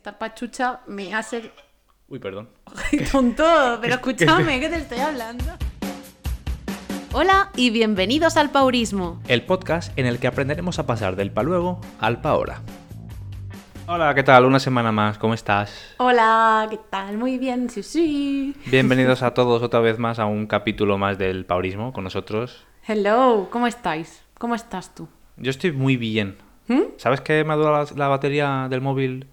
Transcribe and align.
estar 0.00 0.16
pachucha 0.16 0.80
me 0.86 1.14
hace... 1.14 1.52
Uy, 2.08 2.18
perdón. 2.18 2.48
tonto, 3.12 3.44
pero 3.82 3.96
escúchame, 3.96 4.58
que 4.58 4.70
te 4.70 4.76
estoy 4.76 4.98
hablando. 4.98 5.44
Hola 7.12 7.50
y 7.54 7.68
bienvenidos 7.68 8.38
al 8.38 8.48
Paurismo. 8.48 9.20
El 9.28 9.42
podcast 9.42 9.92
en 9.98 10.06
el 10.06 10.18
que 10.18 10.26
aprenderemos 10.26 10.78
a 10.78 10.86
pasar 10.86 11.16
del 11.16 11.30
pa 11.30 11.42
luego 11.42 11.82
al 11.98 12.22
pa 12.22 12.30
ahora. 12.30 12.62
Hola, 13.88 14.14
¿qué 14.14 14.22
tal? 14.22 14.46
Una 14.46 14.58
semana 14.58 14.90
más, 14.90 15.18
¿cómo 15.18 15.34
estás? 15.34 15.94
Hola, 15.98 16.66
¿qué 16.70 16.80
tal? 16.88 17.18
Muy 17.18 17.36
bien, 17.36 17.68
sí, 17.68 17.82
sí. 17.82 18.56
Bienvenidos 18.70 19.22
a 19.22 19.34
todos 19.34 19.62
otra 19.62 19.80
vez 19.80 19.98
más 19.98 20.18
a 20.18 20.24
un 20.24 20.46
capítulo 20.46 20.96
más 20.96 21.18
del 21.18 21.44
Paurismo 21.44 21.92
con 21.92 22.04
nosotros. 22.04 22.64
Hello, 22.86 23.48
¿cómo 23.52 23.66
estáis? 23.66 24.22
¿Cómo 24.38 24.54
estás 24.54 24.94
tú? 24.94 25.08
Yo 25.36 25.50
estoy 25.50 25.72
muy 25.72 25.98
bien. 25.98 26.38
¿Mm? 26.68 26.84
¿Sabes 26.96 27.20
que 27.20 27.44
me 27.44 27.52
ha 27.52 27.56
durado 27.56 27.84
la, 27.84 27.98
la 27.98 28.08
batería 28.08 28.66
del 28.70 28.80
móvil? 28.80 29.28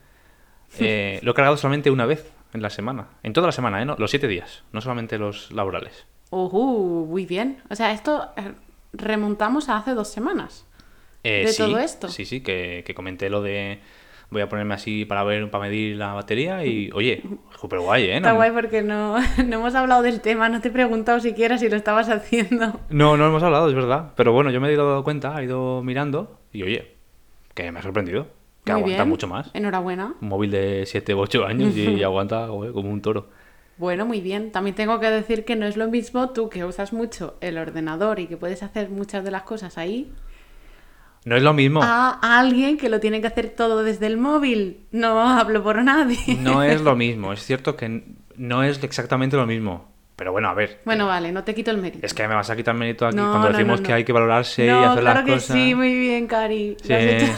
Eh, 0.80 1.20
lo 1.24 1.32
he 1.32 1.34
cargado 1.34 1.58
solamente 1.58 1.90
una 1.92 2.06
vez 2.06 2.32
en 2.54 2.62
la 2.62 2.70
semana. 2.70 3.08
En 3.24 3.34
toda 3.34 3.48
la 3.48 3.52
semana, 3.52 3.82
¿eh? 3.82 3.86
No, 3.86 3.96
los 3.98 4.10
siete 4.12 4.28
días, 4.28 4.64
no 4.72 4.82
solamente 4.82 5.18
los 5.18 5.52
laborales. 5.52 6.06
Ujú, 6.30 7.06
muy 7.10 7.26
bien. 7.26 7.62
O 7.70 7.76
sea, 7.76 7.92
esto 7.94 8.30
eh, 8.36 8.54
remontamos 8.94 9.70
a 9.70 9.78
hace 9.78 9.92
dos 9.94 10.10
semanas. 10.10 10.66
Eh, 11.24 11.44
¿De 11.46 11.54
sí, 11.54 11.64
todo 11.64 11.78
esto? 11.80 12.08
Sí, 12.10 12.26
sí, 12.26 12.42
que, 12.42 12.84
que 12.86 12.94
comenté 12.94 13.30
lo 13.30 13.42
de... 13.42 13.80
Voy 14.30 14.42
a 14.42 14.50
ponerme 14.50 14.74
así 14.74 15.06
para 15.06 15.24
ver, 15.24 15.50
para 15.50 15.64
medir 15.64 15.96
la 15.96 16.12
batería 16.14 16.66
y, 16.66 16.90
oye, 16.94 17.24
súper 17.62 17.80
guay, 17.80 18.04
¿eh? 18.10 18.18
Está 18.18 18.32
No- 18.32 18.36
guay 18.36 18.52
porque 18.52 18.82
no, 18.82 19.18
no 19.46 19.56
hemos 19.56 19.74
hablado 19.74 20.02
del 20.02 20.20
tema, 20.20 20.50
no 20.50 20.60
te 20.60 20.68
he 20.68 20.72
preguntado 20.72 21.22
siquiera 21.22 21.58
si 21.58 21.70
lo 21.70 21.78
estabas 21.78 22.10
haciendo. 22.10 22.78
No, 22.90 23.16
no 23.16 23.26
hemos 23.28 23.42
hablado, 23.42 23.70
es 23.70 23.74
verdad. 23.76 24.12
Pero 24.18 24.34
bueno, 24.34 24.52
yo 24.52 24.60
me 24.60 24.68
he 24.68 24.74
ido 24.74 24.86
dando 24.86 25.06
cuenta, 25.06 25.40
he 25.42 25.46
ido 25.46 25.82
mirando 25.82 26.42
y 26.52 26.64
oye, 26.64 26.92
que 27.54 27.72
me 27.72 27.80
ha 27.80 27.84
sorprendido. 27.84 28.28
Que 28.68 28.74
Muy 28.74 28.82
aguanta 28.82 29.04
bien. 29.04 29.10
mucho 29.10 29.28
más. 29.28 29.50
Enhorabuena. 29.54 30.14
Un 30.22 30.30
móvil 30.30 30.52
de 30.52 30.84
7 30.86 31.16
u 31.16 31.20
8 31.20 31.46
años 31.46 31.76
y 31.76 32.04
aguanta 32.04 32.48
joder, 32.48 32.72
como 32.74 32.90
un 32.92 33.02
toro. 33.02 33.30
Bueno, 33.78 34.06
muy 34.06 34.22
bien. 34.22 34.52
También 34.52 34.76
tengo 34.76 35.00
que 35.00 35.10
decir 35.10 35.46
que 35.46 35.56
no 35.56 35.66
es 35.68 35.78
lo 35.78 35.88
mismo 35.88 36.30
tú 36.32 36.50
que 36.50 36.66
usas 36.66 36.94
mucho 36.94 37.36
el 37.42 37.58
ordenador 37.58 38.20
y 38.20 38.28
que 38.28 38.38
puedes 38.38 38.64
hacer 38.64 38.90
muchas 38.90 39.24
de 39.24 39.32
las 39.32 39.44
cosas 39.44 39.78
ahí, 39.78 40.12
No 41.26 41.36
es 41.36 41.44
lo 41.44 41.54
mismo. 41.54 41.82
a 41.84 42.20
alguien 42.40 42.78
que 42.78 42.90
lo 42.90 43.00
tiene 43.00 43.22
que 43.22 43.28
hacer 43.28 43.50
todo 43.50 43.84
desde 43.84 44.08
el 44.08 44.18
móvil. 44.18 44.86
No 44.92 45.20
hablo 45.22 45.62
por 45.64 45.84
nadie. 45.84 46.18
No 46.42 46.64
es 46.64 46.82
lo 46.82 46.96
mismo. 47.06 47.34
Es 47.34 47.44
cierto 47.44 47.76
que 47.76 48.04
no 48.36 48.64
es 48.64 48.84
exactamente 48.84 49.36
lo 49.38 49.46
mismo. 49.46 49.87
Pero 50.18 50.32
bueno, 50.32 50.50
a 50.50 50.54
ver. 50.56 50.80
Bueno, 50.84 51.06
vale, 51.08 51.32
no 51.32 51.44
te 51.44 51.54
quito 51.56 51.72
el 51.72 51.78
mérito. 51.78 52.06
Es 52.06 52.14
que 52.14 52.28
me 52.28 52.34
vas 52.36 52.50
a 52.50 52.56
quitar 52.56 52.74
mérito 52.76 53.06
aquí 53.06 53.16
No, 53.16 53.30
cuando 53.30 53.50
no, 53.52 53.58
decimos 53.58 53.80
no, 53.82 53.86
que 53.88 53.94
hay 53.94 54.04
que 54.04 54.12
valorarse 54.12 54.66
y 54.66 54.70
hacer 54.70 55.00
claro 55.02 55.20
las 55.20 55.24
que 55.26 55.32
cosas. 55.34 55.56
sí, 55.56 55.76
muy 55.76 55.94
bien, 55.96 56.26
Cari. 56.28 56.76
Sí, 56.82 56.92
es- 56.92 57.38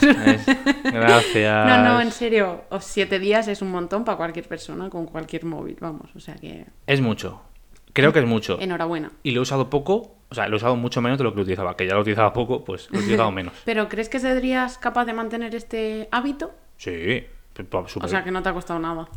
Gracias. 0.84 1.66
No, 1.68 1.84
no, 1.84 2.00
en 2.00 2.10
serio. 2.10 2.62
Os 2.70 2.84
siete 2.84 3.18
días 3.18 3.48
es 3.48 3.62
un 3.62 3.70
montón 3.70 4.04
para 4.04 4.16
cualquier 4.16 4.48
persona 4.48 4.88
con 4.90 5.06
cualquier 5.06 5.44
móvil, 5.44 5.76
vamos. 5.80 6.10
O 6.16 6.20
sea 6.20 6.34
que. 6.36 6.66
Es 6.86 7.00
mucho. 7.00 7.42
Creo 7.92 8.12
que 8.12 8.20
es 8.20 8.26
mucho. 8.26 8.58
Enhorabuena. 8.60 9.10
Y 9.22 9.32
lo 9.32 9.40
he 9.40 9.42
usado 9.42 9.68
poco, 9.68 10.16
o 10.28 10.34
sea, 10.34 10.46
lo 10.48 10.54
he 10.54 10.58
usado 10.58 10.76
mucho 10.76 11.02
menos 11.02 11.18
de 11.18 11.24
lo 11.24 11.32
que 11.32 11.36
lo 11.36 11.42
utilizaba. 11.42 11.76
Que 11.76 11.86
ya 11.86 11.94
lo 11.94 12.00
utilizaba 12.00 12.32
poco, 12.32 12.64
pues 12.64 12.88
lo 12.90 12.98
he 12.98 13.02
utilizado 13.02 13.30
menos. 13.30 13.52
¿Pero 13.64 13.88
crees 13.88 14.08
que 14.08 14.20
serías 14.20 14.78
capaz 14.78 15.04
de 15.04 15.12
mantener 15.12 15.54
este 15.54 16.08
hábito? 16.12 16.52
Sí, 16.76 16.90
p- 17.52 17.64
p- 17.64 17.78
súper 17.88 18.06
O 18.06 18.08
sea 18.08 18.24
que 18.24 18.30
no 18.30 18.42
te 18.42 18.48
ha 18.48 18.52
costado 18.52 18.78
nada. 18.80 19.08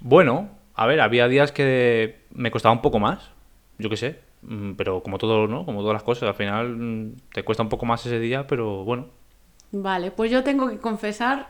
Bueno, 0.00 0.48
a 0.74 0.86
ver, 0.86 1.00
había 1.00 1.28
días 1.28 1.52
que 1.52 2.20
me 2.32 2.50
costaba 2.50 2.72
un 2.74 2.82
poco 2.82 2.98
más, 2.98 3.30
yo 3.78 3.88
qué 3.90 3.96
sé, 3.96 4.20
mm, 4.42 4.72
pero 4.72 5.02
como 5.02 5.18
todo, 5.18 5.46
¿no? 5.46 5.64
Como 5.64 5.80
todas 5.80 5.94
las 5.94 6.02
cosas, 6.02 6.28
al 6.28 6.34
final 6.34 6.68
mm, 6.76 7.12
te 7.32 7.42
cuesta 7.44 7.62
un 7.62 7.68
poco 7.68 7.86
más 7.86 8.04
ese 8.06 8.18
día, 8.18 8.46
pero 8.46 8.84
bueno, 8.84 9.06
Vale, 9.76 10.12
pues 10.12 10.30
yo 10.30 10.44
tengo 10.44 10.68
que 10.68 10.78
confesar 10.78 11.48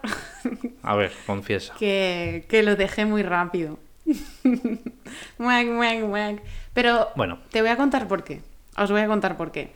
a 0.83 0.97
ver, 0.97 1.13
confiesa. 1.27 1.75
que, 1.79 2.47
que 2.49 2.63
lo 2.63 2.75
dejé 2.75 3.05
muy 3.05 3.23
rápido. 3.23 3.79
Muac, 5.39 5.67
muac, 5.67 6.01
muac. 6.05 6.43
Pero 6.73 7.09
Bueno. 7.17 7.39
te 7.51 7.61
voy 7.61 7.71
a 7.71 7.77
contar 7.77 8.09
por 8.09 8.25
qué. 8.25 8.41
Os 8.77 8.91
voy 8.91 9.01
a 9.03 9.07
contar 9.07 9.37
por 9.37 9.53
qué. 9.53 9.73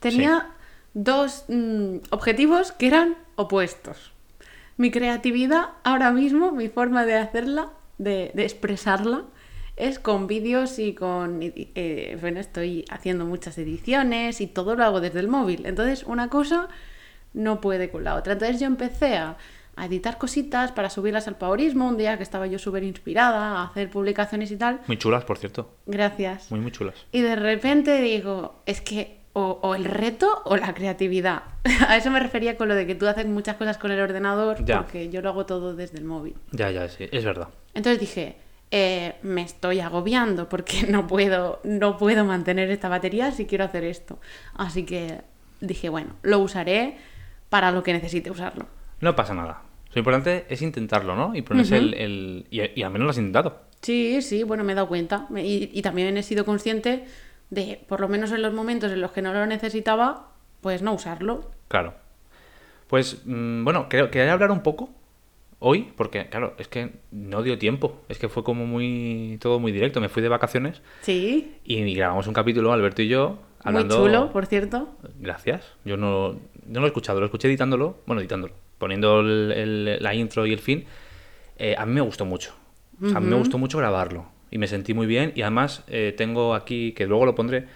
Tenía 0.00 0.48
dos 0.94 1.44
mm, 1.48 1.98
objetivos 2.10 2.72
que 2.72 2.88
eran 2.88 3.16
opuestos. 3.36 4.12
Mi 4.76 4.90
creatividad 4.90 5.70
ahora 5.84 6.10
mismo, 6.10 6.50
mi 6.52 6.68
forma 6.68 7.04
de 7.04 7.14
hacerla, 7.16 7.70
de, 8.02 8.30
de 8.34 8.42
expresarla, 8.44 9.24
es 9.76 9.98
con 9.98 10.26
vídeos 10.26 10.78
y 10.78 10.94
con... 10.94 11.40
eh, 11.42 12.18
bueno, 12.20 12.40
estoy 12.40 12.84
haciendo 12.90 13.24
muchas 13.24 13.56
ediciones 13.58 14.40
y 14.40 14.46
todo 14.46 14.74
lo 14.76 14.84
hago 14.84 15.00
desde 15.00 15.20
el 15.20 15.28
móvil. 15.28 15.64
Entonces, 15.66 16.04
una 16.04 16.28
cosa 16.28 16.68
no 17.32 17.60
puede 17.60 17.90
con 17.90 18.04
la 18.04 18.14
otra. 18.14 18.34
Entonces 18.34 18.60
yo 18.60 18.66
empecé 18.66 19.16
a, 19.16 19.36
a 19.76 19.86
editar 19.86 20.18
cositas 20.18 20.70
para 20.72 20.90
subirlas 20.90 21.26
al 21.28 21.36
paurismo 21.36 21.88
un 21.88 21.96
día 21.96 22.16
que 22.18 22.22
estaba 22.22 22.46
yo 22.46 22.58
súper 22.58 22.82
inspirada 22.84 23.58
a 23.60 23.64
hacer 23.64 23.88
publicaciones 23.88 24.50
y 24.50 24.56
tal. 24.56 24.80
Muy 24.86 24.98
chulas, 24.98 25.24
por 25.24 25.38
cierto, 25.38 25.74
Gracias. 25.86 26.50
muy, 26.50 26.60
muy 26.60 26.70
chulas. 26.72 26.94
Y 27.10 27.22
de 27.22 27.36
repente 27.36 28.00
digo, 28.02 28.62
es 28.66 28.82
que 28.82 29.22
o, 29.32 29.58
o 29.62 29.74
el 29.74 29.86
reto 29.86 30.42
o 30.44 30.58
la 30.58 30.74
creatividad. 30.74 31.44
a 31.88 31.96
eso 31.96 32.10
me 32.10 32.20
refería 32.20 32.58
con 32.58 32.68
lo 32.68 32.74
de 32.74 32.86
que 32.86 32.94
tú 32.94 33.06
haces 33.06 33.24
muchas 33.24 33.56
cosas 33.56 33.78
con 33.78 33.90
el 33.90 33.98
ordenador 34.00 34.62
Ya. 34.66 34.82
porque 34.82 35.08
yo 35.08 35.22
lo 35.22 35.30
hago 35.30 35.46
todo 35.46 35.74
desde 35.74 35.96
el 35.96 36.04
móvil. 36.04 36.34
Ya, 36.50 36.70
ya, 36.70 36.86
sí, 36.90 37.08
es 37.10 37.24
verdad. 37.24 37.48
Entonces 37.74 38.00
dije, 38.00 38.36
eh, 38.70 39.14
me 39.22 39.42
estoy 39.42 39.80
agobiando 39.80 40.48
porque 40.48 40.82
no 40.88 41.06
puedo, 41.06 41.60
no 41.64 41.96
puedo 41.96 42.24
mantener 42.24 42.70
esta 42.70 42.88
batería 42.88 43.30
si 43.32 43.46
quiero 43.46 43.64
hacer 43.64 43.84
esto. 43.84 44.18
Así 44.54 44.84
que 44.84 45.20
dije, 45.60 45.88
bueno, 45.88 46.14
lo 46.22 46.38
usaré 46.40 46.96
para 47.48 47.70
lo 47.70 47.82
que 47.82 47.92
necesite 47.92 48.30
usarlo. 48.30 48.66
No 49.00 49.14
pasa 49.16 49.34
nada. 49.34 49.62
Lo 49.94 49.98
importante 49.98 50.46
es 50.48 50.62
intentarlo, 50.62 51.14
¿no? 51.16 51.34
Y 51.34 51.42
ponerse 51.42 51.76
el... 51.76 51.94
el- 51.94 52.46
Y, 52.50 52.62
y 52.80 52.82
al 52.82 52.90
menos 52.92 53.04
lo 53.06 53.10
has 53.10 53.18
intentado. 53.18 53.60
Sí, 53.82 54.22
sí, 54.22 54.42
bueno, 54.42 54.64
me 54.64 54.72
he 54.72 54.74
dado 54.74 54.88
cuenta. 54.88 55.26
Y, 55.36 55.68
y 55.72 55.82
también 55.82 56.16
he 56.16 56.22
sido 56.22 56.44
consciente 56.46 57.04
de, 57.50 57.80
por 57.88 58.00
lo 58.00 58.08
menos 58.08 58.32
en 58.32 58.40
los 58.40 58.54
momentos 58.54 58.90
en 58.90 59.00
los 59.02 59.12
que 59.12 59.20
no 59.20 59.34
lo 59.34 59.44
necesitaba, 59.44 60.28
pues 60.62 60.80
no 60.80 60.94
usarlo. 60.94 61.50
Claro. 61.68 61.94
Pues, 62.86 63.22
mm, 63.26 63.64
bueno, 63.64 63.88
creo, 63.90 64.10
quería 64.10 64.32
hablar 64.32 64.50
un 64.50 64.62
poco 64.62 64.88
hoy, 65.64 65.92
porque, 65.96 66.26
claro, 66.28 66.54
es 66.58 66.66
que 66.68 66.90
no 67.12 67.42
dio 67.42 67.56
tiempo. 67.58 68.00
Es 68.08 68.18
que 68.18 68.28
fue 68.28 68.42
como 68.44 68.66
muy... 68.66 69.38
todo 69.40 69.58
muy 69.60 69.70
directo. 69.72 70.00
Me 70.00 70.08
fui 70.08 70.22
de 70.22 70.28
vacaciones 70.28 70.82
Sí, 71.02 71.56
y 71.64 71.94
grabamos 71.94 72.26
un 72.26 72.34
capítulo, 72.34 72.72
Alberto 72.72 73.00
y 73.02 73.08
yo, 73.08 73.38
muy 73.64 73.82
chulo, 73.88 74.32
por 74.32 74.46
cierto. 74.46 74.88
Gracias. 75.20 75.64
Yo 75.84 75.96
no, 75.96 76.32
no 76.66 76.80
lo 76.80 76.86
he 76.86 76.88
escuchado, 76.88 77.20
lo 77.20 77.26
escuché 77.26 77.46
editándolo, 77.48 77.98
bueno, 78.06 78.20
editándolo, 78.20 78.54
poniendo 78.78 79.20
el- 79.20 79.52
el- 79.52 80.02
la 80.02 80.14
intro 80.14 80.44
y 80.46 80.52
el 80.52 80.58
fin. 80.58 80.84
Eh, 81.56 81.76
a 81.78 81.86
mí 81.86 81.92
me 81.92 82.00
gustó 82.00 82.24
mucho. 82.24 82.54
O 83.00 83.06
sea, 83.08 83.18
a 83.18 83.20
mí 83.20 83.28
me 83.28 83.36
gustó 83.36 83.58
mucho 83.58 83.78
grabarlo 83.78 84.26
y 84.50 84.58
me 84.58 84.66
sentí 84.66 84.94
muy 84.94 85.06
bien. 85.06 85.32
Y 85.36 85.42
además 85.42 85.84
eh, 85.88 86.12
tengo 86.16 86.54
aquí, 86.54 86.92
que 86.92 87.06
luego 87.06 87.24
lo 87.24 87.34
pondré, 87.34 87.66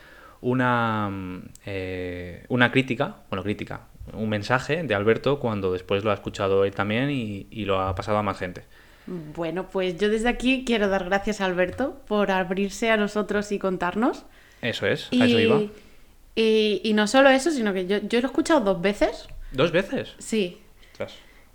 una, 0.40 1.08
mm, 1.10 1.42
eh, 1.66 2.44
una 2.48 2.70
crítica, 2.70 3.16
bueno, 3.30 3.42
crítica, 3.42 3.88
un 4.12 4.28
mensaje 4.28 4.82
de 4.82 4.94
Alberto 4.94 5.38
cuando 5.40 5.72
después 5.72 6.04
lo 6.04 6.10
ha 6.10 6.14
escuchado 6.14 6.64
él 6.64 6.74
también 6.74 7.10
y, 7.10 7.46
y 7.50 7.64
lo 7.64 7.80
ha 7.80 7.94
pasado 7.94 8.18
a 8.18 8.22
más 8.22 8.38
gente. 8.38 8.64
Bueno, 9.06 9.68
pues 9.70 9.96
yo 9.98 10.08
desde 10.08 10.28
aquí 10.28 10.64
quiero 10.66 10.88
dar 10.88 11.04
gracias 11.04 11.40
a 11.40 11.44
Alberto 11.44 12.00
por 12.08 12.30
abrirse 12.30 12.90
a 12.90 12.96
nosotros 12.96 13.52
y 13.52 13.58
contarnos. 13.58 14.24
Eso 14.62 14.86
es, 14.86 15.08
Y, 15.12 15.22
a 15.22 15.24
eso 15.26 15.38
iba. 15.38 15.60
y, 16.34 16.80
y 16.82 16.92
no 16.94 17.06
solo 17.06 17.30
eso, 17.30 17.50
sino 17.50 17.72
que 17.72 17.86
yo, 17.86 17.98
yo 17.98 18.20
lo 18.20 18.26
he 18.26 18.30
escuchado 18.30 18.60
dos 18.60 18.80
veces. 18.80 19.28
¿Dos 19.52 19.70
veces? 19.70 20.14
Sí. 20.18 20.58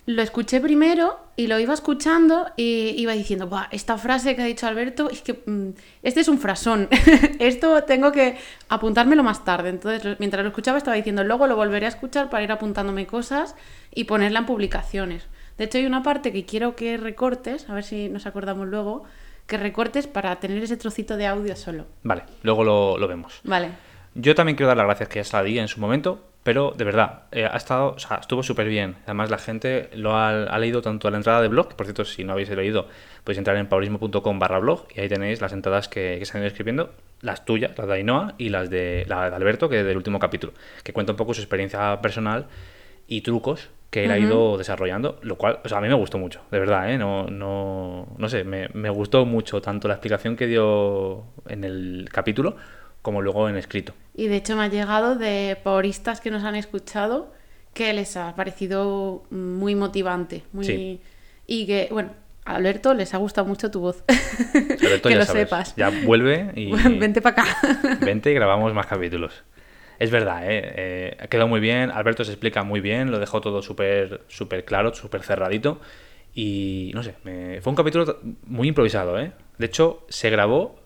Lo 0.08 0.24
escuché 0.24 0.60
primero 0.60 1.20
y 1.36 1.46
lo 1.46 1.60
iba 1.60 1.74
escuchando 1.74 2.48
y 2.58 2.96
iba 2.98 3.14
diciendo, 3.14 3.48
Buah, 3.48 3.68
esta 3.72 3.98
frase 3.98 4.36
que 4.36 4.42
ha 4.42 4.46
dicho 4.46 4.66
Alberto, 4.66 5.10
es 5.12 5.22
que 5.22 5.44
mm, 5.46 5.70
este 6.02 6.22
es 6.22 6.28
un 6.28 6.40
frasón. 6.40 6.90
Esto 7.40 7.84
tengo 7.84 8.12
que 8.12 8.38
apuntármelo 8.68 9.22
más 9.22 9.46
tarde. 9.46 9.70
Entonces, 9.70 10.18
mientras 10.20 10.44
lo 10.44 10.50
escuchaba 10.50 10.80
estaba 10.80 10.98
diciendo, 10.98 11.24
luego 11.24 11.46
lo 11.46 11.56
volveré 11.56 11.86
a 11.86 11.90
escuchar 11.90 12.30
para 12.32 12.44
ir 12.44 12.52
apuntándome 12.52 13.06
cosas 13.06 13.56
y 13.94 14.06
ponerla 14.06 14.40
en 14.40 14.46
publicaciones. 14.48 15.28
De 15.58 15.66
hecho, 15.66 15.78
hay 15.78 15.86
una 15.86 16.02
parte 16.02 16.32
que 16.32 16.46
quiero 16.46 16.76
que 16.76 16.98
recortes, 16.98 17.70
a 17.70 17.76
ver 17.76 17.84
si 17.84 18.10
nos 18.10 18.26
acordamos 18.26 18.68
luego, 18.68 19.04
que 19.46 19.58
recortes 19.58 20.08
para 20.08 20.40
tener 20.40 20.64
ese 20.64 20.78
trocito 20.78 21.16
de 21.16 21.28
audio 21.28 21.56
solo. 21.56 21.86
Vale, 22.02 22.24
luego 22.42 22.64
lo, 22.64 22.98
lo 22.98 23.08
vemos. 23.08 23.42
Vale. 23.44 23.70
Yo 24.16 24.34
también 24.34 24.56
quiero 24.56 24.70
dar 24.70 24.78
las 24.78 24.88
gracias 24.88 25.10
que 25.10 25.20
ya 25.20 25.24
se 25.24 25.38
la 25.38 25.44
di 25.44 25.60
en 25.60 25.68
su 25.68 25.80
momento, 25.80 26.31
pero 26.44 26.74
de 26.76 26.84
verdad, 26.86 27.24
eh, 27.32 27.46
ha 27.46 27.56
estado, 27.56 27.94
o 27.94 28.00
sea, 28.00 28.18
estuvo 28.18 28.42
súper 28.42 28.68
bien. 28.68 28.96
Además, 29.04 29.30
la 29.30 29.38
gente 29.38 29.90
lo 29.94 30.16
ha, 30.16 30.30
ha 30.30 30.60
leído 30.60 30.82
tanto 30.82 31.08
a 31.08 31.12
la 31.12 31.18
entrada 31.18 31.42
de 31.42 31.48
blog, 31.48 31.70
que 31.70 31.76
por 31.76 31.86
cierto, 31.86 32.04
si 32.04 32.24
no 32.24 32.34
habéis 32.34 32.50
leído, 32.50 32.88
podéis 33.24 33.38
entrar 33.38 33.58
en 33.58 33.68
paurismo.com 33.68 34.40
barra 34.40 34.60
blog 34.60 34.88
y 34.96 35.02
ahí 35.02 35.08
tenéis 35.08 35.40
las 35.40 35.54
entradas 35.54 35.88
que, 35.88 36.18
que 36.18 36.26
se 36.26 36.36
han 36.36 36.42
ido 36.42 36.48
escribiendo, 36.48 36.94
las 37.22 37.46
tuyas, 37.46 37.78
las 37.78 37.88
de 37.88 37.94
Ainhoa 37.94 38.34
y 38.40 38.50
las 38.50 38.70
de, 38.72 39.06
la 39.08 39.30
de 39.30 39.36
Alberto, 39.36 39.70
que 39.70 39.84
del 39.84 39.98
último 39.98 40.18
capítulo, 40.18 40.54
que 40.84 40.94
cuenta 40.94 41.14
un 41.14 41.18
poco 41.18 41.34
su 41.36 41.42
experiencia 41.42 42.02
personal 42.02 42.48
y 43.08 43.22
trucos 43.22 43.70
que 43.92 44.06
él 44.06 44.12
ha 44.12 44.18
ido 44.18 44.58
desarrollando, 44.58 45.20
lo 45.22 45.36
cual, 45.36 45.60
o 45.66 45.68
sea, 45.68 45.80
a 45.80 45.82
mí 45.82 45.90
me 45.90 45.94
gustó 45.96 46.18
mucho, 46.18 46.42
de 46.50 46.60
verdad, 46.60 46.90
¿eh? 46.90 46.98
No, 46.98 47.28
no, 47.28 48.08
no 48.18 48.30
sé, 48.30 48.46
me, 48.46 48.70
me 48.74 48.90
gustó 48.90 49.26
mucho 49.26 49.62
tanto 49.62 49.90
la 49.90 49.96
explicación 49.96 50.38
que 50.38 50.48
dio 50.48 51.26
en 51.50 51.66
el 51.66 52.08
capítulo 52.10 52.56
como 53.02 53.22
luego 53.22 53.48
en 53.50 53.56
escrito. 53.58 53.94
Y 54.16 54.28
de 54.28 54.36
hecho 54.38 54.56
me 54.56 54.64
ha 54.64 54.68
llegado 54.68 55.16
de 55.16 55.58
pauristas 55.64 56.22
que 56.22 56.32
nos 56.32 56.44
han 56.44 56.56
escuchado 56.56 57.34
que 57.74 57.94
les 57.94 58.18
ha 58.18 58.36
parecido 58.36 59.24
muy 59.30 59.76
motivante. 59.76 60.44
Muy... 60.52 60.66
Sí. 60.66 61.02
Y 61.48 61.66
que, 61.66 61.88
bueno, 61.92 62.12
Alberto, 62.46 62.94
les 62.94 63.14
ha 63.14 63.18
gustado 63.18 63.48
mucho 63.48 63.72
tu 63.72 63.80
voz. 63.80 64.04
Alberto, 64.08 65.10
que 65.10 65.16
ya 65.16 65.20
lo 65.20 65.26
sabes, 65.26 65.44
sepas. 65.44 65.76
Ya 65.76 65.90
vuelve 65.90 66.52
y 66.56 66.72
Vente 67.00 67.22
para 67.22 67.44
acá. 67.44 67.58
vente 68.02 68.32
y 68.32 68.34
grabamos 68.34 68.74
más 68.74 68.88
capítulos. 68.88 69.44
Es 70.00 70.10
verdad, 70.12 70.44
¿eh? 70.52 70.62
Eh, 71.22 71.28
quedado 71.30 71.48
muy 71.48 71.60
bien. 71.60 71.92
Alberto 71.92 72.24
se 72.26 72.32
explica 72.32 72.64
muy 72.64 72.82
bien, 72.82 73.12
lo 73.12 73.20
dejó 73.20 73.40
todo 73.40 73.62
súper 73.62 74.22
súper 74.28 74.66
claro, 74.66 74.94
súper 74.94 75.22
cerradito. 75.24 75.80
Y 76.34 76.92
no 76.96 77.04
sé, 77.04 77.16
me- 77.24 77.62
fue 77.62 77.72
un 77.72 77.76
capítulo 77.78 78.20
muy 78.46 78.68
improvisado, 78.70 79.20
¿eh? 79.20 79.32
De 79.58 79.66
hecho, 79.68 80.06
se 80.10 80.30
grabó 80.30 80.81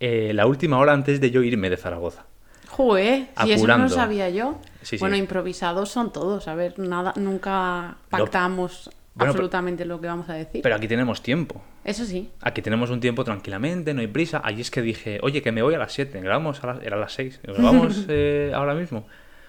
eh, 0.00 0.32
la 0.34 0.46
última 0.46 0.78
hora 0.78 0.92
antes 0.92 1.20
de 1.20 1.30
yo 1.30 1.42
irme 1.42 1.70
de 1.70 1.76
Zaragoza. 1.76 2.24
Joder, 2.68 3.26
si 3.42 3.52
eso 3.52 3.66
no 3.66 3.72
Apurando. 3.74 3.84
lo 3.84 3.90
sabía 3.94 4.30
yo. 4.30 4.58
Sí, 4.82 4.96
sí. 4.96 4.98
Bueno, 4.98 5.16
improvisados 5.16 5.90
son 5.90 6.12
todos, 6.12 6.46
a 6.48 6.54
ver, 6.54 6.78
nada, 6.78 7.12
nunca 7.16 7.96
pactamos 8.08 8.90
Bueno, 9.14 9.32
absolutamente 9.32 9.84
lo 9.84 10.00
que 10.00 10.06
vamos 10.06 10.28
a 10.28 10.34
decir. 10.34 10.62
Pero 10.62 10.76
aquí 10.76 10.86
tenemos 10.86 11.20
tiempo. 11.22 11.60
Eso 11.84 12.04
sí. 12.04 12.30
Aquí 12.40 12.62
tenemos 12.62 12.90
un 12.90 13.00
tiempo 13.00 13.24
tranquilamente, 13.24 13.94
no 13.94 14.00
hay 14.00 14.06
prisa. 14.06 14.40
Allí 14.44 14.60
es 14.60 14.70
que 14.70 14.82
dije, 14.82 15.18
oye, 15.22 15.42
que 15.42 15.50
me 15.50 15.62
voy 15.62 15.74
a 15.74 15.78
las 15.78 15.92
7, 15.92 16.20
grabamos 16.20 16.62
a 16.62 16.68
las, 16.74 16.82
era 16.84 16.96
a 16.96 17.00
las 17.00 17.12
6, 17.14 17.40
grabamos 17.42 18.04
eh, 18.08 18.52
ahora 18.54 18.74
mismo. 18.74 19.06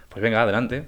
Pues 0.08 0.24
venga, 0.24 0.42
adelante. 0.42 0.88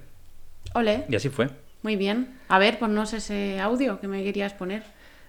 Ole, 0.73 1.05
Y 1.09 1.15
así 1.15 1.29
fue. 1.29 1.49
muy 1.83 1.95
bien. 1.95 2.39
A 2.47 2.57
ver, 2.57 2.79
ponnos 2.79 3.13
ese 3.13 3.59
audio 3.59 3.99
que 3.99 4.07
me 4.07 4.23
querías 4.23 4.53
poner. 4.53 4.83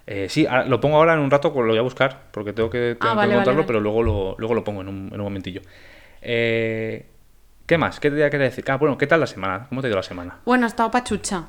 Eh, 0.07 0.29
sí, 0.29 0.47
ahora- 0.47 0.65
lo 0.67 0.81
pongo 0.81 0.97
ahora 0.97 1.15
en 1.15 1.21
un 1.21 1.31
rato, 1.31 1.49
lo 1.55 1.69
voy 1.69 1.79
a 1.79 1.83
buscar, 1.83 2.23
porque 2.33 2.53
tengo 2.53 2.71
que, 2.71 2.97
tengo 3.01 3.13
Ah, 3.13 3.15
vale, 3.15 3.37
vale. 3.37 3.65
pero 3.65 3.81
luego 3.81 4.03
lo, 4.03 4.35
luego 4.39 4.55
lo 4.55 4.65
pongo 4.65 4.81
en 4.81 4.89
un, 4.89 5.07
en 5.13 5.15
un 5.21 5.25
momentillo. 5.25 5.63
Eh, 6.21 7.07
¿Qué 7.67 7.79
más? 7.79 8.01
¿Qué 8.01 8.11
te 8.11 8.17
quería 8.31 8.47
decir? 8.47 8.65
Ah, 8.69 8.77
bueno, 8.77 8.99
¿qué 8.99 9.07
tal 9.07 9.21
la 9.21 9.27
semana? 9.27 9.67
¿Cómo 9.69 9.81
te 9.81 9.87
ha 9.87 9.91
ido 9.91 9.97
la 9.97 10.03
semana? 10.03 10.39
Bueno, 10.45 10.67
ha 10.67 10.69
estado 10.69 10.91
pachucha. 10.91 11.45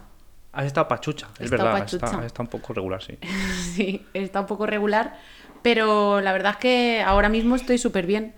Has 0.52 0.66
estado 0.66 0.88
pachucha, 0.88 1.28
es 1.40 1.46
estado 1.46 1.64
verdad, 1.64 1.80
pachucha. 1.80 2.06
Está, 2.06 2.26
está 2.26 2.42
un 2.44 2.48
poco 2.48 2.74
regular, 2.74 3.02
sí. 3.02 3.18
sí, 3.74 4.06
está 4.14 4.42
un 4.42 4.46
poco 4.46 4.68
regular, 4.68 5.18
pero 5.64 6.22
la 6.22 6.32
verdad 6.32 6.52
es 6.52 6.58
que 6.58 7.04
ahora 7.06 7.30
mismo 7.30 7.56
estoy 7.56 7.80
súper 7.80 8.06
bien. 8.06 8.36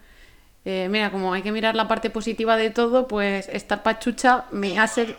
Eh, 0.64 0.88
mira, 0.90 1.12
como 1.12 1.34
hay 1.34 1.42
que 1.42 1.52
mirar 1.52 1.76
la 1.76 1.88
parte 1.88 2.10
positiva 2.10 2.56
de 2.58 2.70
todo, 2.72 3.08
pues 3.08 3.50
estar 3.50 3.84
pachucha 3.84 4.46
me 4.52 4.80
hace... 4.80 5.16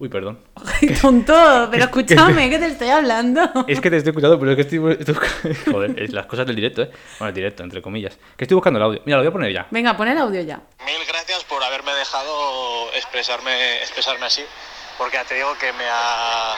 Uy, 0.00 0.08
perdón. 0.08 0.40
¡Ay, 0.80 0.88
tonto! 1.00 1.68
Pero 1.70 1.84
escúchame, 1.84 2.48
que 2.48 2.58
te 2.58 2.66
estoy 2.68 2.88
hablando. 2.88 3.42
Es 3.68 3.80
que 3.82 3.90
te 3.90 3.98
estoy 3.98 4.10
escuchando, 4.12 4.38
pero 4.40 4.52
es 4.52 4.56
que 4.56 4.62
estoy... 4.62 4.96
estoy- 4.98 5.14
Joder, 5.72 6.02
es 6.02 6.10
las 6.12 6.24
cosas 6.24 6.46
del 6.46 6.56
directo, 6.56 6.82
¿eh? 6.82 6.90
Bueno, 7.18 7.28
el 7.28 7.34
directo, 7.34 7.62
entre 7.62 7.82
comillas. 7.82 8.18
Que 8.36 8.44
estoy 8.44 8.54
buscando 8.54 8.78
el 8.78 8.84
audio. 8.84 9.02
Mira, 9.04 9.18
lo 9.18 9.24
voy 9.24 9.28
a 9.28 9.32
poner 9.32 9.52
ya. 9.52 9.66
Venga, 9.70 9.94
pon 9.98 10.08
el 10.08 10.16
audio 10.16 10.40
ya. 10.40 10.56
Mil 10.86 11.06
gracias 11.06 11.44
por 11.44 11.62
haberme 11.62 11.92
dejado 11.92 12.90
expresarme, 12.96 13.76
expresarme 13.82 14.24
así, 14.24 14.40
porque 14.96 15.18
ya 15.18 15.24
te 15.24 15.34
digo 15.34 15.50
que 15.60 15.70
me 15.74 15.84
ha, 15.92 16.54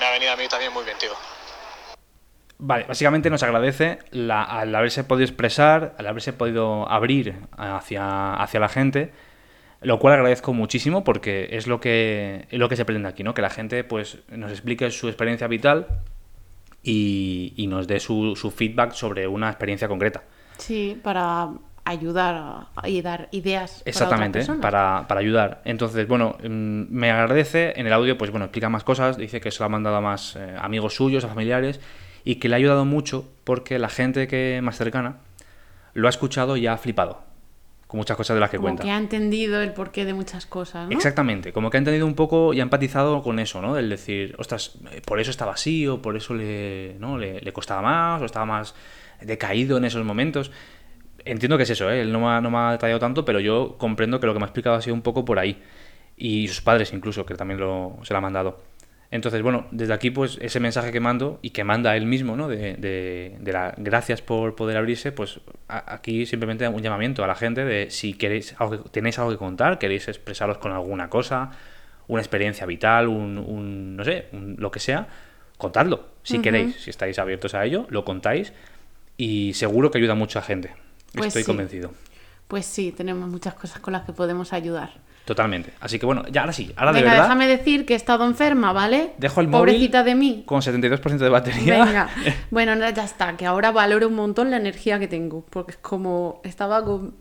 me 0.00 0.06
ha 0.06 0.10
venido 0.12 0.32
a 0.32 0.36
mí 0.36 0.44
también 0.48 0.72
muy 0.72 0.82
bien, 0.84 0.96
tío. 0.98 1.10
Vale, 2.62 2.84
básicamente 2.84 3.28
nos 3.30 3.42
agradece 3.42 3.98
la- 4.10 4.42
al 4.44 4.74
haberse 4.74 5.04
podido 5.04 5.24
expresar, 5.26 5.94
al 5.98 6.06
haberse 6.06 6.32
podido 6.32 6.90
abrir 6.90 7.34
hacia, 7.58 8.34
hacia 8.34 8.60
la 8.60 8.68
gente, 8.70 9.12
lo 9.82 9.98
cual 9.98 10.14
agradezco 10.14 10.52
muchísimo 10.52 11.04
porque 11.04 11.48
es 11.52 11.66
lo 11.66 11.80
que, 11.80 12.46
es 12.50 12.58
lo 12.58 12.68
que 12.68 12.76
se 12.76 12.84
pretende 12.84 13.08
aquí, 13.08 13.22
¿no? 13.22 13.32
Que 13.34 13.42
la 13.42 13.50
gente 13.50 13.82
pues 13.84 14.18
nos 14.30 14.50
explique 14.50 14.90
su 14.90 15.08
experiencia 15.08 15.46
vital 15.46 15.86
y, 16.82 17.52
y 17.56 17.66
nos 17.66 17.86
dé 17.86 18.00
su, 18.00 18.36
su 18.36 18.50
feedback 18.50 18.92
sobre 18.92 19.26
una 19.26 19.48
experiencia 19.48 19.88
concreta. 19.88 20.22
Sí, 20.58 20.98
para 21.02 21.48
ayudar 21.84 22.68
a- 22.76 22.88
y 22.88 23.00
dar 23.02 23.28
ideas 23.32 23.82
Exactamente, 23.84 24.44
para, 24.60 25.06
para 25.08 25.20
ayudar. 25.20 25.62
Entonces, 25.64 26.06
bueno, 26.06 26.36
mm, 26.42 26.84
me 26.90 27.10
agradece. 27.10 27.72
En 27.80 27.86
el 27.86 27.92
audio, 27.92 28.16
pues 28.18 28.30
bueno, 28.30 28.46
explica 28.46 28.68
más 28.68 28.84
cosas. 28.84 29.16
Dice 29.16 29.40
que 29.40 29.50
se 29.50 29.58
lo 29.60 29.66
ha 29.66 29.68
mandado 29.70 29.96
a 29.96 30.00
más 30.00 30.36
eh, 30.36 30.54
amigos 30.58 30.94
suyos, 30.94 31.24
a 31.24 31.28
familiares, 31.28 31.80
y 32.24 32.36
que 32.36 32.48
le 32.48 32.54
ha 32.54 32.58
ayudado 32.58 32.84
mucho 32.84 33.28
porque 33.44 33.78
la 33.78 33.88
gente 33.88 34.28
que 34.28 34.60
más 34.62 34.76
cercana 34.76 35.16
lo 35.94 36.06
ha 36.06 36.10
escuchado 36.10 36.56
y 36.56 36.66
ha 36.66 36.76
flipado 36.76 37.22
con 37.90 37.98
muchas 37.98 38.16
cosas 38.16 38.36
de 38.36 38.40
las 38.40 38.50
que 38.50 38.56
Como 38.58 38.68
cuenta. 38.68 38.84
que 38.84 38.90
ha 38.92 38.96
entendido 38.96 39.60
el 39.60 39.72
porqué 39.72 40.04
de 40.04 40.14
muchas 40.14 40.46
cosas, 40.46 40.88
¿no? 40.88 40.92
Exactamente, 40.96 41.52
como 41.52 41.70
que 41.70 41.76
ha 41.76 41.78
entendido 41.78 42.06
un 42.06 42.14
poco 42.14 42.54
y 42.54 42.60
ha 42.60 42.62
empatizado 42.62 43.20
con 43.20 43.40
eso, 43.40 43.60
¿no? 43.60 43.74
Del 43.74 43.90
decir, 43.90 44.36
ostras, 44.38 44.78
eh, 44.92 45.00
por 45.04 45.18
eso 45.18 45.32
estaba 45.32 45.54
así, 45.54 45.88
o 45.88 46.00
por 46.00 46.16
eso 46.16 46.32
le, 46.34 46.94
¿no? 47.00 47.18
le, 47.18 47.40
le 47.40 47.52
costaba 47.52 47.82
más, 47.82 48.22
o 48.22 48.26
estaba 48.26 48.46
más 48.46 48.76
decaído 49.20 49.76
en 49.76 49.84
esos 49.86 50.04
momentos. 50.04 50.52
Entiendo 51.24 51.56
que 51.56 51.64
es 51.64 51.70
eso, 51.70 51.90
¿eh? 51.90 52.00
Él 52.02 52.12
no 52.12 52.20
me, 52.20 52.26
ha, 52.28 52.40
no 52.40 52.48
me 52.52 52.58
ha 52.58 52.70
detallado 52.72 53.00
tanto, 53.00 53.24
pero 53.24 53.40
yo 53.40 53.74
comprendo 53.76 54.20
que 54.20 54.26
lo 54.28 54.34
que 54.34 54.38
me 54.38 54.44
ha 54.44 54.46
explicado 54.46 54.76
ha 54.76 54.82
sido 54.82 54.94
un 54.94 55.02
poco 55.02 55.24
por 55.24 55.40
ahí. 55.40 55.60
Y 56.16 56.46
sus 56.46 56.60
padres 56.60 56.92
incluso, 56.92 57.26
que 57.26 57.34
también 57.34 57.58
lo, 57.58 57.98
se 58.04 58.14
lo 58.14 58.18
ha 58.18 58.20
mandado. 58.20 58.60
Entonces, 59.12 59.42
bueno, 59.42 59.66
desde 59.72 59.92
aquí, 59.92 60.10
pues 60.10 60.38
ese 60.40 60.60
mensaje 60.60 60.92
que 60.92 61.00
mando 61.00 61.40
y 61.42 61.50
que 61.50 61.64
manda 61.64 61.96
él 61.96 62.06
mismo, 62.06 62.36
¿no? 62.36 62.46
De, 62.46 62.74
de, 62.76 63.36
de 63.40 63.52
la 63.52 63.74
gracias 63.76 64.22
por 64.22 64.54
poder 64.54 64.76
abrirse, 64.76 65.10
pues 65.10 65.40
a- 65.66 65.94
aquí 65.94 66.26
simplemente 66.26 66.68
un 66.68 66.80
llamamiento 66.80 67.24
a 67.24 67.26
la 67.26 67.34
gente 67.34 67.64
de 67.64 67.90
si 67.90 68.14
queréis 68.14 68.54
algo 68.58 68.84
que- 68.84 68.88
tenéis 68.90 69.18
algo 69.18 69.32
que 69.32 69.36
contar, 69.36 69.78
queréis 69.80 70.06
expresaros 70.06 70.58
con 70.58 70.70
alguna 70.70 71.08
cosa, 71.10 71.50
una 72.06 72.22
experiencia 72.22 72.66
vital, 72.66 73.08
un, 73.08 73.36
un- 73.38 73.96
no 73.96 74.04
sé, 74.04 74.26
un- 74.32 74.54
lo 74.60 74.70
que 74.70 74.78
sea, 74.78 75.08
contadlo. 75.58 76.04
Si 76.22 76.38
queréis, 76.40 76.76
si 76.80 76.90
estáis 76.90 77.18
abiertos 77.18 77.54
a 77.54 77.64
ello, 77.64 77.86
lo 77.90 78.04
contáis 78.04 78.52
y 79.16 79.54
seguro 79.54 79.90
que 79.90 79.98
ayuda 79.98 80.12
a 80.12 80.16
mucha 80.16 80.40
gente. 80.40 80.72
Pues 81.14 81.26
Estoy 81.28 81.42
sí. 81.42 81.46
convencido. 81.46 81.92
Pues 82.46 82.64
sí, 82.64 82.92
tenemos 82.92 83.28
muchas 83.28 83.54
cosas 83.54 83.80
con 83.80 83.92
las 83.92 84.02
que 84.04 84.12
podemos 84.12 84.52
ayudar. 84.52 84.90
Totalmente. 85.30 85.72
Así 85.78 86.00
que 86.00 86.06
bueno, 86.06 86.24
ya 86.32 86.40
ahora 86.40 86.52
sí, 86.52 86.72
ahora 86.74 86.90
Venga, 86.90 87.04
de 87.04 87.10
verdad. 87.12 87.22
déjame 87.22 87.46
decir 87.46 87.86
que 87.86 87.92
he 87.92 87.96
estado 87.96 88.26
enferma, 88.26 88.72
¿vale? 88.72 89.12
Dejo 89.16 89.40
el 89.40 89.46
móvil 89.46 89.60
Pobrecita 89.60 90.02
de 90.02 90.16
mí. 90.16 90.42
Con 90.44 90.60
72% 90.60 91.18
de 91.18 91.28
batería. 91.28 91.84
Venga. 91.84 92.08
Bueno, 92.50 92.74
no, 92.74 92.90
ya 92.90 93.04
está, 93.04 93.36
que 93.36 93.46
ahora 93.46 93.70
valoro 93.70 94.08
un 94.08 94.16
montón 94.16 94.50
la 94.50 94.56
energía 94.56 94.98
que 94.98 95.06
tengo, 95.06 95.46
porque 95.48 95.70
es 95.70 95.76
como 95.76 96.40
estaba 96.42 96.84
con 96.84 97.14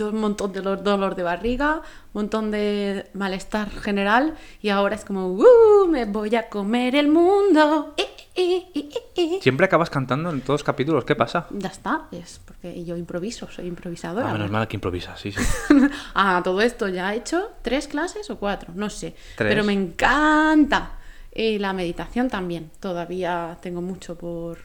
un 0.00 0.20
montón 0.20 0.52
de 0.52 0.60
dolor, 0.60 1.14
de 1.14 1.22
barriga, 1.22 1.82
un 2.12 2.22
montón 2.22 2.50
de 2.50 3.06
malestar 3.14 3.70
general, 3.70 4.34
y 4.62 4.70
ahora 4.70 4.94
es 4.94 5.04
como, 5.04 5.28
¡uh! 5.28 5.86
Me 5.88 6.04
voy 6.04 6.34
a 6.36 6.48
comer 6.48 6.94
el 6.94 7.08
mundo. 7.08 7.94
I, 8.36 8.66
i. 9.14 9.38
Siempre 9.40 9.66
acabas 9.66 9.90
cantando 9.90 10.30
en 10.30 10.40
todos 10.40 10.60
los 10.60 10.64
capítulos. 10.64 11.04
¿Qué 11.04 11.14
pasa? 11.14 11.46
Ya 11.50 11.68
está, 11.68 12.08
es 12.12 12.40
porque 12.44 12.84
yo 12.84 12.96
improviso, 12.96 13.48
soy 13.50 13.66
improvisadora. 13.66 14.30
Ah, 14.30 14.32
menos 14.32 14.50
mal 14.50 14.68
que 14.68 14.76
improvisas, 14.76 15.20
sí, 15.20 15.32
sí. 15.32 15.40
ah, 16.14 16.40
todo 16.44 16.60
esto 16.60 16.88
ya 16.88 17.14
he 17.14 17.18
hecho 17.18 17.52
tres 17.62 17.88
clases 17.88 18.28
o 18.30 18.38
cuatro, 18.38 18.72
no 18.74 18.90
sé. 18.90 19.14
Tres. 19.36 19.50
Pero 19.50 19.64
me 19.64 19.72
encanta. 19.72 20.92
Y 21.34 21.58
la 21.58 21.72
meditación 21.74 22.30
también. 22.30 22.70
Todavía 22.80 23.58
tengo 23.60 23.82
mucho 23.82 24.16
por 24.16 24.58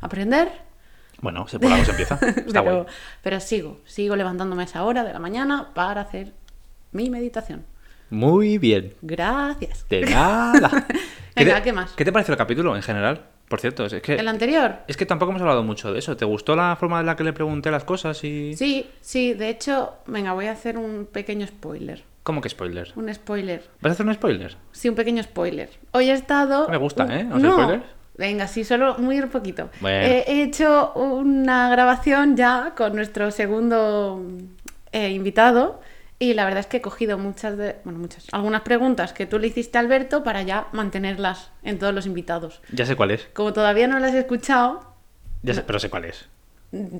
aprender. 0.00 0.66
Bueno, 1.20 1.46
se- 1.48 1.58
por 1.58 1.72
algo 1.72 1.84
se 1.84 1.90
empieza. 1.92 2.14
Está 2.26 2.62
pero, 2.62 2.82
guay. 2.84 2.94
pero 3.22 3.40
sigo, 3.40 3.80
sigo 3.84 4.16
levantándome 4.16 4.62
a 4.62 4.66
esa 4.66 4.84
hora 4.84 5.02
de 5.04 5.12
la 5.12 5.18
mañana 5.18 5.68
para 5.74 6.02
hacer 6.02 6.32
mi 6.92 7.10
meditación. 7.10 7.64
Muy 8.10 8.58
bien. 8.58 8.94
Gracias. 9.02 9.86
De 9.88 10.02
nada. 10.02 10.70
Venga, 11.36 11.56
te- 11.56 11.62
¿qué 11.62 11.72
más? 11.72 11.92
¿Qué 11.92 12.04
te 12.04 12.12
pareció 12.12 12.32
el 12.32 12.38
capítulo 12.38 12.76
en 12.76 12.82
general? 12.82 13.22
Por 13.48 13.60
cierto, 13.60 13.84
es 13.86 13.94
que, 14.02 14.14
¿El 14.16 14.26
anterior? 14.28 14.78
es 14.88 14.96
que 14.96 15.06
tampoco 15.06 15.30
hemos 15.30 15.40
hablado 15.42 15.62
mucho 15.62 15.92
de 15.92 16.00
eso. 16.00 16.16
¿Te 16.16 16.24
gustó 16.24 16.56
la 16.56 16.74
forma 16.76 16.98
en 17.00 17.06
la 17.06 17.14
que 17.16 17.22
le 17.24 17.32
pregunté 17.32 17.70
las 17.70 17.84
cosas 17.84 18.22
y...? 18.24 18.54
Sí, 18.56 18.90
sí, 19.00 19.34
de 19.34 19.50
hecho, 19.50 19.94
venga, 20.06 20.32
voy 20.32 20.46
a 20.46 20.52
hacer 20.52 20.76
un 20.76 21.06
pequeño 21.06 21.46
spoiler. 21.46 22.02
¿Cómo 22.24 22.40
que 22.40 22.48
spoiler? 22.48 22.92
Un 22.96 23.12
spoiler. 23.14 23.62
¿Vas 23.80 23.90
a 23.90 23.92
hacer 23.94 24.06
un 24.06 24.14
spoiler? 24.14 24.56
Sí, 24.72 24.88
un 24.88 24.96
pequeño 24.96 25.22
spoiler. 25.22 25.70
Hoy 25.92 26.10
he 26.10 26.12
estado. 26.12 26.68
Me 26.68 26.76
gusta, 26.76 27.04
un- 27.04 27.12
¿eh? 27.12 27.24
¿Los 27.30 27.40
No. 27.40 27.52
spoilers? 27.52 27.84
Venga, 28.18 28.46
sí, 28.48 28.64
solo 28.64 28.96
muy 28.98 29.20
poquito. 29.26 29.68
Bueno. 29.80 30.06
Eh, 30.06 30.24
he 30.26 30.42
hecho 30.42 30.92
una 30.94 31.68
grabación 31.70 32.36
ya 32.36 32.72
con 32.76 32.94
nuestro 32.94 33.30
segundo 33.30 34.22
eh, 34.92 35.10
invitado 35.10 35.80
y 36.18 36.32
la 36.32 36.44
verdad 36.44 36.60
es 36.60 36.66
que 36.66 36.78
he 36.78 36.80
cogido 36.80 37.18
muchas 37.18 37.58
de, 37.58 37.76
bueno, 37.84 37.98
muchas, 37.98 38.26
algunas 38.32 38.62
preguntas 38.62 39.12
que 39.12 39.26
tú 39.26 39.38
le 39.38 39.48
hiciste 39.48 39.76
a 39.76 39.82
Alberto 39.82 40.22
para 40.24 40.40
ya 40.42 40.68
mantenerlas 40.72 41.50
en 41.62 41.78
todos 41.78 41.92
los 41.92 42.06
invitados. 42.06 42.62
Ya 42.72 42.86
sé 42.86 42.96
cuál 42.96 43.10
es. 43.10 43.28
Como 43.34 43.52
todavía 43.52 43.86
no 43.86 43.98
las 43.98 44.14
he 44.14 44.20
escuchado, 44.20 44.80
Ya 45.42 45.52
sé, 45.52 45.62
pero 45.62 45.78
sé 45.78 45.90
cuál 45.90 46.06
es. 46.06 46.26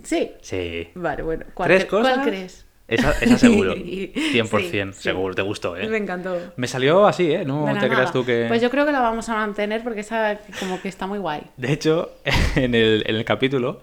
sí. 0.04 0.32
Sí. 0.42 0.90
Vale, 0.94 1.22
bueno. 1.22 1.46
¿Cuál, 1.54 1.68
¿Tres 1.70 1.86
cre- 1.86 2.00
cuál 2.02 2.22
crees? 2.22 2.65
Esa, 2.88 3.12
esa 3.20 3.38
seguro. 3.38 3.74
Sí, 3.76 4.12
100%. 4.14 4.92
sí. 4.92 5.02
Seguro. 5.02 5.34
Te 5.34 5.42
gustó, 5.42 5.76
¿eh? 5.76 5.88
Me 5.88 5.96
encantó. 5.98 6.36
Me 6.56 6.66
salió 6.68 7.06
así, 7.06 7.32
¿eh? 7.32 7.44
No 7.44 7.66
te 7.78 7.88
creas 7.88 8.12
tú 8.12 8.24
que... 8.24 8.44
Pues 8.48 8.62
yo 8.62 8.70
creo 8.70 8.86
que 8.86 8.92
la 8.92 9.00
vamos 9.00 9.28
a 9.28 9.34
mantener 9.34 9.82
porque 9.82 10.00
esa 10.00 10.38
como 10.60 10.80
que 10.80 10.88
está 10.88 11.06
muy 11.06 11.18
guay. 11.18 11.42
De 11.56 11.72
hecho, 11.72 12.12
en 12.56 12.74
el, 12.74 13.02
en 13.06 13.16
el 13.16 13.24
capítulo, 13.24 13.80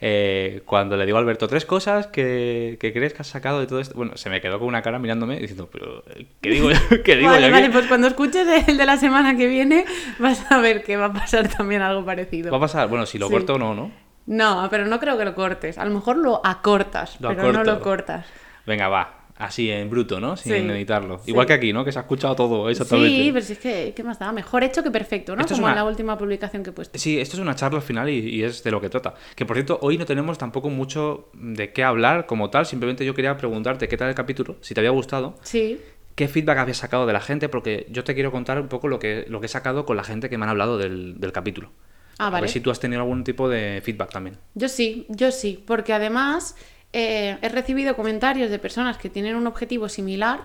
eh, 0.00 0.60
cuando 0.66 0.96
le 0.98 1.06
digo 1.06 1.16
a 1.16 1.20
Alberto 1.20 1.48
tres 1.48 1.64
cosas 1.64 2.08
que, 2.08 2.76
que 2.80 2.92
crees 2.92 3.14
que 3.14 3.22
has 3.22 3.28
sacado 3.28 3.60
de 3.60 3.66
todo 3.66 3.80
esto, 3.80 3.94
bueno, 3.94 4.16
se 4.16 4.28
me 4.28 4.40
quedó 4.42 4.58
con 4.58 4.68
una 4.68 4.82
cara 4.82 4.98
mirándome 4.98 5.38
diciendo, 5.38 5.70
pero 5.72 6.04
¿qué 6.42 6.50
digo 6.50 6.70
yo? 6.70 6.78
¿Qué 7.04 7.16
digo 7.16 7.30
vale, 7.30 7.46
yo 7.46 7.52
vale, 7.52 7.70
pues 7.70 7.86
cuando 7.86 8.08
escuches 8.08 8.46
el 8.68 8.76
de 8.76 8.84
la 8.86 8.98
semana 8.98 9.36
que 9.36 9.46
viene 9.46 9.86
vas 10.18 10.44
a 10.50 10.58
ver 10.58 10.82
que 10.82 10.96
va 10.96 11.06
a 11.06 11.12
pasar 11.12 11.48
también 11.48 11.80
algo 11.80 12.04
parecido. 12.04 12.50
Va 12.50 12.58
a 12.58 12.60
pasar, 12.60 12.88
bueno, 12.88 13.06
si 13.06 13.18
lo 13.18 13.28
Sí. 13.28 13.32
corto 13.32 13.54
o 13.54 13.58
no, 13.58 13.74
¿no? 13.74 14.03
No, 14.26 14.66
pero 14.70 14.86
no 14.86 14.98
creo 15.00 15.18
que 15.18 15.24
lo 15.24 15.34
cortes. 15.34 15.78
A 15.78 15.84
lo 15.84 15.90
mejor 15.92 16.16
lo 16.16 16.40
acortas, 16.44 17.20
Lo 17.20 17.28
pero 17.28 17.52
no 17.52 17.64
lo 17.64 17.80
cortas. 17.80 18.26
Venga, 18.66 18.88
va. 18.88 19.20
Así, 19.36 19.68
en 19.68 19.90
bruto, 19.90 20.20
¿no? 20.20 20.36
Sin 20.36 20.52
Sí, 20.52 20.58
editarlo. 20.58 21.18
sí. 21.18 21.30
Igual 21.32 21.46
que 21.46 21.54
aquí, 21.54 21.72
¿no? 21.72 21.84
Que 21.84 21.90
se 21.90 21.98
ha 21.98 22.02
escuchado 22.02 22.36
todo 22.36 22.70
exactamente. 22.70 23.10
Sí, 23.10 23.30
pero 23.32 23.44
si 23.44 23.52
es 23.54 23.58
que, 23.58 23.92
¿qué 23.94 24.04
más 24.04 24.20
da? 24.20 24.30
Mejor 24.30 24.62
hecho 24.62 24.82
que 24.84 24.92
perfecto, 24.92 25.34
¿no? 25.34 25.42
Esto 25.42 25.56
Como 25.56 25.68
en 25.68 25.74
la 25.74 25.84
última 25.84 26.16
publicación 26.16 26.62
que 26.62 26.70
he 26.70 26.72
puesto. 26.72 26.96
Sí, 26.96 27.20
esto 27.20 27.34
es 27.36 27.40
una 27.42 27.56
charla 27.56 27.78
al 27.78 27.82
final 27.84 28.08
y, 28.08 28.18
y 28.20 28.44
es 28.44 28.62
de 28.62 28.70
lo 28.70 28.80
que 28.80 28.88
trata. 28.88 29.14
Que 29.34 29.44
por 29.44 29.56
cierto, 29.56 29.80
hoy 29.82 29.98
no 29.98 30.06
tenemos 30.06 30.38
tampoco 30.38 30.70
mucho 30.70 31.30
de 31.34 31.72
qué 31.72 31.82
hablar 31.82 32.26
como 32.26 32.48
tal. 32.50 32.64
Simplemente 32.64 33.04
yo 33.04 33.12
quería 33.14 33.36
preguntarte 33.36 33.88
qué 33.88 33.96
tal 33.96 34.08
el 34.08 34.14
capítulo, 34.14 34.54
si 34.60 34.72
te 34.72 34.80
había 34.80 34.90
gustado, 34.90 35.34
Sí, 35.42 35.80
qué 36.14 36.28
feedback 36.28 36.58
habías 36.58 36.76
sacado 36.78 37.04
de 37.04 37.12
la 37.12 37.20
gente, 37.20 37.48
porque 37.48 37.88
yo 37.90 38.04
te 38.04 38.14
quiero 38.14 38.30
contar 38.30 38.60
un 38.60 38.68
poco 38.68 38.86
lo 38.86 39.00
que, 39.00 39.24
lo 39.28 39.40
que 39.40 39.46
he 39.46 39.48
sacado 39.48 39.84
con 39.84 39.96
la 39.96 40.04
gente 40.04 40.30
que 40.30 40.38
me 40.38 40.44
han 40.44 40.50
hablado 40.50 40.78
del, 40.78 41.18
del 41.18 41.32
capítulo. 41.32 41.72
Ah, 42.18 42.28
A 42.28 42.40
ver 42.40 42.48
si 42.48 42.60
tú 42.60 42.70
has 42.70 42.78
tenido 42.80 43.02
algún 43.02 43.24
tipo 43.24 43.48
de 43.48 43.80
feedback 43.84 44.10
también. 44.12 44.38
yo 44.54 44.68
sí, 44.68 45.06
yo 45.08 45.32
sí, 45.32 45.62
porque 45.66 45.92
además 45.92 46.56
eh, 46.92 47.36
he 47.42 47.48
recibido 47.48 47.96
comentarios 47.96 48.50
de 48.50 48.58
personas 48.58 48.98
que 48.98 49.10
tienen 49.10 49.34
un 49.36 49.46
objetivo 49.46 49.88
similar, 49.88 50.40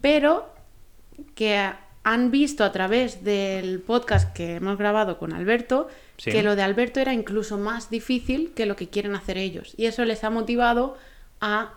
pero 0.00 0.52
que 1.34 1.70
han 2.04 2.30
visto 2.30 2.64
a 2.64 2.72
través 2.72 3.22
del 3.24 3.80
podcast 3.80 4.32
que 4.34 4.56
hemos 4.56 4.78
grabado 4.78 5.18
con 5.18 5.32
Alberto 5.32 5.88
Sí. 6.16 6.32
que 6.32 6.42
lo 6.42 6.56
de 6.56 6.62
Alberto 6.62 6.98
era 6.98 7.12
incluso 7.14 7.58
más 7.58 7.90
difícil 7.90 8.52
que 8.56 8.66
lo 8.66 8.74
que 8.74 8.88
quieren 8.88 9.14
hacer 9.14 9.38
ellos. 9.38 9.74
Y 9.76 9.86
eso 9.86 10.04
les 10.04 10.24
ha 10.24 10.30
motivado 10.30 10.96
a 11.40 11.74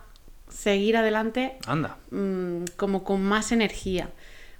seguir 0.48 0.96
adelante 0.96 1.58
Anda. 1.66 1.96
mm, 2.10 2.64
como 2.76 3.04
con 3.04 3.22
más 3.22 3.52
energía. 3.52 4.10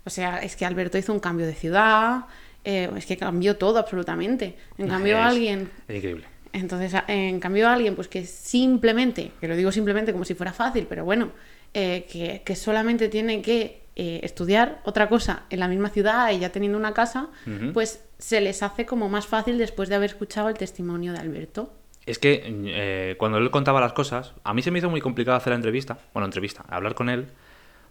O 0.05 0.11
sea, 0.11 0.39
es 0.39 0.55
que 0.55 0.65
Alberto 0.67 0.99
hizo 0.99 1.13
un 1.13 1.19
cambio 1.19 1.47
de 1.47 1.55
ciudad, 1.55 2.27
eh, 2.65 2.91
es 2.97 3.07
que 3.07 3.17
cambió 3.17 3.57
todo 3.57 3.79
absolutamente. 3.79 4.57
En 4.79 4.89
cambio, 4.89 5.19
Es- 5.19 5.25
alguien, 5.25 5.71
Es 5.89 5.97
increíble. 5.97 6.25
entonces, 6.53 6.93
en 7.09 7.41
cambio, 7.41 7.69
alguien, 7.69 7.95
pues 7.95 8.09
que 8.09 8.25
simplemente, 8.27 9.33
que 9.41 9.49
lo 9.49 9.57
digo 9.57 9.73
simplemente 9.73 10.13
como 10.13 10.25
si 10.25 10.35
fuera 10.35 10.53
fácil, 10.53 10.87
pero 10.89 11.05
bueno, 11.05 11.31
eh, 11.75 12.07
que, 12.11 12.43
que 12.45 12.55
solamente 12.57 13.09
tiene 13.09 13.43
que 13.43 13.83
eh, 13.97 14.21
estudiar 14.23 14.81
otra 14.85 15.09
cosa 15.09 15.43
en 15.51 15.61
la 15.61 15.69
misma 15.69 15.89
ciudad 15.91 16.31
y 16.33 16.39
ya 16.39 16.51
teniendo 16.51 16.79
una 16.79 16.95
casa, 16.95 17.29
pues 17.75 18.03
se 18.19 18.41
les 18.41 18.63
hace 18.63 18.87
como 18.87 19.09
más 19.09 19.27
fácil 19.27 19.59
después 19.59 19.89
de 19.89 19.97
haber 19.97 20.11
escuchado 20.11 20.49
el 20.49 20.55
testimonio 20.57 21.13
de 21.13 21.19
Alberto. 21.19 21.73
Es 22.07 22.19
que 22.19 22.43
eh, 22.47 23.17
cuando 23.19 23.39
él 23.39 23.51
contaba 23.51 23.81
las 23.81 23.93
cosas, 23.93 24.33
a 24.45 24.55
mí 24.55 24.63
se 24.63 24.71
me 24.71 24.79
hizo 24.79 24.89
muy 24.91 25.01
complicado 25.01 25.37
hacer 25.37 25.51
la 25.53 25.57
entrevista, 25.57 25.99
bueno, 26.15 26.25
entrevista, 26.27 26.65
hablar 26.69 26.95
con 26.95 27.09
él, 27.11 27.27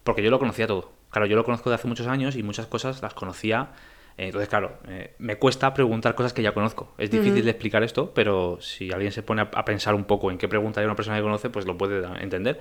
porque 0.03 0.21
yo 0.23 0.29
lo 0.31 0.39
conocía 0.39 0.67
todo. 0.67 0.91
Claro, 1.11 1.27
yo 1.27 1.35
lo 1.35 1.43
conozco 1.43 1.69
de 1.69 1.75
hace 1.75 1.87
muchos 1.87 2.07
años 2.07 2.35
y 2.35 2.43
muchas 2.43 2.65
cosas 2.67 3.01
las 3.01 3.13
conocía. 3.13 3.69
Entonces, 4.17 4.49
claro, 4.49 4.77
eh, 4.87 5.15
me 5.19 5.37
cuesta 5.37 5.73
preguntar 5.73 6.13
cosas 6.15 6.33
que 6.33 6.41
ya 6.43 6.53
conozco. 6.53 6.93
Es 6.97 7.09
difícil 7.09 7.43
de 7.45 7.51
explicar 7.51 7.81
esto, 7.83 8.11
pero 8.13 8.57
si 8.61 8.91
alguien 8.91 9.11
se 9.11 9.23
pone 9.23 9.41
a, 9.41 9.49
a 9.53 9.65
pensar 9.65 9.95
un 9.95 10.03
poco 10.05 10.29
en 10.31 10.37
qué 10.37 10.47
pregunta 10.47 10.79
hay 10.79 10.85
una 10.85 10.95
persona 10.95 11.17
que 11.17 11.23
conoce, 11.23 11.49
pues 11.49 11.65
lo 11.65 11.77
puede 11.77 12.05
entender. 12.21 12.59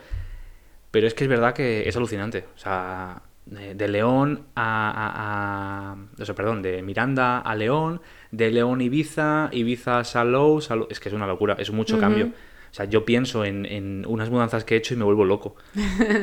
Pero 0.91 1.07
es 1.07 1.15
que 1.15 1.25
es 1.25 1.31
verdad 1.31 1.53
que 1.55 1.89
es 1.89 1.97
alucinante. 1.97 2.45
O 2.55 2.59
sea, 2.59 3.23
de, 3.47 3.75
de 3.75 3.89
León 3.89 4.47
a, 4.55 4.91
a- 4.91 5.93
a- 5.93 5.97
o 6.21 6.25
sea, 6.25 6.35
perdón, 6.35 6.63
de 6.63 6.83
Miranda 6.83 7.39
a 7.39 7.55
León, 7.55 8.01
de 8.31 8.51
León 8.51 8.81
a 8.81 8.83
Ibiza, 8.85 9.49
Ibiza 9.53 9.99
a 10.01 10.05
Salou, 10.05 10.59
Salou- 10.61 10.87
es 10.91 10.99
que 11.01 11.09
es 11.09 11.15
una 11.15 11.27
locura, 11.27 11.57
es 11.59 11.71
mucho 11.71 11.99
cambio. 11.99 12.27
O 12.27 12.73
sea, 12.75 12.85
yo 12.87 13.05
pienso 13.05 13.45
en, 13.45 13.67
en 13.67 14.05
unas 14.07 14.31
mudanzas 14.31 14.65
que 14.65 14.75
he 14.75 14.79
hecho 14.79 14.95
y 14.95 14.97
me 14.97 15.05
vuelvo 15.05 15.25
loco. 15.25 15.57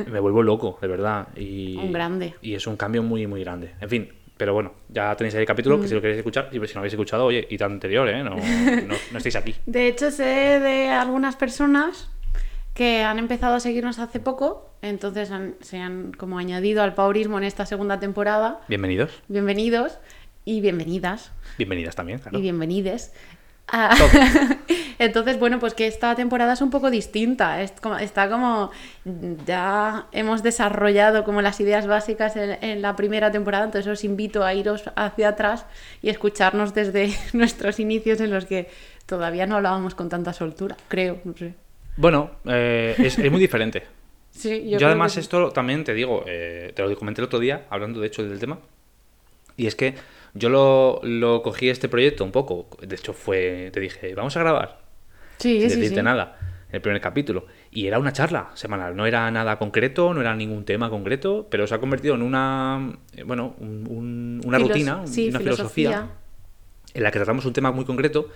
me 0.09 0.19
vuelvo 0.19 0.41
loco, 0.43 0.77
de 0.81 0.87
verdad. 0.87 1.27
Y, 1.35 1.75
Un 1.77 1.91
grande. 1.91 2.35
Y 2.41 2.53
es 2.55 2.65
un 2.67 2.77
cambio 2.77 3.03
muy, 3.03 3.27
muy 3.27 3.41
grande. 3.43 3.73
En 3.81 3.89
fin, 3.89 4.09
pero 4.37 4.53
bueno, 4.53 4.73
ya 4.89 5.15
tenéis 5.15 5.33
ahí 5.35 5.41
el 5.41 5.47
capítulo, 5.47 5.79
que 5.81 5.87
si 5.87 5.93
lo 5.95 6.01
queréis 6.01 6.17
escuchar, 6.19 6.49
y 6.51 6.55
si 6.67 6.73
no 6.73 6.79
habéis 6.79 6.93
escuchado, 6.93 7.25
oye, 7.25 7.47
y 7.49 7.57
tan 7.57 7.73
anterior, 7.73 8.07
¿eh? 8.07 8.23
No, 8.23 8.35
no, 8.35 8.95
no 9.11 9.17
estáis 9.17 9.35
aquí. 9.35 9.55
De 9.65 9.87
hecho, 9.87 10.11
sé 10.11 10.23
de 10.59 10.89
algunas 10.89 11.35
personas 11.35 12.09
que 12.73 13.03
han 13.03 13.17
empezado 13.19 13.55
a 13.55 13.59
seguirnos 13.59 13.97
hace 13.99 14.19
poco, 14.19 14.69
entonces 14.83 15.31
han- 15.31 15.55
se 15.61 15.79
han 15.79 16.11
como 16.13 16.37
añadido 16.37 16.83
al 16.83 16.93
paurismo 16.93 17.37
en 17.39 17.43
esta 17.43 17.65
segunda 17.65 17.99
temporada. 17.99 18.59
Bienvenidos. 18.67 19.11
Bienvenidos 19.27 19.97
y 20.45 20.61
bienvenidas 20.61 21.31
Bienvenidas 21.57 21.95
también, 21.95 22.19
claro. 22.19 22.37
y 22.37 22.41
bienvenides. 22.41 23.13
Ah, 23.69 23.95
entonces, 24.99 25.37
bueno, 25.39 25.59
pues 25.59 25.73
que 25.73 25.87
esta 25.87 26.15
temporada 26.15 26.53
es 26.53 26.61
un 26.61 26.69
poco 26.69 26.89
distinta. 26.89 27.61
Es 27.61 27.71
como- 27.81 27.97
está 27.97 28.29
como. 28.29 28.71
Ya 29.45 30.07
hemos 30.11 30.41
desarrollado 30.43 31.23
como 31.23 31.41
las 31.41 31.59
ideas 31.59 31.85
básicas 31.87 32.35
en, 32.37 32.57
en 32.63 32.81
la 32.81 32.95
primera 32.95 33.31
temporada, 33.31 33.65
entonces 33.65 33.91
os 33.91 34.03
invito 34.03 34.43
a 34.43 34.53
iros 34.53 34.83
hacia 34.95 35.29
atrás 35.29 35.65
y 36.01 36.09
escucharnos 36.09 36.73
desde 36.73 37.13
nuestros 37.33 37.79
inicios 37.79 38.21
en 38.21 38.31
los 38.31 38.45
que 38.45 38.69
todavía 39.05 39.45
no 39.47 39.55
hablábamos 39.57 39.95
con 39.95 40.07
tanta 40.09 40.33
soltura, 40.33 40.77
creo. 40.87 41.19
No 41.25 41.35
sé. 41.35 41.53
Bueno, 41.97 42.31
eh, 42.45 42.95
es, 42.99 43.17
es 43.19 43.31
muy 43.31 43.39
diferente. 43.39 43.83
Sí, 44.29 44.69
Yo, 44.69 44.77
creo 44.77 44.89
además 44.89 45.15
que 45.15 45.21
esto 45.21 45.49
también 45.49 45.83
te 45.83 45.95
digo, 45.95 46.23
eh, 46.27 46.71
te 46.75 46.83
lo 46.83 46.95
comenté 46.95 47.21
el 47.21 47.25
otro 47.25 47.39
día, 47.39 47.65
hablando 47.71 47.99
de 48.01 48.05
hecho 48.05 48.23
del 48.23 48.37
tema, 48.39 48.59
y 49.55 49.65
es 49.65 49.73
que 49.73 49.95
yo 50.37 50.49
lo, 50.49 50.99
lo 51.03 51.41
cogí 51.41 51.69
este 51.69 51.89
proyecto 51.89 52.23
un 52.23 52.31
poco, 52.31 52.67
de 52.81 52.95
hecho 52.95 53.13
fue, 53.13 53.69
te 53.73 53.79
dije, 53.79 54.13
vamos 54.15 54.35
a 54.37 54.39
grabar, 54.39 54.79
Sí, 55.37 55.59
sin 55.61 55.69
sí, 55.69 55.75
decirte 55.79 55.99
sí. 55.99 56.03
nada, 56.03 56.37
el 56.71 56.81
primer 56.81 56.99
capítulo, 57.01 57.45
y 57.71 57.87
era 57.87 57.99
una 57.99 58.11
charla 58.13 58.49
semanal, 58.55 58.95
no 58.95 59.05
era 59.05 59.29
nada 59.31 59.57
concreto, 59.57 60.13
no 60.13 60.21
era 60.21 60.35
ningún 60.35 60.65
tema 60.65 60.89
concreto, 60.89 61.47
pero 61.49 61.65
se 61.67 61.75
ha 61.75 61.79
convertido 61.79 62.15
en 62.15 62.21
una, 62.21 62.97
eh, 63.15 63.23
bueno, 63.23 63.55
un- 63.59 63.87
un- 63.89 64.41
una 64.45 64.57
Filos- 64.57 64.67
rutina, 64.69 65.01
sí, 65.05 65.29
una 65.29 65.39
filosofía 65.39 66.09
en 66.93 67.03
la 67.03 67.11
que 67.11 67.19
tratamos 67.19 67.45
un 67.45 67.53
tema 67.53 67.71
muy 67.71 67.85
concreto, 67.85 68.29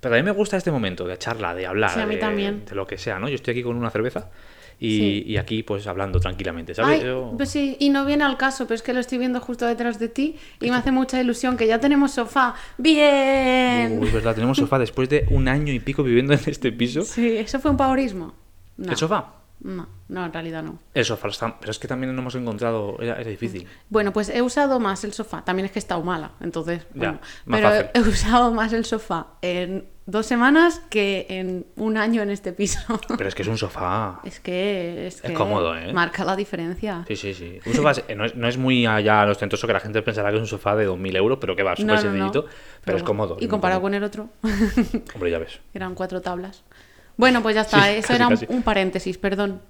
pero 0.00 0.14
a 0.14 0.18
mí 0.18 0.24
me 0.24 0.32
gusta 0.32 0.56
este 0.56 0.70
momento 0.70 1.06
de 1.06 1.16
charla, 1.18 1.54
de 1.54 1.66
hablar, 1.66 1.90
Sí, 1.94 2.00
a 2.00 2.06
mí 2.06 2.14
de, 2.14 2.20
también. 2.20 2.64
de 2.66 2.74
lo 2.74 2.86
que 2.86 2.98
sea, 2.98 3.18
¿no? 3.18 3.28
Yo 3.28 3.36
estoy 3.36 3.52
aquí 3.52 3.62
con 3.62 3.76
una 3.76 3.90
cerveza 3.90 4.30
y, 4.82 4.98
Sí. 4.98 5.24
y 5.26 5.36
aquí 5.36 5.62
pues 5.62 5.86
hablando 5.86 6.18
tranquilamente, 6.20 6.74
¿sabes? 6.74 7.00
Ay, 7.00 7.06
Yo- 7.06 7.32
pues 7.36 7.50
sí, 7.50 7.76
y 7.78 7.90
no 7.90 8.04
viene 8.04 8.24
al 8.24 8.36
caso, 8.36 8.64
pero 8.66 8.74
es 8.74 8.82
que 8.82 8.92
lo 8.92 9.00
estoy 9.00 9.18
viendo 9.18 9.40
justo 9.40 9.66
detrás 9.66 9.98
de 9.98 10.08
ti 10.08 10.36
y 10.60 10.70
me 10.70 10.76
hace 10.76 10.90
mucha 10.90 11.20
ilusión 11.20 11.56
que 11.56 11.66
ya 11.66 11.78
tenemos 11.78 12.12
sofá. 12.12 12.54
¡Bien! 12.78 13.98
Uy, 14.00 14.10
verdad, 14.10 14.34
tenemos 14.34 14.56
sofá 14.58 14.78
después 14.78 15.08
de 15.08 15.26
un 15.30 15.48
año 15.48 15.72
y 15.72 15.80
pico 15.80 16.02
viviendo 16.02 16.32
en 16.34 16.40
este 16.46 16.72
piso. 16.72 17.02
Sí, 17.02 17.36
¿eso 17.36 17.58
fue 17.60 17.70
un 17.70 17.76
paurismo? 17.76 18.34
No. 18.76 18.90
¿El 18.90 18.96
sofá? 18.96 19.34
No, 19.60 19.88
no, 20.08 20.26
en 20.26 20.32
realidad 20.32 20.62
no. 20.64 20.78
El 20.92 21.04
sofá, 21.04 21.28
está- 21.28 21.56
pero 21.60 21.70
es 21.70 21.78
que 21.78 21.86
también 21.86 22.12
no 22.14 22.20
hemos 22.20 22.34
encontrado, 22.34 22.96
era, 23.00 23.20
era 23.20 23.30
difícil. 23.30 23.66
Bueno, 23.88 24.12
pues 24.12 24.28
he 24.28 24.42
usado 24.42 24.80
más 24.80 25.04
el 25.04 25.12
sofá. 25.12 25.44
También 25.44 25.66
es 25.66 25.72
que 25.72 25.78
he 25.78 25.84
estado 25.86 26.02
mala, 26.02 26.32
entonces. 26.40 26.80
Ya, 26.94 26.98
bueno, 26.98 27.20
más 27.46 27.60
pero 27.60 27.68
fácil. 27.70 27.86
he 27.94 28.00
usado 28.08 28.52
más 28.52 28.72
el 28.72 28.84
sofá 28.84 29.26
en 29.40 29.84
dos 30.06 30.26
semanas 30.26 30.80
que 30.90 31.26
en 31.28 31.66
un 31.76 31.96
año 31.96 32.22
en 32.22 32.30
este 32.30 32.52
piso. 32.52 32.80
Pero 33.16 33.28
es 33.28 33.34
que 33.34 33.42
es 33.42 33.48
un 33.48 33.58
sofá. 33.58 34.20
es 34.24 34.40
que 34.40 35.06
es, 35.06 35.16
Es 35.16 35.22
que 35.22 35.34
cómodo, 35.34 35.76
¿eh? 35.76 35.92
Marca 35.92 36.24
la 36.24 36.36
diferencia. 36.36 37.04
Sí, 37.08 37.16
sí, 37.16 37.34
sí. 37.34 37.58
Un 37.64 37.74
sofá 37.74 37.92
eh, 38.08 38.14
no, 38.14 38.24
es, 38.24 38.34
no 38.34 38.48
es 38.48 38.56
muy 38.58 38.86
allá 38.86 39.24
ostentoso 39.26 39.66
que 39.66 39.72
la 39.72 39.80
gente 39.80 40.02
pensará 40.02 40.30
que 40.30 40.36
es 40.36 40.40
un 40.40 40.48
sofá 40.48 40.74
de 40.76 40.88
2.000 40.88 41.16
euros, 41.16 41.38
pero 41.40 41.54
que 41.54 41.62
va, 41.62 41.76
súper 41.76 41.94
No, 41.94 42.00
sencillito, 42.00 42.46
pero, 42.84 42.96
es 42.96 43.02
cómodo. 43.02 43.36
Y 43.40 43.48
comparado 43.48 43.80
con 43.80 43.94
el 43.94 44.02
otro, 44.02 44.28
Hombre, 45.14 45.30
ya 45.30 45.38
ves. 45.38 45.60
eran 45.74 45.94
cuatro 45.94 46.20
tablas. 46.20 46.64
Bueno, 47.16 47.42
pues 47.42 47.54
ya 47.54 47.60
está. 47.62 47.82
Sí, 47.84 47.90
Eso 47.98 48.08
casi, 48.08 48.14
era 48.14 48.26
un, 48.28 48.34
casi. 48.34 48.46
un 48.48 48.62
paréntesis, 48.62 49.18
perdón. 49.18 49.60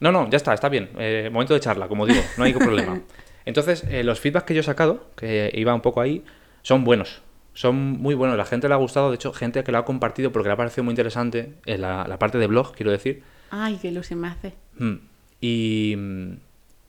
No, 0.00 0.12
no, 0.12 0.28
ya 0.30 0.36
está, 0.36 0.54
está 0.54 0.68
bien. 0.68 0.90
Eh, 0.98 1.28
momento 1.32 1.54
de 1.54 1.60
charla, 1.60 1.88
como 1.88 2.06
digo, 2.06 2.20
no 2.36 2.44
hay 2.44 2.52
problema. 2.52 3.00
Entonces, 3.44 3.82
eh, 3.88 4.04
los 4.04 4.20
feedbacks 4.20 4.46
que 4.46 4.54
yo 4.54 4.60
he 4.60 4.64
sacado, 4.64 5.06
que 5.16 5.50
iba 5.54 5.74
un 5.74 5.80
poco 5.80 6.00
ahí, 6.00 6.24
son 6.62 6.84
buenos. 6.84 7.22
Son 7.58 7.74
muy 7.74 8.14
buenos. 8.14 8.36
La 8.36 8.44
gente 8.44 8.68
le 8.68 8.74
ha 8.74 8.76
gustado, 8.76 9.08
de 9.10 9.16
hecho, 9.16 9.32
gente 9.32 9.64
que 9.64 9.72
lo 9.72 9.78
ha 9.78 9.84
compartido 9.84 10.30
porque 10.30 10.48
le 10.48 10.52
ha 10.52 10.56
parecido 10.56 10.84
muy 10.84 10.92
interesante 10.92 11.54
en 11.66 11.80
la, 11.80 12.06
la 12.06 12.16
parte 12.16 12.38
de 12.38 12.46
blog, 12.46 12.72
quiero 12.72 12.92
decir. 12.92 13.24
Ay, 13.50 13.80
qué 13.82 13.88
ilusión 13.88 14.20
me 14.20 14.28
hace. 14.28 14.54
Mm. 14.78 14.94
Y, 15.40 15.96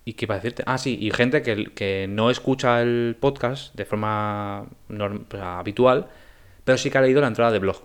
¿Y 0.06 0.14
qué 0.14 0.26
iba 0.26 0.36
a 0.36 0.38
decirte? 0.38 0.62
Ah, 0.68 0.78
sí, 0.78 0.96
y 1.02 1.10
gente 1.10 1.42
que, 1.42 1.72
que 1.74 2.06
no 2.08 2.30
escucha 2.30 2.84
el 2.84 3.18
podcast 3.20 3.74
de 3.74 3.86
forma 3.86 4.66
norm- 4.90 5.26
o 5.28 5.32
sea, 5.36 5.58
habitual, 5.58 6.08
pero 6.64 6.78
sí 6.78 6.92
que 6.92 7.00
ha 7.00 7.02
leído 7.02 7.20
la 7.22 7.28
entrada 7.30 7.52
de 7.52 7.58
blog, 7.58 7.78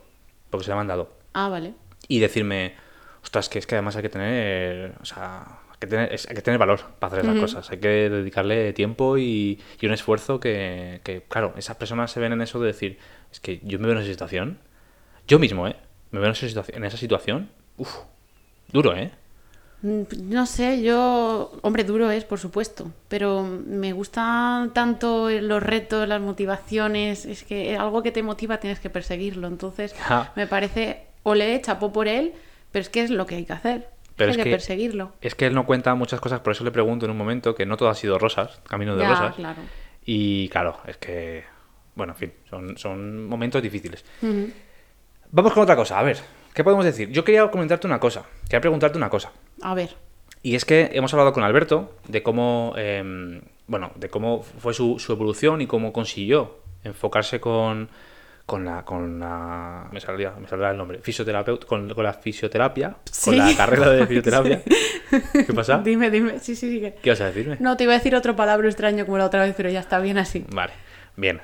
porque 0.50 0.64
se 0.64 0.70
la 0.70 0.74
han 0.74 0.80
mandado. 0.80 1.10
Ah, 1.32 1.48
vale. 1.48 1.72
Y 2.06 2.18
decirme, 2.18 2.74
ostras, 3.22 3.48
que 3.48 3.58
es 3.60 3.66
que 3.66 3.76
además 3.76 3.96
hay 3.96 4.02
que 4.02 4.08
tener, 4.10 4.94
o 5.00 5.06
sea, 5.06 5.46
que 5.84 5.90
tener, 5.90 6.12
es- 6.12 6.28
hay 6.28 6.34
que 6.34 6.42
tener 6.42 6.58
valor 6.58 6.80
para 6.98 7.08
hacer 7.14 7.24
esas 7.24 7.36
cosas, 7.40 7.70
hay 7.70 7.78
que 7.78 7.88
dedicarle 8.10 8.72
tiempo 8.72 9.18
y, 9.18 9.60
y 9.80 9.86
un 9.86 9.92
esfuerzo 9.92 10.40
que, 10.40 11.00
que, 11.04 11.22
claro, 11.22 11.54
esas 11.56 11.76
personas 11.76 12.10
se 12.10 12.20
ven 12.20 12.32
en 12.32 12.42
eso 12.42 12.60
de 12.60 12.68
decir, 12.68 12.98
es 13.32 13.40
que 13.40 13.60
yo 13.64 13.78
me 13.78 13.86
veo 13.86 13.96
en 13.96 14.02
esa 14.02 14.10
situación, 14.12 14.58
yo 15.28 15.38
mismo, 15.38 15.66
¿eh? 15.68 15.76
Me 16.10 16.20
veo 16.20 16.26
en 16.28 16.32
esa 16.32 16.46
situación, 16.48 16.78
en 16.78 16.84
esa 16.84 16.96
situación, 16.96 17.50
uf, 17.78 17.96
duro, 18.72 18.96
¿eh? 18.96 19.10
No 19.82 20.46
sé, 20.46 20.80
yo, 20.82 21.52
hombre, 21.60 21.84
duro 21.84 22.10
es, 22.10 22.24
por 22.24 22.38
supuesto, 22.38 22.90
pero 23.08 23.42
me 23.42 23.92
gustan 23.92 24.72
tanto 24.72 25.28
los 25.28 25.62
retos, 25.62 26.08
las 26.08 26.22
motivaciones, 26.22 27.26
es 27.26 27.42
que 27.44 27.76
algo 27.76 28.02
que 28.02 28.10
te 28.10 28.22
motiva 28.22 28.56
tienes 28.60 28.80
que 28.80 28.88
perseguirlo, 28.88 29.46
entonces 29.46 29.92
Ja. 30.08 30.32
me 30.36 30.46
parece, 30.46 31.02
ole, 31.22 31.60
chapó 31.60 31.92
por 31.92 32.08
él, 32.08 32.32
pero 32.72 32.80
es 32.82 32.88
que 32.88 33.02
es 33.02 33.10
lo 33.10 33.26
que 33.26 33.34
hay 33.34 33.44
que 33.44 33.52
hacer, 33.52 33.88
Pero 34.16 34.30
hay 34.32 34.38
es 34.38 34.44
que, 34.44 34.50
perseguirlo. 34.50 35.12
Es 35.20 35.34
que 35.34 35.46
él 35.46 35.54
no 35.54 35.66
cuenta 35.66 35.94
muchas 35.94 36.20
cosas, 36.20 36.40
por 36.40 36.52
eso 36.52 36.62
le 36.64 36.70
pregunto 36.70 37.04
en 37.06 37.10
un 37.10 37.16
momento 37.18 37.54
que 37.54 37.66
no 37.66 37.76
todo 37.76 37.88
ha 37.88 37.94
sido 37.94 38.18
rosas, 38.18 38.60
camino 38.68 38.94
de 38.96 39.02
Ya, 39.02 39.08
rosas. 39.10 39.34
claro. 39.34 39.60
Y 40.04 40.48
claro, 40.50 40.78
es 40.86 40.96
que, 40.98 41.44
bueno, 41.94 42.12
en 42.12 42.18
fin, 42.18 42.32
son, 42.48 42.76
son 42.78 43.26
momentos 43.26 43.60
difíciles. 43.62 44.04
Vamos 45.30 45.52
con 45.52 45.62
otra 45.64 45.74
cosa, 45.76 45.98
a 45.98 46.02
ver, 46.02 46.18
¿qué 46.52 46.62
podemos 46.62 46.84
decir? 46.84 47.10
Yo 47.10 47.24
quería 47.24 47.50
comentarte 47.50 47.86
una 47.86 47.98
cosa, 47.98 48.24
quería 48.44 48.60
preguntarte 48.60 48.96
una 48.98 49.10
cosa. 49.10 49.32
A 49.62 49.74
ver, 49.74 49.96
Y 50.42 50.54
es 50.54 50.64
que 50.64 50.90
hemos 50.92 51.12
hablado 51.14 51.32
con 51.32 51.42
Alberto 51.42 51.94
de 52.06 52.22
cómo, 52.22 52.74
em, 52.76 53.40
bueno, 53.66 53.90
de 53.96 54.08
cómo 54.10 54.42
fue 54.42 54.74
su, 54.74 54.98
su 54.98 55.12
evolución 55.12 55.60
y 55.62 55.66
cómo 55.66 55.92
consiguió 55.92 56.58
enfocarse 56.84 57.40
con, 57.40 57.88
con 58.46 58.64
la, 58.64 58.84
con 58.84 59.18
la, 59.18 59.88
me 59.90 60.00
saldrá, 60.00 60.34
me 60.38 60.46
saldrá 60.46 60.70
el 60.70 60.76
nombre, 60.76 60.98
fisioterapeuta, 60.98 61.66
con, 61.66 61.88
con 61.94 62.04
la 62.04 62.12
fisioterapia, 62.12 62.96
con 63.24 63.38
la 63.38 63.56
carrera 63.56 63.90
de 63.90 64.06
fisioterapia. 64.06 64.62
¿Qué 65.32 65.52
pasa? 65.54 65.78
Dime, 65.78 66.10
dime. 66.10 66.38
Sí, 66.40 66.54
sí, 66.54 66.70
sí. 66.70 66.92
¿Qué 67.02 67.10
vas 67.10 67.20
a 67.22 67.26
decirme? 67.26 67.56
No, 67.60 67.76
te 67.76 67.84
iba 67.84 67.94
a 67.94 67.96
decir 67.96 68.14
otro 68.14 68.36
palabra 68.36 68.68
extraño 68.68 69.06
como 69.06 69.16
la 69.16 69.26
otra 69.26 69.44
vez, 69.44 69.54
pero 69.56 69.70
ya 69.70 69.80
está 69.80 69.98
bien 69.98 70.18
así. 70.18 70.44
Vale, 70.50 70.72
bien. 71.16 71.40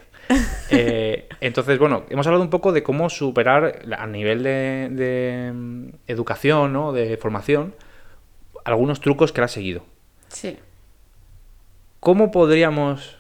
Eh, 0.71 1.27
entonces, 1.41 1.79
bueno, 1.79 2.05
hemos 2.09 2.27
hablado 2.27 2.45
un 2.45 2.51
poco 2.51 2.71
de 2.71 2.85
cómo 2.85 3.11
superar 3.11 3.83
a 3.97 4.07
nivel 4.07 4.45
de, 4.45 4.89
de, 4.93 5.53
mm, 5.53 5.89
educación, 6.07 6.73
¿no? 6.73 6.93
de 6.93 7.17
formación, 7.17 7.75
algunos 8.65 9.01
trucos 9.01 9.33
que 9.33 9.41
él 9.41 9.45
ha 9.47 9.49
seguido. 9.49 9.85
Sí. 10.29 10.57
¿Cómo 11.99 12.31
podríamos 12.31 13.19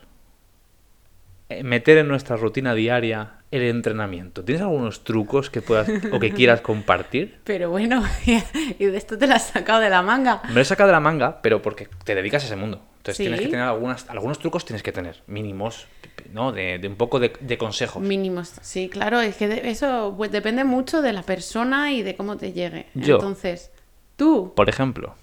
eh, 1.48 1.64
meter 1.64 1.98
en 1.98 2.06
nuestra 2.06 2.36
rutina 2.36 2.74
diaria 2.74 3.39
el 3.50 3.62
entrenamiento? 3.62 4.44
¿Tienes 4.44 4.62
algunos 4.62 5.02
trucos 5.04 5.50
que 5.50 5.60
puedas 5.62 5.88
o 6.12 6.20
que 6.20 6.32
quieras 6.32 6.60
compartir? 6.60 7.38
Pero 7.44 7.70
bueno, 7.70 8.04
y 8.78 8.84
de 8.84 8.96
esto 8.96 9.18
te 9.18 9.26
la 9.26 9.36
has 9.36 9.48
sacado 9.48 9.80
de 9.80 9.90
la 9.90 10.02
manga. 10.02 10.40
Me 10.48 10.54
lo 10.54 10.60
he 10.60 10.64
sacado 10.64 10.86
de 10.88 10.92
la 10.92 11.00
manga, 11.00 11.40
pero 11.42 11.60
porque 11.62 11.88
te 12.04 12.14
dedicas 12.14 12.42
a 12.44 12.46
ese 12.46 12.56
mundo. 12.56 12.80
Entonces 12.98 13.16
Sí. 13.16 13.22
tienes 13.24 13.40
que 13.40 13.48
tener 13.48 13.64
algunas, 13.64 14.08
algunos 14.10 14.38
trucos, 14.38 14.64
tienes 14.66 14.82
que 14.82 14.92
tener 14.92 15.16
mínimos, 15.26 15.86
¿no? 16.34 16.52
De, 16.52 16.78
de 16.78 16.86
un 16.86 16.96
poco 16.96 17.18
de, 17.18 17.32
de 17.40 17.56
consejos. 17.58 18.02
Mínimos. 18.02 18.52
Sí, 18.60 18.88
claro, 18.90 19.20
es 19.20 19.36
que 19.36 19.48
de- 19.48 19.70
eso 19.70 20.14
pues, 20.16 20.30
depende 20.30 20.64
mucho 20.64 21.00
de 21.02 21.12
la 21.14 21.22
persona 21.22 21.92
y 21.92 22.02
de 22.02 22.14
cómo 22.14 22.36
te 22.36 22.52
llegue. 22.52 22.86
Yo. 22.94 23.14
Entonces, 23.16 23.70
tú, 24.16 24.52
Por 24.54 24.68
ejemplo, 24.68 25.14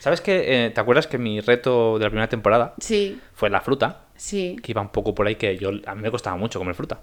¿sabes 0.00 0.20
que 0.20 0.72
¿Te 0.74 0.80
acuerdas 0.80 1.06
que 1.06 1.16
mi 1.16 1.40
reto 1.40 1.96
de 1.98 2.04
la 2.04 2.10
primera 2.10 2.28
temporada 2.28 2.74
sí, 2.80 3.20
fue 3.34 3.50
la 3.50 3.60
fruta? 3.60 4.00
sí. 4.16 4.56
Que 4.62 4.72
iba 4.72 4.82
un 4.82 4.88
poco 4.90 5.14
por 5.14 5.26
ahí, 5.26 5.36
que 5.36 5.56
yo 5.56 5.70
a 5.86 5.94
mí 5.94 6.02
me 6.02 6.10
costaba 6.10 6.36
mucho 6.36 6.58
comer 6.58 6.74
fruta. 6.74 7.00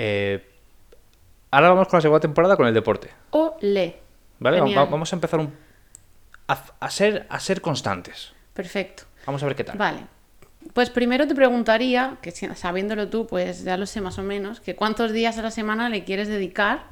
Eh, 0.00 0.48
ahora 1.50 1.70
vamos 1.70 1.88
con 1.88 1.96
la 1.98 2.02
segunda 2.02 2.20
temporada 2.20 2.56
con 2.56 2.68
el 2.68 2.72
deporte. 2.74 3.10
O 3.30 3.56
le. 3.60 3.96
¿Vale? 4.38 4.60
Va- 4.60 4.84
vamos 4.84 5.12
a 5.12 5.16
empezar 5.16 5.40
un- 5.40 5.52
a, 6.46 6.64
a 6.78 6.90
ser, 6.90 7.26
a 7.28 7.40
ser 7.40 7.60
constantes. 7.60 8.32
Perfecto. 8.54 9.02
Vamos 9.26 9.42
a 9.42 9.46
ver 9.46 9.56
qué 9.56 9.64
tal. 9.64 9.76
Vale. 9.76 10.06
Pues 10.72 10.90
primero 10.90 11.26
te 11.26 11.34
preguntaría, 11.34 12.18
que 12.22 12.30
sabiéndolo 12.30 13.08
tú, 13.08 13.26
pues 13.26 13.64
ya 13.64 13.76
lo 13.76 13.86
sé 13.86 14.00
más 14.00 14.18
o 14.18 14.22
menos, 14.22 14.60
que 14.60 14.76
cuántos 14.76 15.12
días 15.12 15.36
a 15.38 15.42
la 15.42 15.50
semana 15.50 15.88
le 15.88 16.04
quieres 16.04 16.28
dedicar, 16.28 16.84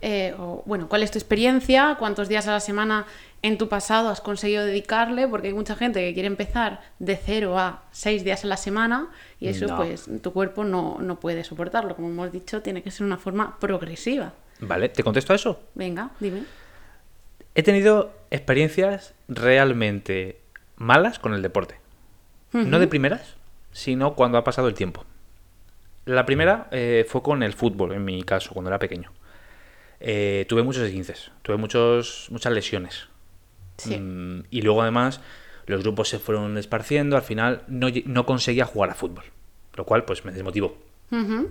eh, 0.00 0.34
o 0.38 0.62
bueno, 0.66 0.88
cuál 0.88 1.02
es 1.02 1.10
tu 1.10 1.18
experiencia, 1.18 1.96
cuántos 1.98 2.28
días 2.28 2.46
a 2.46 2.52
la 2.52 2.60
semana 2.60 3.06
en 3.42 3.58
tu 3.58 3.68
pasado 3.68 4.08
has 4.08 4.20
conseguido 4.20 4.64
dedicarle, 4.64 5.28
porque 5.28 5.48
hay 5.48 5.54
mucha 5.54 5.76
gente 5.76 6.00
que 6.00 6.12
quiere 6.14 6.26
empezar 6.26 6.80
de 6.98 7.16
cero 7.16 7.58
a 7.58 7.82
seis 7.92 8.24
días 8.24 8.44
a 8.44 8.48
la 8.48 8.56
semana 8.56 9.08
y 9.40 9.48
eso 9.48 9.66
No. 9.66 9.76
pues 9.76 10.08
tu 10.22 10.32
cuerpo 10.32 10.64
no, 10.64 10.98
no 11.00 11.20
puede 11.20 11.44
soportarlo. 11.44 11.94
Como 11.96 12.08
hemos 12.08 12.32
dicho, 12.32 12.62
tiene 12.62 12.82
que 12.82 12.90
ser 12.90 13.06
una 13.06 13.16
forma 13.16 13.58
progresiva. 13.58 14.32
Vale, 14.60 14.88
¿te 14.88 15.02
contesto 15.04 15.32
a 15.32 15.36
eso? 15.36 15.60
Venga, 15.74 16.10
dime. 16.20 16.42
He 17.54 17.62
tenido 17.62 18.12
experiencias 18.30 19.14
realmente 19.28 20.40
malas 20.76 21.18
con 21.18 21.34
el 21.34 21.42
deporte. 21.42 21.76
No 22.52 22.78
de 22.78 22.86
primeras, 22.86 23.34
sino 23.72 24.14
cuando 24.14 24.38
ha 24.38 24.44
pasado 24.44 24.68
el 24.68 24.74
tiempo. 24.74 25.04
La 26.06 26.24
primera 26.24 26.68
eh, 26.70 27.04
fue 27.06 27.22
con 27.22 27.42
el 27.42 27.52
fútbol, 27.52 27.92
en 27.92 28.04
mi 28.04 28.22
caso, 28.22 28.52
cuando 28.54 28.70
era 28.70 28.78
pequeño. 28.78 29.12
Eh, 30.00 30.46
tuve 30.48 30.62
muchos 30.62 30.82
esguinces, 30.82 31.30
tuve 31.42 31.56
muchos, 31.56 32.28
muchas 32.30 32.52
lesiones. 32.52 33.08
Sí. 33.78 33.98
Mm, 33.98 34.44
y 34.50 34.62
luego 34.62 34.82
además 34.82 35.20
los 35.66 35.82
grupos 35.82 36.08
se 36.08 36.18
fueron 36.18 36.56
esparciendo, 36.58 37.16
al 37.16 37.22
final 37.22 37.62
no, 37.68 37.88
no 38.06 38.26
conseguía 38.26 38.64
jugar 38.64 38.90
a 38.90 38.94
fútbol, 38.94 39.24
lo 39.74 39.84
cual 39.84 40.04
pues 40.04 40.24
me 40.24 40.32
desmotivó. 40.32 40.76
Ujú. 41.10 41.50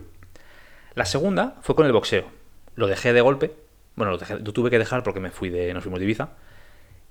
La 0.95 1.05
segunda 1.05 1.55
fue 1.61 1.75
con 1.75 1.85
el 1.85 1.91
boxeo. 1.93 2.25
Lo 2.75 2.87
dejé 2.87 3.13
de 3.13 3.21
golpe, 3.21 3.53
bueno, 3.95 4.11
lo, 4.13 4.17
dejé- 4.19 4.39
lo 4.39 4.53
tuve 4.53 4.69
que 4.69 4.79
dejar 4.79 5.03
porque 5.03 5.19
me 5.19 5.31
fui 5.31 5.49
de, 5.49 5.73
nos 5.73 5.83
fuimos 5.83 5.99
de 5.99 6.05
Ibiza 6.05 6.29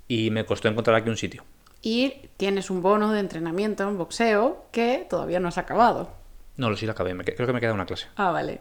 y 0.09 0.31
me 0.31 0.45
costó 0.45 0.69
encontrar 0.69 0.97
aquí 0.97 1.09
un 1.11 1.17
sitio. 1.17 1.45
Y 1.83 2.15
tienes 2.37 2.71
un 2.71 2.83
bono 2.83 3.13
de 3.13 3.21
entrenamiento 3.21 3.89
en 3.89 3.99
boxeo 3.99 4.67
que 4.73 5.07
todavía 5.09 5.39
no 5.41 5.49
has 5.49 5.59
acabado. 5.59 6.13
No, 6.57 6.71
lo 6.71 6.77
sí 6.77 6.87
lo 6.87 6.93
acabé, 6.93 7.15
me 7.15 7.25
creo 7.25 7.47
que 7.47 7.53
me 7.53 7.61
queda 7.61 7.73
una 7.75 7.87
clase. 7.87 8.07
Ah, 8.17 8.31
vale. 8.33 8.61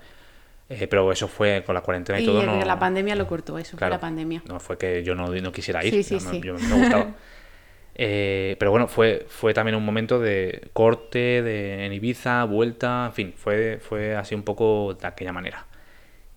Eh, 0.67 0.87
pero 0.87 1.11
eso 1.11 1.27
fue 1.27 1.63
con 1.65 1.75
la 1.75 1.81
cuarentena 1.81 2.19
y, 2.19 2.23
Y 2.23 2.25
todo. 2.25 2.43
No, 2.43 2.63
la 2.63 2.79
pandemia 2.79 3.15
lo 3.15 3.27
cortó, 3.27 3.57
eso 3.59 3.77
claro, 3.77 3.91
fue 3.91 3.97
la 3.97 4.01
pandemia. 4.01 4.41
No 4.47 4.59
fue 4.59 4.77
que 4.77 5.03
yo 5.03 5.13
no, 5.13 5.27
no 5.27 5.51
quisiera 5.51 5.83
ir, 5.85 5.93
Sí, 5.93 6.03
sí, 6.03 6.15
no, 6.15 6.31
sí. 6.31 6.41
yo- 6.43 6.55
me 6.55 6.79
gustaba. 6.79 7.07
Eh, 7.97 8.57
pero 8.59 8.71
bueno, 8.71 8.89
fue, 8.89 9.25
fue 9.29 9.53
también 9.53 9.75
un 9.75 9.85
momento 9.85 10.19
de 10.19 10.67
corte 10.73 11.41
de, 11.41 11.85
en 11.85 11.93
Ibiza, 11.93 12.43
vuelta, 12.43 13.05
en 13.05 13.13
fin, 13.13 13.33
fue, 13.37 13.79
fue 13.81 14.17
así 14.17 14.35
un 14.35 14.43
poco 14.43 14.97
de 14.99 15.07
aquella 15.07 15.31
manera. 15.31 15.65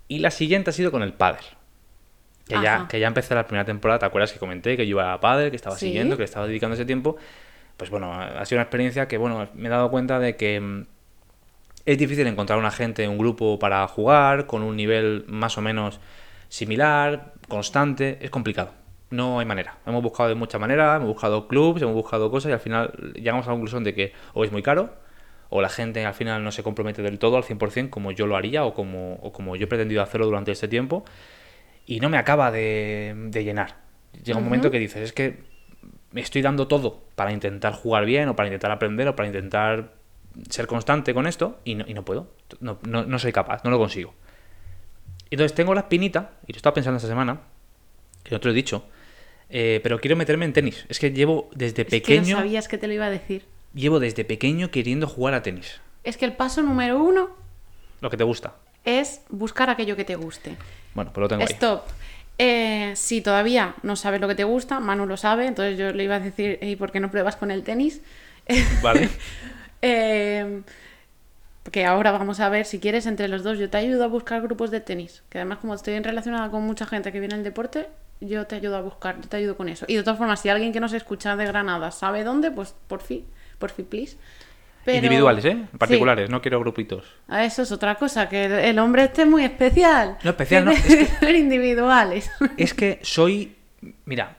Y 0.07 0.21
la 0.21 0.31
siguiente 0.31 0.71
ha 0.71 0.73
sido 0.73 0.93
con 0.93 1.03
el 1.03 1.15
pádel. 1.15 1.43
Que 2.47 2.55
ya, 2.63 2.87
que 2.89 3.01
ya 3.01 3.09
empecé 3.09 3.35
la 3.35 3.45
primera 3.45 3.65
temporada, 3.65 3.99
¿te 3.99 4.07
acuerdas 4.07 4.33
que 4.33 4.39
comenté 4.39 4.77
que 4.77 4.87
yo 4.87 4.91
iba 4.91 5.13
a 5.13 5.21
pádel, 5.21 5.51
que 5.51 5.57
estaba 5.57 5.77
siguiendo, 5.77 6.17
que 6.17 6.21
le 6.21 6.27
estaba 6.27 6.47
dedicando 6.47 6.75
ese 6.75 6.85
tiempo? 6.85 7.17
Pues 7.77 7.91
bueno, 7.91 8.13
ha 8.15 8.41
ha 8.41 8.45
sido 8.47 8.59
una 8.59 8.63
experiencia 8.63 9.09
que, 9.09 9.19
bueno, 9.19 9.49
me 9.55 9.67
he 9.67 9.71
dado 9.71 9.91
cuenta 9.91 10.21
de 10.21 10.37
que 10.37 10.61
mm, 10.61 10.87
es 11.89 11.97
difícil 11.97 12.27
encontrar 12.27 12.59
una 12.59 12.71
gente, 12.71 13.09
un 13.09 13.17
grupo 13.17 13.59
para 13.59 13.89
jugar 13.89 14.45
con 14.45 14.63
un 14.63 14.77
nivel 14.77 15.25
más 15.27 15.57
o 15.57 15.63
menos 15.63 16.01
similar, 16.51 17.33
constante, 17.49 18.19
es 18.21 18.29
complicado. 18.31 18.73
No 19.09 19.39
hay 19.39 19.47
manera. 19.47 19.79
Hemos 19.87 20.03
buscado 20.03 20.29
de 20.29 20.35
muchas 20.35 20.61
maneras, 20.61 20.97
hemos 20.97 21.09
buscado 21.09 21.49
clubs, 21.49 21.81
hemos 21.81 21.95
buscado 21.95 22.31
cosas 22.31 22.51
y 22.51 22.53
al 22.53 22.61
final 22.61 22.93
llegamos 23.15 23.47
a 23.47 23.51
la 23.51 23.55
conclusión 23.55 23.85
de 23.85 23.95
que 23.95 24.13
o 24.35 24.45
es 24.45 24.53
muy 24.53 24.63
caro 24.63 24.97
o 25.49 25.63
la 25.63 25.71
gente 25.71 26.05
al 26.05 26.13
final 26.13 26.45
no 26.45 26.53
se 26.53 26.63
compromete 26.63 27.01
del 27.01 27.19
todo 27.19 27.39
al 27.39 27.43
100% 27.43 27.89
como 27.89 28.13
yo 28.13 28.27
lo 28.27 28.37
haría 28.37 28.67
o 28.67 28.75
como, 28.75 29.15
o 29.23 29.33
como 29.33 29.57
yo 29.57 29.65
he 29.65 29.67
pretendido 29.67 30.03
hacerlo 30.03 30.27
durante 30.27 30.53
este 30.53 30.69
tiempo 30.69 31.07
y 31.87 32.01
no 32.01 32.11
me 32.11 32.19
acaba 32.19 32.51
de, 32.51 33.15
de 33.31 33.45
llenar. 33.45 33.77
Llega 34.23 34.37
un 34.37 34.45
momento 34.45 34.71
que 34.71 34.79
dices, 34.79 35.01
es 35.01 35.15
que 35.15 35.39
me 36.13 36.21
estoy 36.21 36.43
dando 36.43 36.69
todo 36.69 37.03
para 37.15 37.33
intentar 37.33 37.73
jugar 37.73 38.05
bien 38.05 38.29
o 38.29 38.37
para 38.37 38.49
intentar 38.49 38.73
aprender 38.73 39.09
o 39.09 39.17
para 39.17 39.27
intentar 39.27 39.98
ser 40.51 40.67
constante 40.67 41.13
con 41.15 41.27
esto 41.27 41.59
y 41.65 41.75
no, 41.75 41.85
y 41.87 41.95
no 41.95 42.05
puedo. 42.05 42.29
No, 42.61 42.79
no- 42.87 43.05
no 43.05 43.19
soy 43.19 43.33
capaz, 43.33 43.63
no 43.65 43.71
lo 43.71 43.79
consigo. 43.79 44.15
Entonces 45.31 45.55
tengo 45.55 45.75
la 45.75 45.81
espinita, 45.81 46.33
y 46.47 46.53
lo 46.53 46.57
estaba 46.57 46.75
pensando 46.75 46.97
esta 46.97 47.09
semana, 47.09 47.41
que 48.25 48.31
no 48.35 48.41
te 48.41 48.47
lo 48.49 48.53
he 48.53 48.55
dicho, 48.55 48.85
eh, 49.51 49.81
pero 49.83 49.99
quiero 50.01 50.17
meterme 50.17 50.45
en 50.45 50.53
tenis. 50.53 50.87
Es 50.89 50.99
que 50.99 51.11
llevo 51.13 51.51
desde 51.55 51.83
Es 51.83 51.89
que 51.89 51.91
pequeño, 52.01 52.37
no 52.37 52.43
sabías 52.43 52.69
que 52.69 52.79
te 52.79 52.87
lo 52.87 52.95
iba 52.95 53.07
a 53.07 53.11
decir. 53.11 53.45
llevo 53.75 54.01
desde 54.01 54.25
pequeño 54.25 54.71
queriendo 54.71 55.07
jugar 55.07 55.35
a 55.35 55.43
tenis. 55.43 55.81
Es 56.05 56.17
que 56.17 56.25
el 56.25 56.33
paso 56.35 56.63
número 56.63 57.03
uno 57.03 57.31
Lo 58.01 58.09
que 58.11 58.17
te 58.17 58.25
gusta. 58.25 58.55
es 58.85 59.21
buscar 59.29 59.69
aquello 59.71 59.97
que 59.97 60.05
te 60.05 60.17
guste. 60.17 60.57
Bueno, 60.95 61.13
pues 61.13 61.23
lo 61.23 61.29
tengo 61.29 61.43
ahí. 61.43 61.49
Stop. 61.53 61.83
Eh, 62.39 62.93
si 62.95 63.21
todavía 63.21 63.75
no 63.83 63.97
sabes 63.97 64.21
lo 64.21 64.29
que 64.29 64.35
te 64.37 64.45
gusta, 64.45 64.81
Manu 64.81 65.05
lo 65.07 65.17
sabe, 65.17 65.47
entonces 65.47 65.77
yo 65.79 65.93
le 65.93 66.05
iba 66.05 66.15
a 66.15 66.21
decir, 66.21 66.59
¿y 66.63 66.77
por 66.77 66.93
qué 66.93 67.01
no 67.01 67.11
pruebas 67.11 67.37
con 67.37 67.51
el 67.51 67.65
tenis? 67.65 68.01
Vale. 68.83 69.11
Eh, 69.83 70.63
que 71.71 71.85
ahora 71.85 72.13
vamos 72.13 72.41
a 72.41 72.49
ver, 72.49 72.65
si 72.65 72.79
quieres, 72.81 73.07
entre 73.07 73.29
los 73.29 73.43
dos, 73.43 73.59
yo 73.59 73.69
te 73.69 73.77
ayudo 73.77 74.05
a 74.05 74.07
buscar 74.07 74.41
grupos 74.43 74.71
de 74.71 74.81
tenis. 74.81 75.23
Que 75.29 75.39
además, 75.39 75.59
como 75.59 75.75
estoy 75.75 75.99
relacionada 76.01 76.51
con 76.51 76.63
mucha 76.63 76.87
gente 76.87 77.13
que 77.13 77.21
viene 77.21 77.35
al 77.35 77.45
deporte, 77.45 77.89
yo 78.21 78.47
te 78.47 78.57
ayudo 78.57 78.77
a 78.77 78.81
buscar, 78.81 79.21
yo 79.21 79.29
te 79.29 79.37
ayudo 79.37 79.57
con 79.57 79.69
eso. 79.69 79.85
Y 79.89 79.97
de 79.97 80.03
todas 80.03 80.19
formas, 80.19 80.41
si 80.41 80.49
alguien 80.49 80.73
que 80.73 80.81
nos 80.81 80.93
escucha 80.95 81.37
de 81.37 81.45
Granada 81.47 81.91
sabe 81.91 82.25
dónde, 82.25 82.51
pues 82.51 82.75
por 82.89 83.01
fin, 83.03 83.25
por 83.59 83.71
fin, 83.71 83.85
please. 83.85 84.17
Pero- 84.85 84.99
Individuales, 84.99 85.45
¿eh? 85.45 85.59
Sí. 85.71 85.77
Particulares, 85.77 86.31
no 86.31 86.41
quiero 86.41 86.59
grupitos. 86.61 87.05
Ah, 87.29 87.45
Eso 87.45 87.61
es 87.63 87.71
otra 87.71 87.97
cosa, 87.97 88.29
que 88.31 88.47
el, 88.47 88.53
el 88.53 88.79
hombre 88.79 89.05
este 89.05 89.23
es 89.23 89.29
muy 89.29 89.45
especial. 89.45 90.17
No, 90.25 90.31
especial 90.31 90.65
no, 90.65 90.71
es 90.71 90.83
que 90.83 91.05
ser 91.21 91.35
individuales. 91.35 92.31
Es 92.57 92.73
que 92.73 92.99
soy. 93.03 93.55
Mira, 94.07 94.39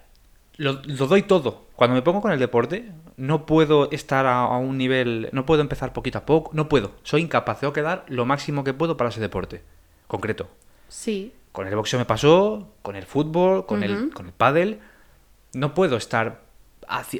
lo, 0.57 0.81
lo 0.83 1.05
doy 1.07 1.21
todo. 1.21 1.67
Cuando 1.75 1.93
me 1.95 2.01
pongo 2.01 2.21
con 2.21 2.31
el 2.31 2.39
deporte, 2.39 2.89
no 3.19 3.45
puedo 3.45 3.91
estar 3.91 4.25
a, 4.25 4.39
a 4.41 4.57
un 4.57 4.77
nivel. 4.77 5.29
No 5.31 5.45
puedo 5.45 5.61
empezar 5.61 5.93
poquito 5.93 6.17
a 6.17 6.25
poco. 6.25 6.51
No 6.53 6.67
puedo. 6.69 6.93
Soy 7.03 7.21
incapaz. 7.21 7.59
Tengo 7.59 7.73
que 7.73 7.81
dar 7.81 8.05
lo 8.07 8.25
máximo 8.25 8.63
que 8.63 8.73
puedo 8.73 8.97
para 8.97 9.09
ese 9.09 9.19
deporte. 9.21 9.61
Concreto. 10.07 10.49
Sí, 10.87 11.33
Con 11.51 11.67
el 11.67 11.75
boxeo 11.75 11.99
me 11.99 12.05
pasó, 12.05 12.73
con 12.81 12.95
el 12.95 13.05
fútbol, 13.05 13.65
con, 13.65 13.83
el, 13.83 14.11
con 14.11 14.25
el 14.27 14.31
pádel. 14.33 14.79
No 15.53 15.73
puedo 15.73 15.97
estar 15.97 16.41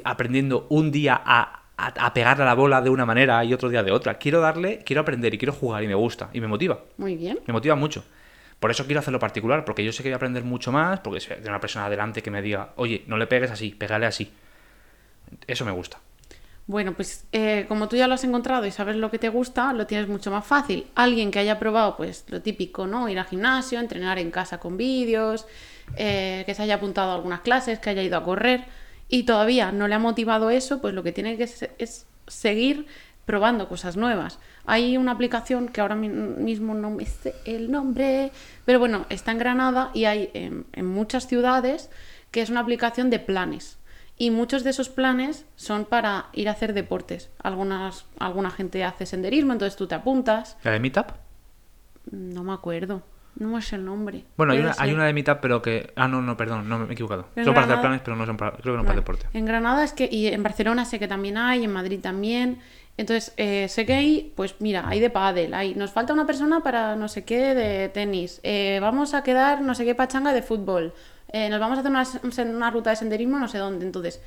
aprendiendo 0.04 0.66
un 0.70 0.90
día 0.90 1.20
a, 1.24 1.62
a, 1.76 1.86
a 2.06 2.14
pegarle 2.14 2.42
a 2.42 2.46
la 2.46 2.54
bola 2.54 2.80
de 2.80 2.90
una 2.90 3.06
manera 3.06 3.44
y 3.44 3.52
otro 3.54 3.68
día 3.68 3.82
de 3.82 3.92
otra. 3.92 4.14
Quiero 4.14 4.40
darle, 4.40 4.82
quiero 4.84 5.02
aprender 5.02 5.34
y 5.34 5.38
quiero 5.38 5.52
jugar 5.52 5.82
y 5.82 5.88
me 5.88 5.94
gusta 5.94 6.30
y 6.32 6.40
me 6.40 6.46
motiva. 6.46 6.80
muy 6.96 7.16
bien. 7.16 7.38
Me 7.46 7.52
motiva 7.52 7.74
mucho. 7.76 8.04
Por 8.58 8.70
eso 8.70 8.84
quiero 8.84 9.00
hacerlo 9.00 9.18
particular, 9.18 9.64
porque 9.64 9.82
yo 9.84 9.90
sé 9.92 10.02
que 10.02 10.10
voy 10.10 10.14
a 10.14 10.16
aprender 10.16 10.44
mucho 10.44 10.70
más, 10.70 11.00
porque 11.00 11.20
sé 11.20 11.36
de 11.36 11.48
una 11.48 11.60
persona 11.60 11.86
adelante 11.86 12.22
que 12.22 12.30
me 12.30 12.42
diga, 12.42 12.72
oye, 12.76 13.04
no 13.06 13.16
le 13.16 13.26
pegues 13.26 13.50
así, 13.50 13.70
pégale 13.70 14.04
así. 14.06 14.32
Eso 15.46 15.64
me 15.64 15.72
gusta. 15.72 15.98
Bueno, 16.66 16.94
pues 16.94 17.24
eh, 17.32 17.64
como 17.68 17.88
tú 17.88 17.96
ya 17.96 18.06
lo 18.06 18.14
has 18.14 18.22
encontrado 18.22 18.64
y 18.64 18.70
sabes 18.70 18.94
lo 18.94 19.10
que 19.10 19.18
te 19.18 19.28
gusta, 19.28 19.72
lo 19.72 19.86
tienes 19.88 20.06
mucho 20.08 20.30
más 20.30 20.46
fácil. 20.46 20.86
Alguien 20.94 21.32
que 21.32 21.40
haya 21.40 21.58
probado, 21.58 21.96
pues 21.96 22.24
lo 22.28 22.42
típico, 22.42 22.86
¿no? 22.86 23.08
Ir 23.08 23.18
al 23.18 23.24
gimnasio, 23.26 23.80
entrenar 23.80 24.18
en 24.20 24.30
casa 24.30 24.58
con 24.60 24.76
vídeos, 24.76 25.46
eh, 25.96 26.44
que 26.46 26.54
se 26.54 26.62
haya 26.62 26.76
apuntado 26.76 27.10
a 27.10 27.14
algunas 27.16 27.40
clases, 27.40 27.80
que 27.80 27.90
haya 27.90 28.02
ido 28.02 28.16
a 28.16 28.22
correr 28.22 28.66
y 29.08 29.24
todavía 29.24 29.72
no 29.72 29.88
le 29.88 29.96
ha 29.96 29.98
motivado 29.98 30.50
eso, 30.50 30.80
pues 30.80 30.94
lo 30.94 31.02
que 31.02 31.10
tiene 31.10 31.36
que 31.36 31.48
es 31.78 32.06
seguir 32.28 32.86
probando 33.26 33.68
cosas 33.68 33.96
nuevas. 33.96 34.38
Hay 34.64 34.96
una 34.96 35.10
aplicación 35.12 35.68
que 35.68 35.80
ahora 35.80 35.96
mi- 35.96 36.08
mismo 36.08 36.74
no 36.74 36.90
me 36.90 37.04
sé 37.06 37.34
el 37.46 37.72
nombre, 37.72 38.30
pero 38.64 38.78
bueno, 38.78 39.06
está 39.08 39.32
en 39.32 39.38
Granada 39.38 39.90
y 39.92 40.04
hay 40.04 40.30
en 40.32 40.86
muchas 40.86 41.26
ciudades 41.26 41.90
que 42.30 42.42
es 42.42 42.50
una 42.50 42.60
aplicación 42.60 43.10
de 43.10 43.18
planes. 43.18 43.76
Y 44.20 44.30
muchos 44.30 44.64
de 44.64 44.70
esos 44.70 44.90
planes 44.90 45.46
son 45.56 45.86
para 45.86 46.26
ir 46.34 46.50
a 46.50 46.52
hacer 46.52 46.74
deportes. 46.74 47.30
Algunas, 47.42 48.04
alguna 48.18 48.50
gente 48.50 48.84
hace 48.84 49.06
senderismo, 49.06 49.54
entonces 49.54 49.76
tú 49.76 49.86
te 49.86 49.94
apuntas. 49.94 50.58
¿La 50.62 50.72
de 50.72 50.78
Meetup? 50.78 51.06
No 52.10 52.44
me 52.44 52.52
acuerdo, 52.52 53.02
no 53.36 53.48
me 53.48 53.62
sé 53.62 53.76
el 53.76 53.84
nombre. 53.86 54.24
Bueno, 54.36 54.52
hay 54.52 54.58
una, 54.60 54.74
hay 54.76 54.92
una 54.92 55.06
de 55.06 55.14
Meetup, 55.14 55.38
pero 55.40 55.62
que. 55.62 55.92
Ah, 55.96 56.06
no, 56.06 56.20
no, 56.20 56.36
perdón, 56.36 56.68
no 56.68 56.78
me 56.78 56.84
he 56.86 56.92
equivocado. 56.92 57.28
En 57.34 57.46
Son 57.46 57.54
para 57.54 57.64
hacer 57.64 57.76
Granada- 57.76 57.80
planes, 57.80 58.00
pero 58.04 58.16
no 58.18 58.26
son 58.26 58.36
para. 58.36 58.50
Creo 58.58 58.74
que 58.74 58.78
no 58.78 58.82
para 58.82 58.88
Vale. 58.88 59.00
deporte. 59.00 59.26
En 59.32 59.46
Granada 59.46 59.84
es 59.84 59.94
que, 59.94 60.06
y 60.12 60.26
en 60.26 60.42
Barcelona 60.42 60.84
sé 60.84 60.98
que 60.98 61.08
también 61.08 61.38
hay, 61.38 61.64
en 61.64 61.72
Madrid 61.72 62.00
también. 62.02 62.58
Entonces, 62.98 63.32
eh, 63.38 63.68
sé 63.68 63.86
que 63.86 63.94
hay, 63.94 64.32
pues 64.36 64.56
mira, 64.58 64.86
hay 64.86 65.00
de 65.00 65.08
pádel, 65.08 65.54
hay, 65.54 65.74
nos 65.74 65.92
falta 65.92 66.12
una 66.12 66.26
persona 66.26 66.60
para 66.60 66.96
no 66.96 67.08
sé 67.08 67.24
qué 67.24 67.54
de 67.54 67.88
tenis, 67.88 68.40
eh, 68.42 68.78
vamos 68.82 69.14
a 69.14 69.22
quedar 69.22 69.62
no 69.62 69.74
sé 69.74 69.86
qué 69.86 69.94
pachanga 69.94 70.34
de 70.34 70.42
fútbol, 70.42 70.92
eh, 71.32 71.48
nos 71.48 71.60
vamos 71.60 71.78
a 71.78 71.80
hacer 71.80 72.46
una, 72.46 72.56
una 72.56 72.70
ruta 72.70 72.90
de 72.90 72.96
senderismo 72.96 73.38
no 73.38 73.48
sé 73.48 73.58
dónde. 73.58 73.86
Entonces, 73.86 74.20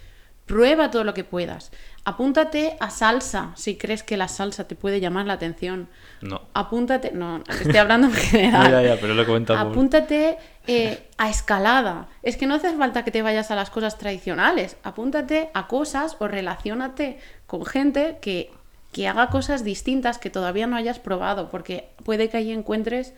prueba 0.45 0.91
todo 0.91 1.03
lo 1.03 1.13
que 1.13 1.23
puedas. 1.23 1.71
Apúntate 2.05 2.75
a 2.79 2.89
salsa, 2.89 3.53
si 3.55 3.77
crees 3.77 4.03
que 4.03 4.17
la 4.17 4.27
salsa 4.27 4.67
te 4.67 4.75
puede 4.75 4.99
llamar 4.99 5.25
la 5.25 5.33
atención. 5.33 5.87
No. 6.21 6.41
Apúntate, 6.53 7.11
no, 7.11 7.43
estoy 7.47 7.77
hablando 7.77 8.07
en 8.07 8.13
general. 8.13 8.71
Ya, 8.71 8.81
ya, 8.81 8.95
ya, 8.95 9.01
pero 9.01 9.13
lo 9.13 9.23
he 9.23 9.53
Apúntate 9.55 10.37
eh, 10.67 11.07
a 11.17 11.29
escalada. 11.29 12.09
Es 12.23 12.37
que 12.37 12.45
no 12.45 12.55
hace 12.55 12.73
falta 12.75 13.03
que 13.03 13.11
te 13.11 13.21
vayas 13.21 13.51
a 13.51 13.55
las 13.55 13.69
cosas 13.69 13.97
tradicionales. 13.97 14.77
Apúntate 14.83 15.49
a 15.53 15.67
cosas 15.67 16.17
o 16.19 16.27
relaciónate 16.27 17.19
con 17.47 17.65
gente 17.65 18.17
que, 18.21 18.51
que 18.91 19.07
haga 19.07 19.29
cosas 19.29 19.63
distintas 19.63 20.17
que 20.17 20.29
todavía 20.29 20.67
no 20.67 20.75
hayas 20.75 20.99
probado, 20.99 21.49
porque 21.49 21.89
puede 22.03 22.29
que 22.29 22.37
ahí 22.37 22.51
encuentres 22.51 23.13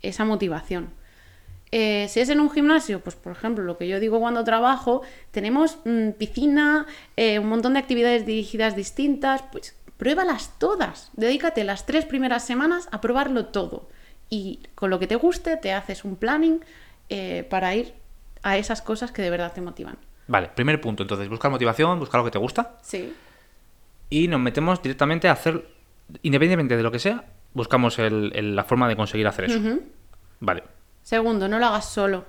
esa 0.00 0.24
motivación. 0.24 0.94
Eh, 1.72 2.06
si 2.08 2.18
es 2.20 2.28
en 2.30 2.40
un 2.40 2.50
gimnasio, 2.50 3.00
pues 3.00 3.14
por 3.16 3.32
ejemplo, 3.32 3.62
lo 3.64 3.78
que 3.78 3.86
yo 3.86 4.00
digo 4.00 4.18
cuando 4.18 4.42
trabajo, 4.42 5.02
tenemos 5.30 5.78
mm, 5.84 6.10
piscina, 6.18 6.86
eh, 7.16 7.38
un 7.38 7.48
montón 7.48 7.74
de 7.74 7.78
actividades 7.78 8.26
dirigidas 8.26 8.74
distintas, 8.74 9.42
pues 9.52 9.76
pruébalas 9.96 10.58
todas. 10.58 11.10
Dedícate 11.14 11.62
las 11.64 11.86
tres 11.86 12.04
primeras 12.06 12.44
semanas 12.44 12.88
a 12.90 13.00
probarlo 13.00 13.46
todo. 13.46 13.88
Y 14.28 14.60
con 14.74 14.90
lo 14.90 14.98
que 14.98 15.06
te 15.06 15.16
guste, 15.16 15.56
te 15.56 15.72
haces 15.72 16.04
un 16.04 16.16
planning 16.16 16.60
eh, 17.08 17.46
para 17.48 17.74
ir 17.74 17.92
a 18.42 18.56
esas 18.56 18.80
cosas 18.82 19.12
que 19.12 19.22
de 19.22 19.30
verdad 19.30 19.52
te 19.52 19.60
motivan. 19.60 19.96
Vale, 20.26 20.48
primer 20.54 20.80
punto. 20.80 21.02
Entonces, 21.02 21.28
buscar 21.28 21.50
motivación, 21.50 21.98
buscar 21.98 22.20
lo 22.20 22.24
que 22.24 22.30
te 22.30 22.38
gusta. 22.38 22.76
Sí. 22.82 23.12
Y 24.08 24.26
nos 24.28 24.40
metemos 24.40 24.80
directamente 24.82 25.28
a 25.28 25.32
hacer. 25.32 25.66
Independientemente 26.22 26.76
de 26.76 26.82
lo 26.82 26.90
que 26.90 26.98
sea, 26.98 27.24
buscamos 27.52 27.98
el- 27.98 28.32
el- 28.34 28.56
la 28.56 28.64
forma 28.64 28.88
de 28.88 28.96
conseguir 28.96 29.26
hacer 29.26 29.44
eso. 29.46 29.60
Vale. 30.40 30.62
Segundo, 31.02 31.48
no 31.48 31.58
lo 31.58 31.66
hagas 31.66 31.88
solo. 31.90 32.24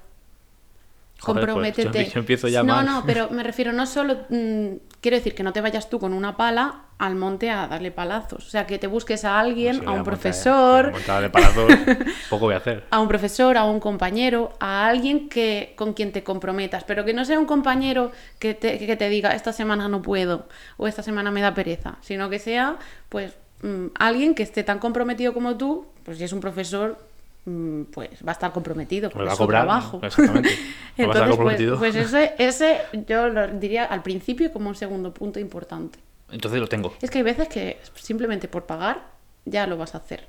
Joder, 1.19 1.43
pues, 1.45 1.53
Comprométete. 1.53 2.05
yo- 2.05 2.11
yo 2.13 2.19
empiezo 2.19 2.47
ya 2.47 2.63
no, 2.63 2.75
mal. 2.77 2.85
no, 2.85 3.03
pero 3.05 3.29
me 3.31 3.43
refiero 3.43 3.71
no 3.73 3.85
solo. 3.85 4.21
mm, 4.29 4.67
quiero 5.01 5.17
decir 5.17 5.35
que 5.35 5.43
no 5.43 5.53
te 5.53 5.61
vayas 5.61 5.87
tú 5.89 5.99
con 5.99 6.13
una 6.13 6.35
pala 6.35 6.81
al 6.97 7.15
monte 7.15 7.49
a 7.51 7.67
darle 7.67 7.91
palazos. 7.91 8.47
O 8.47 8.49
sea, 8.49 8.65
que 8.67 8.77
te 8.79 8.87
busques 8.87 9.23
a 9.25 9.39
alguien, 9.39 9.87
a 9.87 9.91
un 9.91 10.03
profesor, 10.03 10.91
de 10.93 11.29
palazos, 11.29 11.71
poco 12.29 12.45
voy 12.45 12.53
a 12.55 12.57
hacer. 12.57 12.85
a 12.89 12.99
un 12.99 13.07
profesor, 13.07 13.57
a 13.57 13.65
un 13.65 13.79
compañero, 13.79 14.53
a 14.59 14.87
alguien 14.87 15.27
que 15.29 15.73
con 15.75 15.93
quien 15.93 16.11
te 16.11 16.23
comprometas, 16.23 16.83
pero 16.85 17.03
que 17.05 17.13
no 17.13 17.23
sea 17.25 17.39
un 17.39 17.45
compañero 17.47 18.11
que 18.39 18.53
te, 18.55 18.77
que 18.79 18.95
te 18.95 19.09
diga 19.09 19.35
esta 19.35 19.53
semana 19.53 19.87
no 19.87 20.01
puedo 20.03 20.47
o 20.77 20.87
esta 20.87 21.01
semana 21.03 21.29
me 21.31 21.41
da 21.41 21.53
pereza, 21.55 21.97
sino 22.01 22.29
que 22.29 22.37
sea 22.39 22.77
pues 23.09 23.33
mm, 23.63 23.87
alguien 23.95 24.33
que 24.35 24.43
esté 24.43 24.63
tan 24.63 24.77
comprometido 24.79 25.33
como 25.33 25.55
tú, 25.57 25.85
pues 26.03 26.17
si 26.19 26.23
es 26.23 26.33
un 26.33 26.39
profesor 26.39 26.97
pues 27.43 28.09
va 28.25 28.29
a 28.29 28.31
estar 28.33 28.51
comprometido 28.51 29.09
Me 29.09 29.13
con 29.15 29.31
su 29.31 29.37
cobrar, 29.37 29.63
trabajo. 29.63 29.99
exactamente. 30.03 30.49
Me 30.97 31.07
va 31.07 31.13
a 31.13 31.17
estar 31.17 31.29
Entonces, 31.31 31.77
pues, 31.79 31.93
pues 31.93 31.95
ese, 31.95 32.33
ese 32.37 32.81
yo 33.07 33.29
lo 33.29 33.47
diría 33.47 33.85
al 33.85 34.03
principio 34.03 34.51
como 34.53 34.69
un 34.69 34.75
segundo 34.75 35.13
punto 35.13 35.39
importante. 35.39 35.97
Entonces 36.31 36.59
lo 36.59 36.67
tengo. 36.67 36.93
Es 37.01 37.09
que 37.09 37.17
hay 37.17 37.23
veces 37.23 37.47
que 37.49 37.79
simplemente 37.95 38.47
por 38.47 38.65
pagar 38.65 39.01
ya 39.45 39.65
lo 39.67 39.77
vas 39.77 39.95
a 39.95 39.97
hacer. 39.97 40.27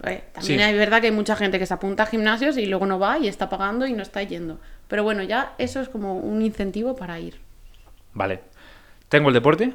También 0.00 0.22
Sí. 0.40 0.60
hay 0.60 0.76
verdad 0.76 1.00
que 1.00 1.06
hay 1.08 1.12
mucha 1.12 1.36
gente 1.36 1.58
que 1.58 1.66
se 1.66 1.72
apunta 1.74 2.02
a 2.04 2.06
gimnasios 2.06 2.56
y 2.58 2.66
luego 2.66 2.86
no 2.86 2.98
va 2.98 3.18
y 3.18 3.28
está 3.28 3.48
pagando 3.48 3.86
y 3.86 3.92
no 3.94 4.02
está 4.02 4.22
yendo. 4.22 4.60
Pero 4.88 5.02
bueno, 5.02 5.22
ya 5.22 5.54
eso 5.58 5.80
es 5.80 5.88
como 5.88 6.16
un 6.18 6.42
incentivo 6.42 6.94
para 6.94 7.18
ir. 7.18 7.40
Vale. 8.12 8.40
Tengo 9.08 9.28
el 9.28 9.34
deporte, 9.34 9.72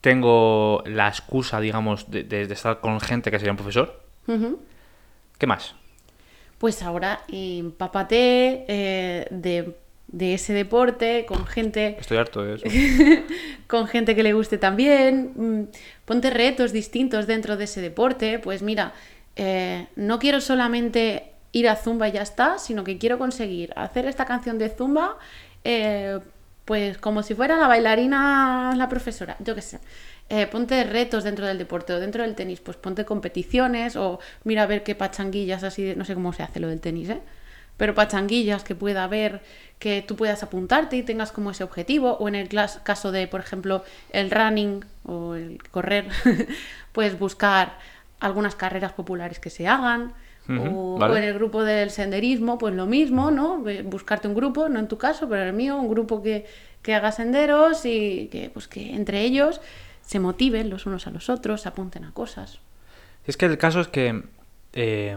tengo 0.00 0.82
la 0.86 1.08
excusa, 1.08 1.60
digamos, 1.60 2.10
de, 2.10 2.24
de- 2.24 2.46
de 2.46 2.54
estar 2.54 2.80
con 2.80 3.00
gente 3.00 3.30
que 3.30 3.38
sería 3.38 3.52
un 3.52 3.56
profesor. 3.56 4.02
ujú. 4.26 4.60
¿Qué 5.42 5.48
más? 5.48 5.74
Pues 6.58 6.84
ahora 6.84 7.22
empápate 7.26 8.64
eh, 8.68 9.26
de, 9.32 9.76
de 10.06 10.34
ese 10.34 10.52
deporte 10.52 11.26
con 11.26 11.46
gente 11.48 11.96
Estoy 11.98 12.18
harto 12.18 12.44
de 12.44 12.54
eso. 12.54 12.64
con 13.66 13.88
gente 13.88 14.14
que 14.14 14.22
le 14.22 14.34
guste 14.34 14.56
también. 14.56 15.32
mm, 15.34 15.62
Ponte 16.04 16.30
retos 16.30 16.70
distintos 16.70 17.26
dentro 17.26 17.56
de 17.56 17.64
ese 17.64 17.80
deporte. 17.80 18.38
Pues 18.38 18.62
mira, 18.62 18.92
eh, 19.34 19.88
no 19.96 20.20
quiero 20.20 20.40
solamente 20.40 21.32
ir 21.50 21.68
a 21.68 21.74
Zumba 21.74 22.08
y 22.08 22.12
ya 22.12 22.22
está, 22.22 22.60
sino 22.60 22.84
que 22.84 22.98
quiero 22.98 23.18
conseguir 23.18 23.72
hacer 23.74 24.06
esta 24.06 24.26
canción 24.26 24.58
de 24.58 24.68
Zumba, 24.68 25.18
eh, 25.64 26.20
pues 26.64 26.98
como 26.98 27.24
si 27.24 27.34
fuera 27.34 27.56
la 27.56 27.66
bailarina, 27.66 28.74
la 28.76 28.88
profesora, 28.88 29.34
yo 29.40 29.56
qué 29.56 29.62
sé. 29.62 29.80
Eh, 30.34 30.46
ponte 30.46 30.82
retos 30.84 31.24
dentro 31.24 31.44
del 31.46 31.58
deporte 31.58 31.92
o 31.92 32.00
dentro 32.00 32.22
del 32.22 32.34
tenis, 32.34 32.60
pues 32.60 32.78
ponte 32.78 33.04
competiciones 33.04 33.96
o 33.96 34.18
mira 34.44 34.62
a 34.62 34.66
ver 34.66 34.82
qué 34.82 34.94
pachanguillas 34.94 35.62
así, 35.62 35.82
de- 35.82 35.94
no 35.96 36.06
sé 36.06 36.14
cómo 36.14 36.32
se 36.32 36.42
hace 36.42 36.58
lo 36.58 36.68
del 36.68 36.80
tenis, 36.80 37.10
¿eh? 37.10 37.20
pero 37.76 37.94
pachanguillas 37.94 38.64
que 38.64 38.74
pueda 38.74 39.04
haber, 39.04 39.42
que 39.78 40.00
tú 40.00 40.16
puedas 40.16 40.42
apuntarte 40.42 40.96
y 40.96 41.02
tengas 41.02 41.32
como 41.32 41.50
ese 41.50 41.64
objetivo, 41.64 42.12
o 42.18 42.28
en 42.28 42.34
el 42.34 42.48
caso 42.82 43.12
de, 43.12 43.26
por 43.26 43.40
ejemplo, 43.40 43.84
el 44.10 44.30
running 44.30 44.84
o 45.04 45.34
el 45.34 45.58
correr, 45.70 46.06
pues 46.92 47.18
buscar 47.18 47.76
algunas 48.20 48.54
carreras 48.54 48.92
populares 48.92 49.38
que 49.38 49.50
se 49.50 49.66
hagan, 49.68 50.14
o, 50.48 50.96
vale. 50.98 51.14
o 51.14 51.16
en 51.18 51.24
el 51.24 51.34
grupo 51.34 51.62
del 51.62 51.90
senderismo, 51.90 52.56
pues 52.58 52.74
lo 52.74 52.86
mismo, 52.86 53.30
¿no? 53.30 53.62
Buscarte 53.84 54.28
un 54.28 54.34
grupo, 54.34 54.68
no 54.68 54.78
en 54.80 54.88
tu 54.88 54.96
caso, 54.96 55.28
pero 55.28 55.42
en 55.42 55.48
el 55.48 55.54
mío, 55.54 55.76
un 55.76 55.88
grupo 55.88 56.22
que, 56.22 56.46
que 56.82 56.94
haga 56.94 57.12
senderos 57.12 57.84
y 57.84 58.28
que, 58.32 58.50
pues, 58.52 58.66
que 58.66 58.94
entre 58.94 59.20
ellos 59.22 59.60
se 60.12 60.20
motiven 60.20 60.70
los 60.70 60.86
unos 60.86 61.06
a 61.06 61.10
los 61.10 61.28
otros, 61.30 61.62
se 61.62 61.68
apunten 61.68 62.04
a 62.04 62.12
cosas. 62.12 62.60
Es 63.26 63.36
que 63.36 63.46
el 63.46 63.58
caso 63.58 63.80
es 63.80 63.88
que. 63.88 64.22
eh, 64.74 65.16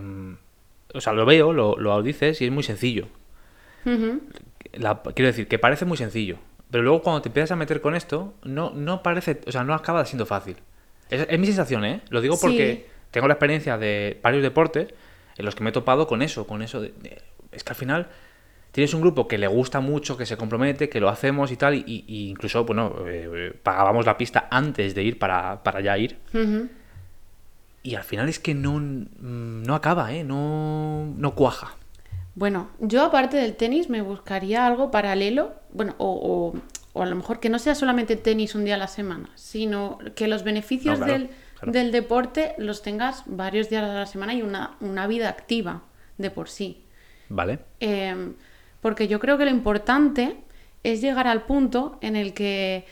o 0.93 1.01
sea, 1.01 1.13
lo 1.13 1.25
veo, 1.25 1.51
lo, 1.53 1.75
lo 1.77 2.01
dices 2.01 2.41
y 2.41 2.45
es 2.45 2.51
muy 2.51 2.63
sencillo. 2.63 3.07
La- 4.73 5.01
quiero 5.15 5.27
decir, 5.27 5.47
que 5.47 5.59
parece 5.59 5.85
muy 5.85 5.97
sencillo. 5.97 6.37
Pero 6.71 6.83
luego 6.83 7.01
cuando 7.03 7.21
te 7.21 7.29
empiezas 7.29 7.51
a 7.51 7.55
meter 7.55 7.81
con 7.81 7.95
esto, 7.95 8.33
no, 8.43 8.71
no 8.71 9.03
parece. 9.03 9.41
O 9.47 9.51
sea, 9.51 9.63
no 9.63 9.73
acaba 9.73 10.05
siendo 10.05 10.25
fácil. 10.25 10.57
Es, 11.09 11.25
es 11.29 11.39
mi 11.39 11.45
sensación, 11.45 11.85
¿eh? 11.85 12.01
Lo 12.09 12.21
digo 12.21 12.37
porque 12.39 12.85
Sí. 12.87 12.91
tengo 13.11 13.27
la 13.27 13.33
experiencia 13.35 13.77
de 13.77 14.19
varios 14.23 14.41
deportes 14.43 14.93
en 15.37 15.45
los 15.45 15.53
que 15.55 15.63
me 15.63 15.69
he 15.69 15.73
topado 15.73 16.07
con 16.07 16.21
eso, 16.21 16.47
con 16.47 16.61
eso 16.61 16.81
de, 16.81 16.93
de- 17.01 17.21
es 17.51 17.63
que 17.63 17.69
al 17.71 17.75
final 17.75 18.07
tienes 18.75 18.93
un 18.93 18.99
grupo 18.99 19.25
que 19.29 19.37
le 19.37 19.47
gusta 19.47 19.79
mucho, 19.79 20.17
que 20.17 20.25
se 20.25 20.35
compromete, 20.35 20.89
que 20.89 20.99
lo 20.99 21.07
hacemos 21.07 21.49
y 21.49 21.55
tal, 21.55 21.75
y, 21.75 22.03
y 22.07 22.29
incluso, 22.29 22.65
bueno, 22.65 22.93
eh, 23.07 23.57
pagábamos 23.63 24.05
la 24.05 24.17
pista 24.17 24.49
antes 24.51 24.93
de 24.93 25.01
ir 25.01 25.17
para, 25.17 25.63
para 25.63 25.79
ya 25.79 25.97
ir. 25.97 26.17
Y 27.83 27.95
al 27.95 28.03
final 28.03 28.27
es 28.27 28.37
que 28.39 28.53
no, 28.53 28.81
no 28.81 29.75
acaba, 29.75 30.11
¿eh? 30.13 30.25
No, 30.25 31.05
no 31.17 31.35
cuaja. 31.35 31.75
Bueno, 32.33 32.67
yo 32.81 33.05
aparte 33.05 33.37
del 33.37 33.55
tenis 33.55 33.89
me 33.89 34.01
buscaría 34.01 34.67
algo 34.67 34.91
paralelo, 34.91 35.53
bueno, 35.71 35.95
o, 35.97 36.53
o- 36.53 36.59
o 36.91 37.01
a 37.01 37.05
lo 37.05 37.15
mejor 37.15 37.39
que 37.39 37.47
no 37.49 37.59
sea 37.59 37.75
solamente 37.75 38.17
tenis 38.17 38.55
un 38.55 38.65
día 38.65 38.75
a 38.75 38.77
la 38.77 38.87
semana, 38.89 39.29
sino 39.35 39.99
que 40.15 40.27
los 40.27 40.43
beneficios 40.43 40.99
No, 40.99 41.05
claro, 41.05 41.19
del, 41.21 41.29
claro. 41.59 41.71
del 41.71 41.91
deporte 41.93 42.55
los 42.57 42.81
tengas 42.81 43.23
varios 43.25 43.69
días 43.69 43.83
a 43.83 43.93
la 43.93 44.05
semana 44.05 44.33
y 44.33 44.41
una, 44.41 44.75
una 44.81 45.07
vida 45.07 45.29
activa 45.29 45.83
de 46.17 46.29
por 46.29 46.49
sí. 46.49 46.83
¿Vale? 47.29 47.59
Eh, 47.79 48.33
porque 48.85 49.07
yo 49.07 49.19
creo 49.19 49.39
que 49.39 49.45
lo 49.45 49.49
importante 49.49 50.37
es 50.83 51.01
llegar 51.01 51.25
al 51.25 51.47
punto 51.47 51.97
en 52.01 52.15
el 52.15 52.35
que 52.35 52.85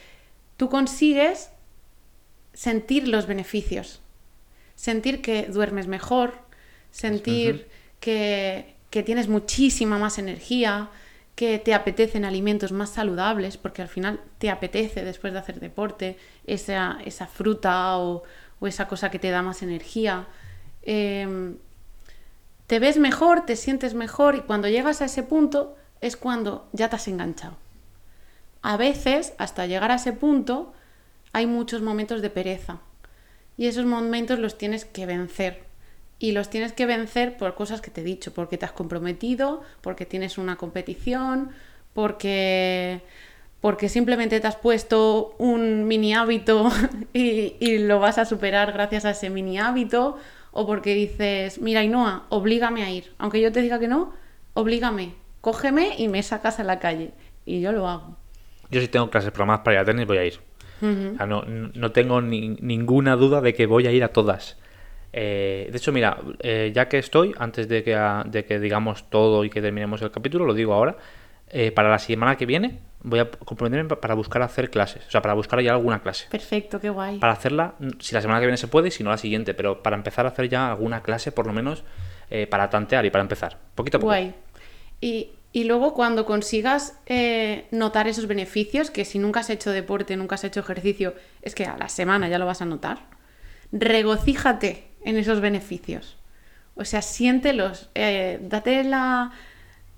tú 0.56 0.68
consigues 0.68 1.50
sentir 2.52 3.06
los 3.06 3.28
beneficios. 3.28 4.00
Sentir 4.74 5.22
que 5.22 5.44
duermes 5.44 5.86
mejor, 5.86 6.34
sentir 6.90 7.68
que, 8.00 8.74
que 8.90 9.04
tienes 9.04 9.28
muchísima 9.28 9.96
más 9.96 10.18
energía, 10.18 10.90
que 11.36 11.60
te 11.60 11.74
apetecen 11.74 12.24
alimentos 12.24 12.72
más 12.72 12.90
saludables, 12.90 13.56
porque 13.56 13.80
al 13.80 13.88
final 13.88 14.20
te 14.38 14.50
apetece 14.50 15.04
después 15.04 15.32
de 15.32 15.38
hacer 15.38 15.60
deporte 15.60 16.18
esa, 16.44 16.98
esa 17.04 17.28
fruta 17.28 17.98
o, 17.98 18.24
o 18.58 18.66
esa 18.66 18.88
cosa 18.88 19.12
que 19.12 19.20
te 19.20 19.30
da 19.30 19.42
más 19.42 19.62
energía. 19.62 20.26
Em, 20.82 21.56
te 22.66 22.80
ves 22.80 22.98
mejor, 22.98 23.46
te 23.46 23.54
sientes 23.54 23.94
mejor 23.94 24.34
y 24.34 24.40
cuando 24.40 24.66
llegas 24.66 25.00
a 25.00 25.04
ese 25.04 25.22
punto 25.22 25.76
es 26.04 26.18
cuando 26.18 26.68
ya 26.72 26.90
te 26.90 26.96
has 26.96 27.08
enganchado. 27.08 27.56
a 28.62 28.76
veces, 28.76 29.34
hasta 29.38 29.66
llegar 29.66 29.90
a 29.90 29.96
ese 29.96 30.12
punto, 30.12 30.72
hay 31.32 31.46
muchos 31.46 31.82
momentos 31.82 32.22
de 32.22 32.30
pereza. 32.30 32.78
Y 33.56 33.66
esos 33.66 33.86
momentos 33.86 34.38
los 34.38 34.56
tienes 34.58 34.84
que 34.84 35.06
vencer. 35.06 35.64
Y 36.18 36.32
los 36.32 36.48
tienes 36.50 36.72
que 36.72 36.86
vencer 36.86 37.36
por 37.36 37.54
cosas 37.54 37.80
que 37.80 37.90
te 37.90 38.00
he 38.00 38.04
dicho, 38.04 38.32
porque 38.32 38.56
te 38.58 38.64
has 38.64 38.72
comprometido, 38.72 39.62
porque 39.80 40.06
tienes 40.06 40.38
una 40.38 40.56
competición, 40.56 41.50
porque, 41.92 43.02
porque 43.60 43.88
simplemente 43.88 44.40
te 44.40 44.46
has 44.46 44.56
puesto 44.56 45.34
un 45.38 45.86
mini 45.86 46.14
hábito 46.14 46.70
y, 47.12 47.56
y 47.60 47.78
lo 47.78 47.98
vas 47.98 48.18
a 48.18 48.24
superar 48.24 48.72
gracias 48.72 49.04
a 49.04 49.10
ese 49.10 49.30
mini 49.30 49.58
hábito, 49.58 50.18
o 50.52 50.66
porque 50.66 50.94
dices, 50.94 51.60
mira, 51.60 51.82
Inoa, 51.82 52.26
oblígame 52.28 52.84
a 52.84 52.90
ir. 52.90 53.12
Aunque 53.18 53.40
yo 53.40 53.52
te 53.52 53.60
diga 53.60 53.78
que 53.78 53.88
no, 53.88 54.12
oblígame, 54.54 55.14
cógeme 55.44 55.94
y 55.98 56.08
me 56.08 56.22
sacas 56.22 56.58
a 56.58 56.64
la 56.64 56.78
calle. 56.78 57.12
Y 57.44 57.60
yo 57.60 57.70
lo 57.72 57.86
hago. 57.86 58.16
Yo 58.70 58.80
si 58.80 58.88
tengo 58.88 59.10
clases 59.10 59.30
programadas 59.30 59.62
para 59.62 59.74
ir 59.76 59.80
a 59.80 59.84
tenis, 59.84 60.06
voy 60.06 60.16
a 60.18 60.24
ir. 60.24 60.40
O 60.80 61.16
sea, 61.18 61.26
no, 61.26 61.42
no 61.46 61.92
tengo 61.92 62.20
ni- 62.22 62.56
ninguna 62.60 63.14
duda 63.16 63.40
de 63.42 63.52
que 63.54 63.66
voy 63.66 63.86
a 63.86 63.92
ir 63.92 64.02
a 64.04 64.08
todas. 64.08 64.56
Eh, 65.12 65.68
de 65.70 65.76
hecho, 65.76 65.92
mira, 65.92 66.16
eh, 66.40 66.72
ya 66.74 66.88
que 66.88 66.98
estoy, 66.98 67.34
antes 67.38 67.68
de 67.68 67.84
que, 67.84 67.94
a- 67.94 68.24
de 68.26 68.44
que 68.46 68.58
digamos 68.58 69.08
todo 69.10 69.44
y 69.44 69.50
que 69.50 69.60
terminemos 69.60 70.00
el 70.02 70.10
capítulo, 70.10 70.46
lo 70.46 70.54
digo 70.54 70.72
ahora, 70.74 70.96
eh, 71.48 71.70
para 71.72 71.90
la 71.90 71.98
semana 71.98 72.36
que 72.36 72.46
viene 72.46 72.80
voy 73.02 73.20
a 73.20 73.30
comprometerme 73.30 73.88
pa- 73.90 74.00
para 74.00 74.14
buscar 74.14 74.40
hacer 74.42 74.70
clases, 74.70 75.06
o 75.06 75.10
sea, 75.10 75.20
para 75.20 75.34
buscar 75.34 75.60
ya 75.60 75.72
alguna 75.72 76.00
clase. 76.02 76.26
Perfecto, 76.30 76.80
qué 76.80 76.88
guay. 76.88 77.18
Para 77.18 77.34
hacerla, 77.34 77.74
si 78.00 78.14
la 78.14 78.22
semana 78.22 78.40
que 78.40 78.46
viene 78.46 78.56
se 78.56 78.66
puede, 78.66 78.90
si 78.90 79.04
no 79.04 79.10
la 79.10 79.18
siguiente, 79.18 79.52
pero 79.52 79.82
para 79.82 79.94
empezar 79.94 80.24
a 80.24 80.30
hacer 80.30 80.48
ya 80.48 80.70
alguna 80.70 81.02
clase, 81.02 81.30
por 81.30 81.46
lo 81.46 81.52
menos, 81.52 81.84
eh, 82.30 82.46
para 82.46 82.70
tantear 82.70 83.04
y 83.04 83.10
para 83.10 83.22
empezar, 83.22 83.58
poquito 83.74 83.98
a 83.98 84.00
poco. 84.00 84.08
Guay. 84.08 84.34
Y, 85.04 85.64
luego 85.64 85.92
cuando 85.92 86.24
consigas 86.24 86.94
eh, 87.04 87.66
notar 87.70 88.08
esos 88.08 88.26
beneficios, 88.26 88.90
que 88.90 89.04
si 89.04 89.18
nunca 89.18 89.40
has 89.40 89.50
hecho 89.50 89.70
deporte, 89.70 90.16
nunca 90.16 90.36
has 90.36 90.44
hecho 90.44 90.60
ejercicio, 90.60 91.14
es 91.42 91.54
que 91.54 91.66
a 91.66 91.76
la 91.76 91.90
semana 91.90 92.28
ya 92.28 92.38
lo 92.38 92.46
vas 92.46 92.62
a 92.62 92.64
notar, 92.64 93.06
regocíjate 93.70 94.88
en 95.04 95.18
esos 95.18 95.40
beneficios. 95.40 96.16
O 96.74 96.86
sea, 96.86 97.02
siéntelos, 97.02 97.90
eh, 97.94 98.38
date 98.40 98.82
la, 98.82 99.32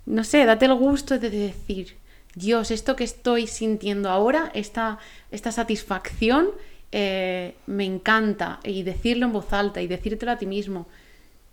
no 0.06 0.24
sé, 0.24 0.44
date 0.44 0.66
el 0.66 0.74
gusto 0.74 1.20
de 1.20 1.30
decir, 1.30 1.96
Dios, 2.34 2.72
esto 2.72 2.96
que 2.96 3.04
estoy 3.04 3.46
sintiendo 3.46 4.10
ahora, 4.10 4.50
esta, 4.54 4.98
esta 5.30 5.52
satisfacción, 5.52 6.50
eh, 6.90 7.54
me 7.66 7.84
encanta. 7.84 8.58
Y 8.64 8.82
decirlo 8.82 9.26
en 9.26 9.32
voz 9.32 9.52
alta 9.52 9.80
y 9.80 9.86
decírtelo 9.86 10.32
a 10.32 10.36
ti 10.36 10.46
mismo. 10.46 10.86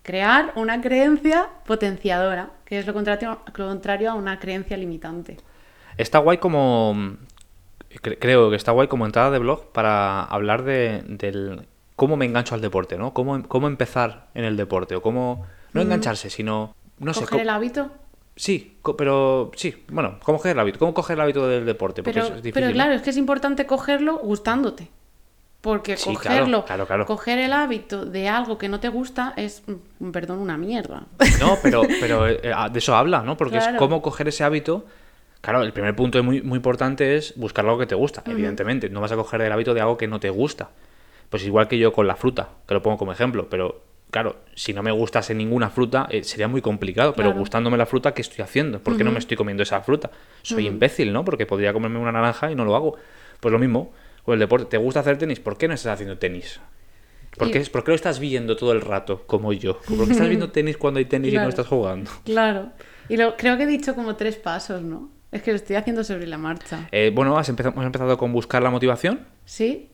Crear 0.03 0.51
una 0.55 0.81
creencia 0.81 1.47
potenciadora, 1.65 2.49
que 2.65 2.77
es 2.77 2.85
lo 2.85 2.93
contrario, 2.93 3.39
contrario 3.55 4.11
a 4.11 4.13
una 4.15 4.37
creencia 4.39 4.75
limitante. 4.77 5.37
Está 5.97 6.19
guay 6.19 6.37
como. 6.39 6.93
cre- 7.89 8.17
Creo 8.19 8.49
que 8.49 8.55
está 8.57 8.71
guay 8.73 8.87
como 8.87 9.05
entrada 9.05 9.31
de 9.31 9.39
blog 9.39 9.71
para 9.71 10.23
hablar 10.25 10.63
de, 10.63 11.03
del 11.07 11.65
cómo 11.95 12.17
me 12.17 12.25
engancho 12.25 12.53
al 12.53 12.61
deporte, 12.61 12.97
¿no? 12.97 13.13
Cómo, 13.13 13.41
cómo 13.47 13.67
empezar 13.67 14.27
en 14.33 14.43
el 14.43 14.57
deporte, 14.57 14.95
o 14.95 15.01
cómo. 15.01 15.45
No 15.71 15.81
engancharse, 15.81 16.29
sino. 16.29 16.75
No 16.99 17.13
sé. 17.13 17.21
Coger 17.21 17.37
co- 17.37 17.41
el 17.41 17.49
hábito. 17.49 17.89
Sí, 18.35 18.77
co- 18.81 18.97
pero 18.97 19.51
sí, 19.55 19.85
bueno, 19.89 20.17
cómo 20.23 20.37
coger 20.39 20.51
el 20.53 20.59
hábito, 20.59 20.79
cómo 20.79 20.93
coger 20.93 21.15
el 21.15 21.21
hábito 21.21 21.47
del 21.47 21.65
deporte, 21.65 22.03
porque 22.03 22.19
Pero, 22.19 22.25
es 22.35 22.43
difícil. 22.43 22.53
pero 22.53 22.67
¿no? 22.67 22.73
claro, 22.73 22.93
es 22.93 23.01
que 23.03 23.11
es 23.11 23.17
importante 23.17 23.65
cogerlo 23.65 24.17
gustándote. 24.17 24.89
Porque 25.63 25.95
Sí, 25.95 26.13
cogerlo, 26.13 26.65
claro, 26.65 26.85
claro. 26.85 27.05
coger 27.05 27.39
el 27.39 27.53
hábito 27.53 28.03
de 28.03 28.27
algo 28.27 28.57
que 28.57 28.67
no 28.67 28.81
te 28.81 28.89
gusta 28.89 29.33
es, 29.37 29.63
mm, 29.99 30.11
perdón, 30.11 30.39
una 30.39 30.57
mierda. 30.57 31.03
No, 31.39 31.57
pero, 31.63 31.83
pero 32.01 32.27
eh, 32.27 32.41
eh, 32.43 32.53
de 32.69 32.79
eso 32.79 32.93
habla, 32.93 33.21
¿no? 33.21 33.37
Porque 33.37 33.59
es 33.59 33.69
cómo 33.77 34.01
coger 34.01 34.27
ese 34.27 34.43
hábito. 34.43 34.85
Claro, 35.39 35.61
el 35.63 35.71
primer 35.71 35.95
punto 35.95 36.21
muy, 36.21 36.41
muy 36.41 36.57
importante 36.57 37.15
es 37.15 37.33
buscar 37.37 37.63
algo 37.63 37.77
que 37.77 37.85
te 37.85 37.95
gusta, 37.95 38.23
evidentemente. 38.25 38.89
No 38.89 38.99
vas 38.99 39.13
a 39.13 39.15
coger 39.15 39.39
el 39.39 39.53
hábito 39.53 39.73
de 39.73 39.79
algo 39.79 39.95
que 39.95 40.05
no 40.05 40.19
te 40.19 40.29
gusta. 40.29 40.67
Pues 41.29 41.45
igual 41.45 41.69
que 41.69 41.77
yo 41.77 41.93
con 41.93 42.07
la 42.07 42.17
fruta, 42.17 42.49
que 42.67 42.73
lo 42.73 42.83
pongo 42.83 42.97
como 42.97 43.13
ejemplo, 43.13 43.47
pero 43.49 43.83
claro, 44.11 44.35
si 44.55 44.73
no 44.73 44.83
me 44.83 44.91
gustase 44.91 45.33
ninguna 45.33 45.69
fruta 45.69 46.07
eh, 46.09 46.25
sería 46.25 46.49
muy 46.49 46.61
complicado, 46.61 47.13
pero 47.13 47.29
Claro. 47.29 47.39
gustándome 47.39 47.77
la 47.77 47.85
fruta, 47.85 48.13
¿qué 48.13 48.21
estoy 48.21 48.43
haciendo? 48.43 48.79
¿Por 48.79 48.97
qué 48.97 49.05
no 49.05 49.11
me 49.13 49.19
estoy 49.19 49.37
comiendo 49.37 49.63
esa 49.63 49.79
fruta? 49.79 50.11
Soy 50.41 50.67
imbécil, 50.67 51.13
¿no? 51.13 51.23
Porque 51.23 51.45
podría 51.45 51.71
comerme 51.71 51.99
una 51.99 52.11
naranja 52.11 52.51
y 52.51 52.55
no 52.55 52.65
lo 52.65 52.75
hago. 52.75 52.97
Pues 53.39 53.51
lo 53.53 53.59
mismo 53.59 53.93
con 54.23 54.33
el 54.33 54.39
deporte. 54.39 54.65
¿Te 54.67 54.77
gusta 54.77 54.99
hacer 55.01 55.17
tenis? 55.17 55.39
¿Por 55.39 55.57
qué 55.57 55.67
no 55.67 55.73
estás 55.73 55.93
haciendo 55.93 56.17
tenis? 56.17 56.59
¿Por 57.37 57.47
Y- 57.47 57.51
qué, 57.51 57.59
¿Por 57.61 57.83
qué 57.83 57.91
lo 57.91 57.95
estás 57.95 58.19
viendo 58.19 58.55
todo 58.55 58.71
el 58.73 58.81
rato, 58.81 59.23
como 59.25 59.53
yo? 59.53 59.79
¿Por 59.81 60.05
qué 60.05 60.11
estás 60.13 60.27
viendo 60.27 60.51
tenis 60.51 60.77
cuando 60.77 60.99
hay 60.99 61.05
tenis 61.05 61.29
y 61.29 61.31
Claro. 61.31 61.45
no 61.45 61.49
estás 61.49 61.67
jugando? 61.67 62.11
Claro. 62.25 62.71
Y 63.09 63.17
lo, 63.17 63.35
creo 63.37 63.57
que 63.57 63.63
he 63.63 63.67
dicho 63.67 63.95
como 63.95 64.15
tres 64.15 64.35
pasos, 64.37 64.81
¿no? 64.81 65.09
Es 65.31 65.41
que 65.41 65.51
lo 65.51 65.55
estoy 65.57 65.75
haciendo 65.77 66.03
sobre 66.03 66.27
la 66.27 66.37
marcha. 66.37 66.87
Eh, 66.91 67.11
bueno, 67.13 67.37
has 67.37 67.49
empezado, 67.49 67.73
hemos 67.73 67.85
empezado 67.85 68.17
con 68.17 68.31
buscar 68.31 68.61
la 68.61 68.69
motivación, 68.69 69.21
¿Sí? 69.45 69.89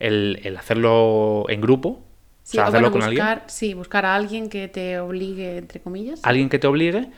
el, 0.00 0.40
el 0.42 0.56
hacerlo 0.56 1.44
en 1.48 1.60
grupo, 1.60 2.02
Sí, 2.42 2.58
o 2.58 2.60
sea, 2.60 2.64
o 2.64 2.68
hacerlo 2.68 2.90
bueno, 2.90 2.92
con 2.92 3.02
alguien, 3.08 3.24
buscar, 3.24 3.44
sí, 3.48 3.72
buscar 3.72 4.04
a 4.04 4.14
alguien 4.16 4.48
que 4.50 4.68
te 4.68 4.98
obligue, 4.98 5.56
entre 5.58 5.80
comillas. 5.80 6.20
alguien 6.24 6.48
que 6.50 6.58
te 6.58 6.66
obligue, 6.66 7.08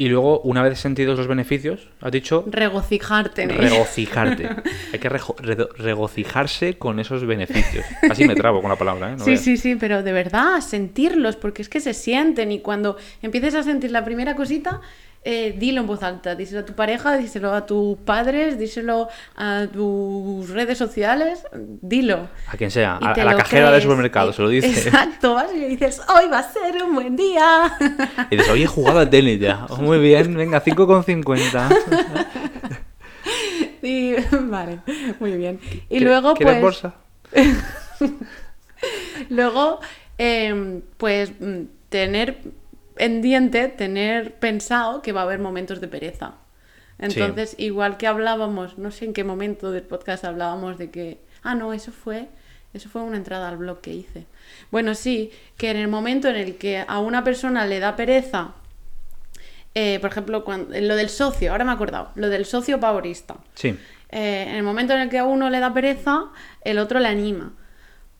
y 0.00 0.08
luego, 0.08 0.40
una 0.40 0.62
vez 0.62 0.78
sentidos 0.80 1.18
los 1.18 1.26
beneficios, 1.26 1.88
has 2.00 2.10
dicho 2.10 2.44
Regocijarte 2.46 3.46
regocijarte. 3.46 4.48
Hay 4.94 4.98
que 4.98 5.10
regocijarse 5.10 6.78
con 6.78 6.98
esos 7.00 7.26
beneficios. 7.26 7.84
Así 8.10 8.24
me 8.26 8.34
trabo 8.34 8.62
con 8.62 8.70
la 8.70 8.76
palabra, 8.76 9.10
¿eh? 9.10 9.16
No 9.18 9.24
Sí, 9.24 9.32
veas. 9.32 9.42
sí, 9.42 9.56
sí, 9.58 9.76
pero 9.76 10.02
de 10.02 10.12
verdad, 10.12 10.62
sentirlos, 10.62 11.36
porque 11.36 11.60
es 11.60 11.68
que 11.68 11.80
se 11.80 11.92
sienten 11.92 12.50
y 12.50 12.60
cuando 12.60 12.96
empieces 13.20 13.54
a 13.54 13.62
sentir 13.62 13.90
la 13.90 14.02
primera 14.02 14.34
cosita, 14.34 14.80
eh, 15.22 15.54
dilo 15.58 15.82
en 15.82 15.86
voz 15.86 16.02
alta, 16.02 16.34
díselo 16.34 16.60
a 16.60 16.64
tu 16.64 16.72
pareja, 16.74 17.16
díselo 17.18 17.52
a 17.52 17.66
tus 17.66 17.98
padres, 17.98 18.58
díselo 18.58 19.08
a 19.36 19.66
tus 19.72 20.48
redes 20.48 20.78
sociales, 20.78 21.44
dilo. 21.82 22.28
A 22.48 22.56
quien 22.56 22.70
sea, 22.70 22.98
a, 23.00 23.12
a 23.12 23.24
la 23.24 23.36
cajera 23.36 23.64
del 23.64 23.72
crees. 23.72 23.82
supermercado, 23.84 24.30
Y- 24.30 24.32
se 24.32 24.42
lo 24.42 24.48
dice. 24.48 24.68
Exacto, 24.68 25.34
vas 25.34 25.52
y 25.54 25.58
le 25.58 25.68
dices, 25.68 26.00
hoy 26.08 26.28
va 26.30 26.38
a 26.38 26.52
ser 26.52 26.82
un 26.82 26.94
buen 26.94 27.16
día. 27.16 27.70
Y 28.30 28.36
dices, 28.36 28.50
oye, 28.50 28.64
he 28.64 28.66
jugado 28.66 28.98
al 29.00 29.10
tenis 29.10 29.38
ya. 29.40 29.66
Oh, 29.68 29.76
muy 29.82 29.98
bien, 29.98 30.34
venga, 30.34 30.62
5,50. 30.62 32.28
Y, 33.82 34.14
vale, 34.42 34.80
muy 35.20 35.32
bien. 35.38 35.58
Y 35.88 35.98
¿Quie- 35.98 36.00
luego, 36.04 36.34
¿Quieres 36.34 36.58
pues, 36.60 36.82
bolsa? 36.82 36.94
Luego, 39.28 39.80
em, 40.18 40.82
pues 40.96 41.32
mm, 41.38 41.62
tener 41.88 42.38
en 43.00 43.22
diente, 43.22 43.68
tener 43.68 44.34
pensado 44.34 45.02
que 45.02 45.12
va 45.12 45.22
a 45.22 45.24
haber 45.24 45.38
momentos 45.38 45.80
de 45.80 45.88
pereza. 45.88 46.34
Entonces, 46.98 47.54
igual 47.58 47.96
que 47.96 48.06
hablábamos, 48.06 48.76
no 48.76 48.90
sé 48.90 49.06
en 49.06 49.14
qué 49.14 49.24
momento 49.24 49.72
del 49.72 49.84
podcast 49.84 50.24
hablábamos 50.24 50.76
de 50.76 50.90
que, 50.90 51.18
ah, 51.42 51.54
no, 51.54 51.72
eso 51.72 51.92
fue, 51.92 52.28
eso 52.74 52.90
fue 52.90 53.00
una 53.00 53.16
entrada 53.16 53.48
al 53.48 53.56
blog 53.56 53.80
que 53.80 53.92
hice. 53.92 54.26
Bueno, 54.70 54.94
sí, 54.94 55.32
que 55.56 55.70
en 55.70 55.78
el 55.78 55.88
momento 55.88 56.28
en 56.28 56.36
el 56.36 56.56
que 56.56 56.84
a 56.86 56.98
una 56.98 57.24
persona 57.24 57.66
le 57.66 57.80
da 57.80 57.96
pereza, 57.96 58.52
eh, 59.74 59.98
por 60.00 60.10
ejemplo, 60.10 60.44
cuando, 60.44 60.78
lo 60.78 60.94
del 60.94 61.08
socio, 61.08 61.52
ahora 61.52 61.64
me 61.64 61.70
he 61.70 61.74
acordado, 61.74 62.10
lo 62.16 62.28
del 62.28 62.44
socio 62.44 62.78
pavorista. 62.78 63.36
Sí. 63.54 63.76
Eh, 64.10 64.46
en 64.48 64.56
el 64.56 64.62
momento 64.62 64.92
en 64.92 65.00
el 65.00 65.08
que 65.08 65.18
a 65.18 65.24
uno 65.24 65.48
le 65.48 65.60
da 65.60 65.72
pereza, 65.72 66.26
el 66.62 66.78
otro 66.78 67.00
le 67.00 67.08
anima. 67.08 67.54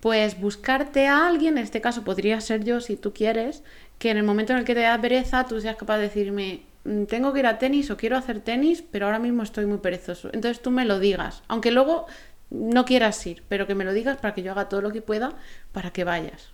Pues 0.01 0.41
buscarte 0.41 1.07
a 1.09 1.27
alguien, 1.27 1.59
en 1.59 1.65
este 1.65 1.83
caso 1.83 2.05
podría 2.05 2.41
ser 2.41 2.65
yo 2.65 2.81
si 2.81 2.97
tú 2.97 3.13
quieres, 3.13 3.63
que 4.01 4.11
en 4.11 4.17
el 4.17 4.25
momento 4.25 4.53
en 4.55 4.59
el 4.61 4.65
que 4.65 4.75
te 4.75 4.81
da 4.81 4.99
pereza 5.01 5.45
tú 5.45 5.61
seas 5.61 5.77
capaz 5.77 5.99
de 5.99 6.05
decirme, 6.05 6.63
"Mm, 6.85 7.05
tengo 7.05 7.33
que 7.35 7.41
ir 7.41 7.47
a 7.47 7.59
tenis 7.59 7.91
o 7.91 7.97
quiero 7.99 8.17
hacer 8.17 8.41
tenis, 8.41 8.83
pero 8.83 9.05
ahora 9.07 9.19
mismo 9.19 9.43
estoy 9.43 9.67
muy 9.67 9.79
perezoso. 9.79 10.29
Entonces 10.33 10.63
tú 10.63 10.71
me 10.71 10.85
lo 10.87 10.99
digas, 10.99 11.43
aunque 11.49 11.71
luego 11.71 12.07
no 12.49 12.85
quieras 12.87 13.25
ir, 13.27 13.43
pero 13.49 13.67
que 13.67 13.75
me 13.75 13.85
lo 13.85 13.93
digas 13.93 14.17
para 14.17 14.33
que 14.35 14.43
yo 14.43 14.53
haga 14.53 14.69
todo 14.71 14.81
lo 14.81 14.91
que 14.91 15.03
pueda 15.03 15.35
para 15.73 15.91
que 15.93 16.03
vayas. 16.05 16.49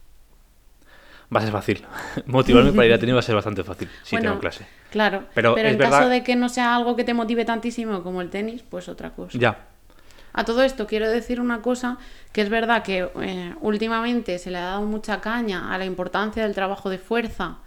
Va 1.35 1.41
a 1.41 1.43
ser 1.45 1.53
fácil. 1.53 1.85
Motivarme 2.27 2.73
para 2.73 2.87
ir 2.87 2.93
a 2.93 2.99
tenis 3.01 3.15
va 3.15 3.21
a 3.21 3.23
ser 3.23 3.35
bastante 3.37 3.63
fácil 3.65 3.89
si 4.03 4.17
Bueno, 4.17 4.31
tengo 4.31 4.41
clase. 4.41 4.67
Claro, 4.91 5.27
Pero 5.35 5.51
en 5.51 5.79
verdad- 5.79 5.91
caso 5.99 6.09
de 6.09 6.23
que 6.25 6.35
no 6.37 6.49
sea 6.49 6.75
algo 6.75 6.97
que 6.97 7.05
te 7.05 7.15
motive 7.15 7.45
tantísimo 7.45 8.03
como 8.03 8.21
el 8.23 8.29
tenis, 8.31 8.63
pues 8.69 8.89
otra 8.89 9.11
cosa. 9.11 9.39
Ya. 9.39 9.69
A 10.37 10.45
todo 10.45 10.63
esto 10.63 10.87
quiero 10.87 11.11
decir 11.11 11.41
una 11.41 11.61
cosa, 11.63 11.99
que 12.33 12.43
es 12.43 12.49
verdad 12.49 12.85
que 12.85 13.09
eh, 13.21 13.55
últimamente 13.61 14.39
se 14.39 14.53
le 14.53 14.59
ha 14.59 14.67
dado 14.67 14.83
mucha 14.83 15.21
caña 15.21 15.75
a 15.75 15.79
la 15.79 15.85
importancia 15.85 16.45
del 16.45 16.55
trabajo 16.55 16.89
de 16.89 16.99
fuerza, 16.99 17.59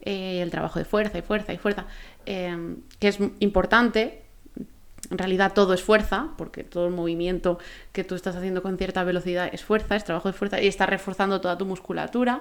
eh, 0.00 0.40
el 0.40 0.50
trabajo 0.50 0.78
de 0.78 0.84
fuerza 0.84 1.18
y 1.18 1.22
fuerza 1.22 1.52
y 1.52 1.58
fuerza, 1.58 1.86
eh, 2.26 2.76
que 3.00 3.08
es 3.08 3.18
importante, 3.40 4.22
en 5.10 5.18
realidad 5.18 5.52
todo 5.52 5.74
es 5.74 5.82
fuerza, 5.82 6.28
porque 6.38 6.62
todo 6.62 6.86
el 6.86 6.92
movimiento 6.92 7.58
que 7.90 8.04
tú 8.04 8.14
estás 8.14 8.36
haciendo 8.36 8.62
con 8.62 8.78
cierta 8.78 9.02
velocidad 9.02 9.50
es 9.52 9.64
fuerza, 9.64 9.96
es 9.96 10.04
trabajo 10.04 10.28
de 10.28 10.34
fuerza 10.34 10.60
y 10.60 10.68
está 10.68 10.86
reforzando 10.86 11.40
toda 11.40 11.58
tu 11.58 11.66
musculatura, 11.66 12.40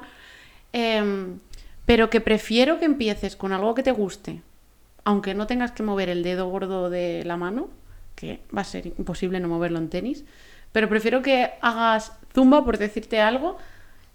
Em, 0.73 1.39
pero 1.86 2.10
que 2.10 2.21
prefiero 2.21 2.79
que 2.79 2.86
empieces 2.86 3.36
con 3.36 3.51
algo 3.51 3.75
que 3.75 3.84
te 3.84 3.91
guste, 3.91 4.41
aunque 5.03 5.34
no 5.34 5.47
tengas 5.47 5.71
que 5.71 5.84
mover 5.84 6.10
el 6.10 6.23
dedo 6.23 6.47
gordo 6.47 6.89
de 6.89 7.23
la 7.25 7.38
mano, 7.38 7.69
que 8.15 8.41
va 8.56 8.62
a 8.62 8.65
ser 8.65 8.88
imposible 8.88 9.39
no 9.39 9.47
moverlo 9.47 9.80
en 9.80 9.89
tenis, 9.89 10.26
pero 10.71 10.88
prefiero 10.89 11.21
que 11.21 11.52
hagas 11.62 12.13
zumba, 12.34 12.63
por 12.63 12.78
decirte 12.78 13.19
algo, 13.19 13.58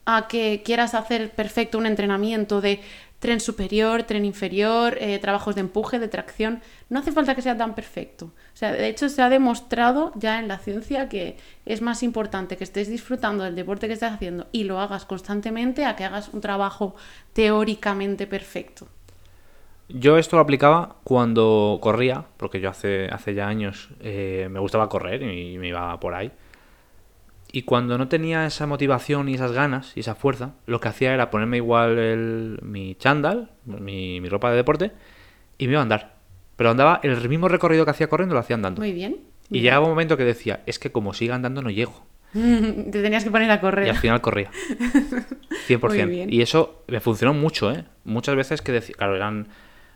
a 0.06 0.28
que 0.28 0.62
quieras 0.64 0.94
hacer 0.94 1.30
perfecto 1.30 1.78
un 1.78 1.86
entrenamiento 1.86 2.60
de 2.60 2.80
tren 3.18 3.40
superior, 3.40 4.04
tren 4.04 4.24
inferior, 4.24 4.98
eh, 5.00 5.18
trabajos 5.18 5.54
de 5.54 5.62
empuje, 5.62 5.98
de 5.98 6.08
tracción. 6.08 6.60
No 6.88 7.00
hace 7.00 7.12
falta 7.12 7.34
que 7.34 7.42
sea 7.42 7.56
tan 7.56 7.74
perfecto. 7.74 8.26
O 8.26 8.56
sea, 8.56 8.72
de 8.72 8.88
hecho 8.88 9.08
se 9.08 9.22
ha 9.22 9.28
demostrado 9.28 10.12
ya 10.14 10.38
en 10.38 10.48
la 10.48 10.58
ciencia 10.58 11.08
que 11.08 11.36
es 11.64 11.82
más 11.82 12.02
importante 12.02 12.56
que 12.56 12.64
estés 12.64 12.88
disfrutando 12.88 13.44
del 13.44 13.56
deporte 13.56 13.88
que 13.88 13.94
estás 13.94 14.14
haciendo 14.14 14.46
y 14.52 14.64
lo 14.64 14.80
hagas 14.80 15.06
constantemente 15.06 15.84
a 15.84 15.96
que 15.96 16.04
hagas 16.04 16.28
un 16.32 16.40
trabajo 16.40 16.94
teóricamente 17.32 18.26
perfecto. 18.26 18.86
Yo 19.88 20.18
esto 20.18 20.36
lo 20.36 20.42
aplicaba 20.42 20.96
cuando 21.04 21.78
corría, 21.80 22.24
porque 22.36 22.60
yo 22.60 22.68
hace, 22.70 23.06
hace 23.06 23.34
ya 23.34 23.46
años 23.46 23.90
eh, 24.00 24.48
me 24.50 24.58
gustaba 24.58 24.88
correr 24.88 25.22
y 25.22 25.58
me 25.58 25.68
iba 25.68 25.98
por 26.00 26.14
ahí. 26.14 26.32
Y 27.52 27.62
cuando 27.62 27.96
no 27.96 28.08
tenía 28.08 28.44
esa 28.46 28.66
motivación 28.66 29.28
y 29.28 29.34
esas 29.34 29.52
ganas 29.52 29.96
y 29.96 30.00
esa 30.00 30.14
fuerza, 30.16 30.54
lo 30.66 30.80
que 30.80 30.88
hacía 30.88 31.14
era 31.14 31.30
ponerme 31.30 31.58
igual 31.58 31.98
el, 31.98 32.58
mi 32.62 32.96
chándal, 32.96 33.50
mi, 33.64 34.20
mi 34.20 34.28
ropa 34.28 34.50
de 34.50 34.56
deporte, 34.56 34.90
y 35.56 35.66
me 35.66 35.72
iba 35.72 35.80
a 35.80 35.84
andar. 35.84 36.16
Pero 36.56 36.70
andaba 36.70 37.00
el 37.02 37.28
mismo 37.28 37.48
recorrido 37.48 37.84
que 37.84 37.92
hacía 37.92 38.08
corriendo, 38.08 38.34
lo 38.34 38.40
hacía 38.40 38.56
andando. 38.56 38.80
Muy 38.80 38.92
bien. 38.92 39.18
Y 39.50 39.60
llegaba 39.60 39.84
un 39.84 39.90
momento 39.92 40.16
que 40.16 40.24
decía, 40.24 40.62
es 40.66 40.78
que 40.80 40.90
como 40.90 41.14
siga 41.14 41.36
andando 41.36 41.62
no 41.62 41.70
llego. 41.70 42.04
Te 42.32 43.02
tenías 43.02 43.22
que 43.22 43.30
poner 43.30 43.50
a 43.50 43.54
Y 43.54 43.60
correr. 43.60 43.88
al 43.90 43.96
final 43.96 44.20
corría. 44.20 44.50
100%. 45.68 45.88
Muy 46.04 46.10
bien. 46.10 46.32
Y 46.32 46.42
eso 46.42 46.82
me 46.88 47.00
funcionó 47.00 47.32
mucho, 47.32 47.70
¿eh? 47.70 47.84
Muchas 48.04 48.34
veces 48.34 48.60
que 48.62 48.72
decía, 48.72 48.96
claro, 48.98 49.14
eran 49.16 49.48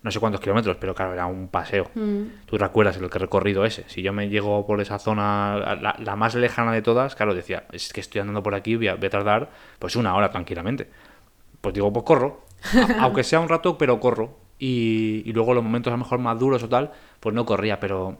no 0.02 0.10
sé 0.10 0.18
cuántos 0.20 0.40
kilómetros, 0.40 0.76
pero 0.80 0.94
claro, 0.94 1.12
era 1.12 1.26
un 1.26 1.48
paseo. 1.48 1.90
Mm. 1.94 2.22
Tú 2.46 2.56
recuerdas 2.58 2.96
el 2.96 3.10
recorrido 3.10 3.64
ese. 3.64 3.84
Si 3.88 4.00
yo 4.02 4.12
me 4.12 4.28
llego 4.28 4.66
por 4.66 4.80
esa 4.80 4.98
zona, 4.98 5.76
la, 5.80 5.94
la 5.98 6.16
más 6.16 6.34
lejana 6.34 6.72
de 6.72 6.80
todas, 6.82 7.14
claro, 7.14 7.34
decía, 7.34 7.64
es 7.72 7.92
que 7.92 8.00
estoy 8.00 8.20
andando 8.20 8.42
por 8.42 8.54
aquí, 8.54 8.76
voy 8.76 8.88
a, 8.88 8.94
voy 8.96 9.06
a 9.06 9.10
tardar 9.10 9.50
pues 9.78 9.96
una 9.96 10.14
hora 10.14 10.30
tranquilamente. 10.30 10.88
Pues 11.60 11.74
digo, 11.74 11.92
pues 11.92 12.04
corro. 12.04 12.44
A- 12.98 13.02
aunque 13.02 13.24
sea 13.24 13.40
un 13.40 13.48
rato, 13.48 13.76
pero 13.76 14.00
corro. 14.00 14.38
Y, 14.58 15.22
y 15.26 15.32
luego 15.32 15.54
los 15.54 15.64
momentos 15.64 15.90
a 15.90 15.94
lo 15.96 16.02
mejor 16.02 16.18
más 16.18 16.38
duros 16.38 16.62
o 16.62 16.68
tal, 16.68 16.90
pues 17.18 17.34
no 17.34 17.44
corría, 17.46 17.80
pero, 17.80 18.18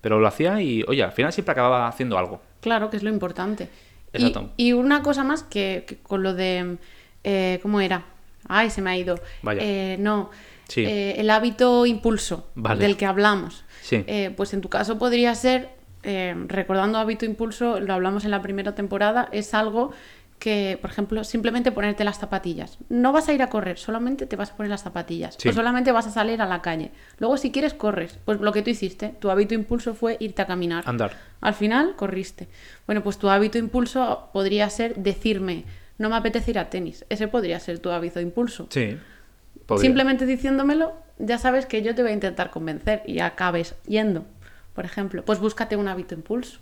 pero 0.00 0.18
lo 0.20 0.26
hacía 0.28 0.60
y, 0.60 0.82
oye, 0.86 1.02
al 1.02 1.12
final 1.12 1.32
siempre 1.32 1.52
acababa 1.52 1.88
haciendo 1.88 2.18
algo. 2.18 2.40
Claro, 2.60 2.90
que 2.90 2.96
es 2.98 3.02
lo 3.02 3.10
importante. 3.10 3.68
Y, 4.12 4.16
Exacto. 4.16 4.50
y 4.56 4.72
una 4.72 5.02
cosa 5.02 5.24
más 5.24 5.42
que, 5.42 5.84
que 5.86 5.96
con 5.98 6.22
lo 6.22 6.32
de... 6.34 6.76
eh, 7.24 7.58
¿Cómo 7.62 7.80
era? 7.80 8.04
Ay, 8.48 8.70
se 8.70 8.80
me 8.82 8.90
ha 8.90 8.96
ido. 8.96 9.18
Vaya. 9.42 9.60
Eh, 9.62 9.96
no. 9.98 10.30
Sí. 10.68 10.84
Eh, 10.84 11.20
el 11.20 11.30
hábito 11.30 11.86
impulso 11.86 12.50
Vale. 12.54 12.80
del 12.80 12.96
que 12.96 13.06
hablamos. 13.06 13.64
Sí. 13.82 14.04
Eh, 14.06 14.32
pues 14.36 14.54
en 14.54 14.60
tu 14.60 14.68
caso 14.68 14.98
podría 14.98 15.34
ser, 15.34 15.70
eh, 16.02 16.34
recordando 16.46 16.98
hábito 16.98 17.24
impulso, 17.24 17.80
lo 17.80 17.94
hablamos 17.94 18.24
en 18.24 18.30
la 18.30 18.42
primera 18.42 18.74
temporada, 18.74 19.28
es 19.32 19.54
algo 19.54 19.92
que, 20.38 20.78
por 20.80 20.90
ejemplo, 20.90 21.24
simplemente 21.24 21.72
ponerte 21.72 22.04
las 22.04 22.18
zapatillas. 22.18 22.78
No 22.88 23.12
vas 23.12 23.28
a 23.28 23.32
ir 23.32 23.42
a 23.42 23.48
correr, 23.48 23.78
solamente 23.78 24.26
te 24.26 24.36
vas 24.36 24.52
a 24.52 24.56
poner 24.56 24.70
las 24.70 24.82
zapatillas. 24.82 25.36
Sí. 25.38 25.48
O 25.48 25.52
solamente 25.52 25.90
vas 25.90 26.06
a 26.06 26.10
salir 26.10 26.40
a 26.40 26.46
la 26.46 26.62
calle. 26.62 26.92
Luego, 27.18 27.36
si 27.36 27.50
quieres, 27.50 27.74
corres. 27.74 28.18
Pues 28.24 28.40
lo 28.40 28.52
que 28.52 28.62
tú 28.62 28.70
hiciste, 28.70 29.14
tu 29.18 29.30
hábito 29.30 29.54
impulso 29.54 29.94
fue 29.94 30.16
irte 30.20 30.42
a 30.42 30.46
caminar. 30.46 30.84
Andar. 30.86 31.12
Al 31.40 31.54
final 31.54 31.96
corriste. 31.96 32.48
Bueno, 32.86 33.02
pues 33.02 33.18
tu 33.18 33.28
hábito 33.28 33.58
impulso 33.58 34.28
podría 34.32 34.70
ser 34.70 34.94
decirme, 34.96 35.64
no 35.98 36.08
me 36.08 36.16
apetece 36.16 36.52
ir 36.52 36.58
a 36.60 36.70
tenis. 36.70 37.04
Ese 37.08 37.26
podría 37.26 37.58
ser 37.58 37.80
tu 37.80 37.90
hábito 37.90 38.20
impulso. 38.20 38.68
Sí. 38.70 38.96
Podría. 39.68 39.86
Simplemente 39.86 40.26
diciéndomelo, 40.26 40.94
ya 41.18 41.38
sabes 41.38 41.66
que 41.66 41.82
yo 41.82 41.94
te 41.94 42.02
voy 42.02 42.10
a 42.10 42.14
intentar 42.14 42.50
convencer 42.50 43.02
y 43.06 43.20
acabes 43.20 43.76
yendo. 43.86 44.24
Por 44.74 44.84
ejemplo, 44.84 45.24
pues 45.24 45.38
búscate 45.38 45.76
un 45.76 45.86
hábito 45.86 46.14
impulso. 46.16 46.58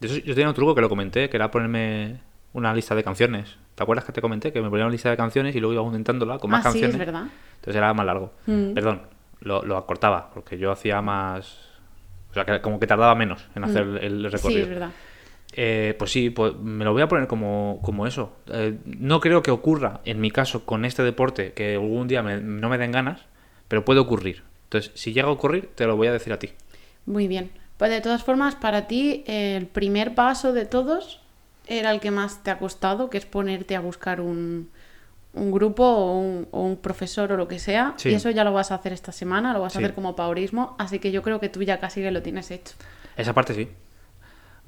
Yo, 0.00 0.08
yo 0.08 0.34
tenía 0.34 0.48
un 0.48 0.54
truco 0.54 0.74
que 0.74 0.80
lo 0.80 0.88
comenté, 0.88 1.28
que 1.28 1.36
era 1.36 1.50
ponerme 1.50 2.20
una 2.54 2.72
lista 2.72 2.94
de 2.94 3.02
canciones. 3.04 3.56
¿Te 3.74 3.82
acuerdas 3.82 4.04
que 4.04 4.12
te 4.12 4.20
comenté? 4.20 4.52
Que 4.52 4.62
me 4.62 4.70
ponía 4.70 4.84
una 4.86 4.92
lista 4.92 5.10
de 5.10 5.16
canciones 5.16 5.54
y 5.54 5.60
luego 5.60 5.72
iba 5.74 5.82
aumentándola 5.82 6.38
con 6.38 6.50
más 6.50 6.60
ah, 6.64 6.70
sí, 6.70 6.80
canciones. 6.80 6.94
es 6.94 6.98
verdad. 6.98 7.24
Entonces 7.56 7.76
era 7.76 7.92
más 7.94 8.06
largo. 8.06 8.32
Mm. 8.46 8.72
Perdón, 8.74 9.02
lo, 9.40 9.62
lo 9.64 9.76
acortaba, 9.76 10.30
porque 10.32 10.56
yo 10.58 10.70
hacía 10.72 11.02
más... 11.02 11.58
O 12.30 12.34
sea, 12.34 12.44
que 12.44 12.60
como 12.60 12.78
que 12.78 12.86
tardaba 12.86 13.14
menos 13.14 13.44
en 13.54 13.64
hacer 13.64 13.82
el, 13.82 13.98
el 13.98 14.18
Mm. 14.18 14.22
Sí, 14.24 14.28
recorrido. 14.36 14.62
es 14.62 14.68
verdad. 14.68 14.90
Eh, 15.54 15.94
pues 15.98 16.12
sí, 16.12 16.30
pues 16.30 16.54
me 16.56 16.84
lo 16.84 16.92
voy 16.92 17.02
a 17.02 17.08
poner 17.08 17.26
como, 17.26 17.80
como 17.82 18.06
eso. 18.06 18.32
Eh, 18.52 18.78
no 18.84 19.20
creo 19.20 19.42
que 19.42 19.50
ocurra, 19.50 20.00
en 20.04 20.20
mi 20.20 20.30
caso, 20.30 20.64
con 20.64 20.84
este 20.84 21.02
deporte, 21.02 21.52
que 21.52 21.74
algún 21.74 22.06
día 22.06 22.22
me- 22.22 22.40
no 22.40 22.68
me 22.68 22.78
den 22.78 22.92
ganas, 22.92 23.22
pero 23.66 23.84
puede 23.84 24.00
ocurrir. 24.00 24.42
Entonces, 24.64 24.92
si 24.94 25.12
llega 25.12 25.28
a 25.28 25.32
ocurrir, 25.32 25.70
te 25.74 25.86
lo 25.86 25.96
voy 25.96 26.06
a 26.08 26.12
decir 26.12 26.32
a 26.32 26.38
ti. 26.38 26.50
Muy 27.06 27.26
bien. 27.26 27.50
Pues 27.78 27.90
de 27.90 28.00
todas 28.00 28.22
formas, 28.22 28.54
para 28.56 28.86
ti, 28.86 29.24
el 29.26 29.66
primer 29.66 30.14
paso 30.14 30.52
de 30.52 30.66
todos 30.66 31.20
era 31.66 31.90
el 31.92 32.00
que 32.00 32.10
más 32.10 32.42
te 32.42 32.50
ha 32.50 32.58
costado, 32.58 33.08
que 33.08 33.18
es 33.18 33.24
ponerte 33.26 33.76
a 33.76 33.80
buscar 33.80 34.20
un, 34.20 34.68
un 35.32 35.50
grupo 35.52 35.84
o 35.84 36.18
un, 36.18 36.48
o 36.50 36.62
un 36.62 36.76
profesor 36.76 37.32
o 37.32 37.36
lo 37.36 37.48
que 37.48 37.58
sea. 37.58 37.94
Sí. 37.96 38.10
Y 38.10 38.14
eso 38.14 38.30
ya 38.30 38.44
lo 38.44 38.52
vas 38.52 38.70
a 38.70 38.74
hacer 38.76 38.92
esta 38.92 39.12
semana, 39.12 39.52
lo 39.54 39.60
vas 39.60 39.72
Sí. 39.72 39.78
a 39.78 39.80
hacer 39.80 39.94
como 39.94 40.14
paurismo. 40.16 40.76
Así 40.78 40.98
que 40.98 41.10
yo 41.10 41.22
creo 41.22 41.40
que 41.40 41.48
tú 41.48 41.62
ya 41.62 41.78
casi 41.80 42.02
que 42.02 42.10
lo 42.10 42.22
tienes 42.22 42.50
hecho. 42.50 42.74
Esa 43.16 43.32
parte 43.32 43.54
sí. 43.54 43.68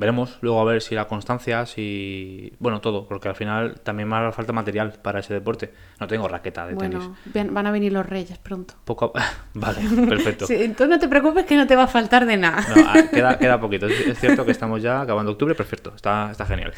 Veremos 0.00 0.38
luego 0.40 0.58
a 0.60 0.64
ver 0.64 0.80
si 0.80 0.94
la 0.94 1.06
constancia, 1.06 1.66
si... 1.66 2.54
Bueno, 2.58 2.80
todo, 2.80 3.06
porque 3.06 3.28
al 3.28 3.34
final 3.36 3.80
también 3.82 4.08
me 4.08 4.16
hará 4.16 4.32
falta 4.32 4.52
material 4.54 4.92
para 5.02 5.20
ese 5.20 5.34
deporte. 5.34 5.72
No 6.00 6.06
tengo 6.06 6.26
raqueta 6.26 6.66
de 6.66 6.74
tenis. 6.74 7.06
Bueno, 7.34 7.52
van 7.52 7.66
a 7.66 7.70
venir 7.70 7.92
los 7.92 8.06
reyes 8.06 8.38
pronto. 8.38 8.74
Poco 8.84 9.12
a- 9.14 9.22
Vale, 9.54 9.80
perfecto. 10.08 10.46
Sí, 10.46 10.74
tú 10.76 10.86
no 10.86 10.98
te 10.98 11.06
preocupes 11.06 11.44
que 11.44 11.54
no 11.56 11.66
te 11.66 11.76
va 11.76 11.82
a 11.82 11.86
faltar 11.86 12.24
de 12.24 12.38
nada. 12.38 12.64
No, 12.74 12.82
ah, 12.86 13.02
queda, 13.12 13.38
queda 13.38 13.60
poquito. 13.60 13.86
Es, 13.86 14.00
es 14.06 14.18
cierto 14.18 14.44
que 14.46 14.52
estamos 14.52 14.80
ya 14.82 15.02
acabando 15.02 15.32
octubre, 15.32 15.54
perfecto. 15.54 15.92
Está, 15.94 16.30
está 16.30 16.46
genial. 16.46 16.72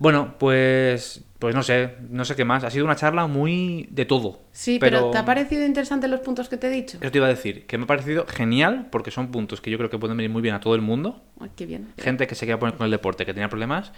Bueno, 0.00 0.36
pues, 0.38 1.22
pues 1.38 1.54
no 1.54 1.62
sé, 1.62 1.96
no 2.08 2.24
sé 2.24 2.34
qué 2.34 2.46
más. 2.46 2.64
Ha 2.64 2.70
sido 2.70 2.86
una 2.86 2.96
charla 2.96 3.26
muy 3.26 3.86
de 3.90 4.06
todo. 4.06 4.40
Sí, 4.50 4.78
pero... 4.80 5.10
¿te 5.10 5.18
ha 5.18 5.26
parecido 5.26 5.64
interesante 5.66 6.08
los 6.08 6.20
puntos 6.20 6.48
que 6.48 6.56
te 6.56 6.68
he 6.68 6.70
dicho? 6.70 6.96
Eso 6.98 7.10
te 7.10 7.18
iba 7.18 7.26
a 7.26 7.28
decir, 7.28 7.66
que 7.66 7.76
me 7.76 7.84
ha 7.84 7.86
parecido 7.86 8.26
genial 8.26 8.88
porque 8.90 9.10
son 9.10 9.30
puntos 9.30 9.60
que 9.60 9.70
yo 9.70 9.76
creo 9.76 9.90
que 9.90 9.98
pueden 9.98 10.16
venir 10.16 10.30
muy 10.30 10.40
bien 10.40 10.54
a 10.54 10.60
todo 10.60 10.74
el 10.74 10.80
mundo. 10.80 11.22
Ay, 11.38 11.50
qué 11.54 11.66
bien. 11.66 11.92
Gente 11.98 12.26
que 12.26 12.34
se 12.34 12.46
quiera 12.46 12.58
poner 12.58 12.76
con 12.76 12.86
el 12.86 12.90
deporte, 12.90 13.26
que 13.26 13.34
tenía 13.34 13.50
problemas. 13.50 13.92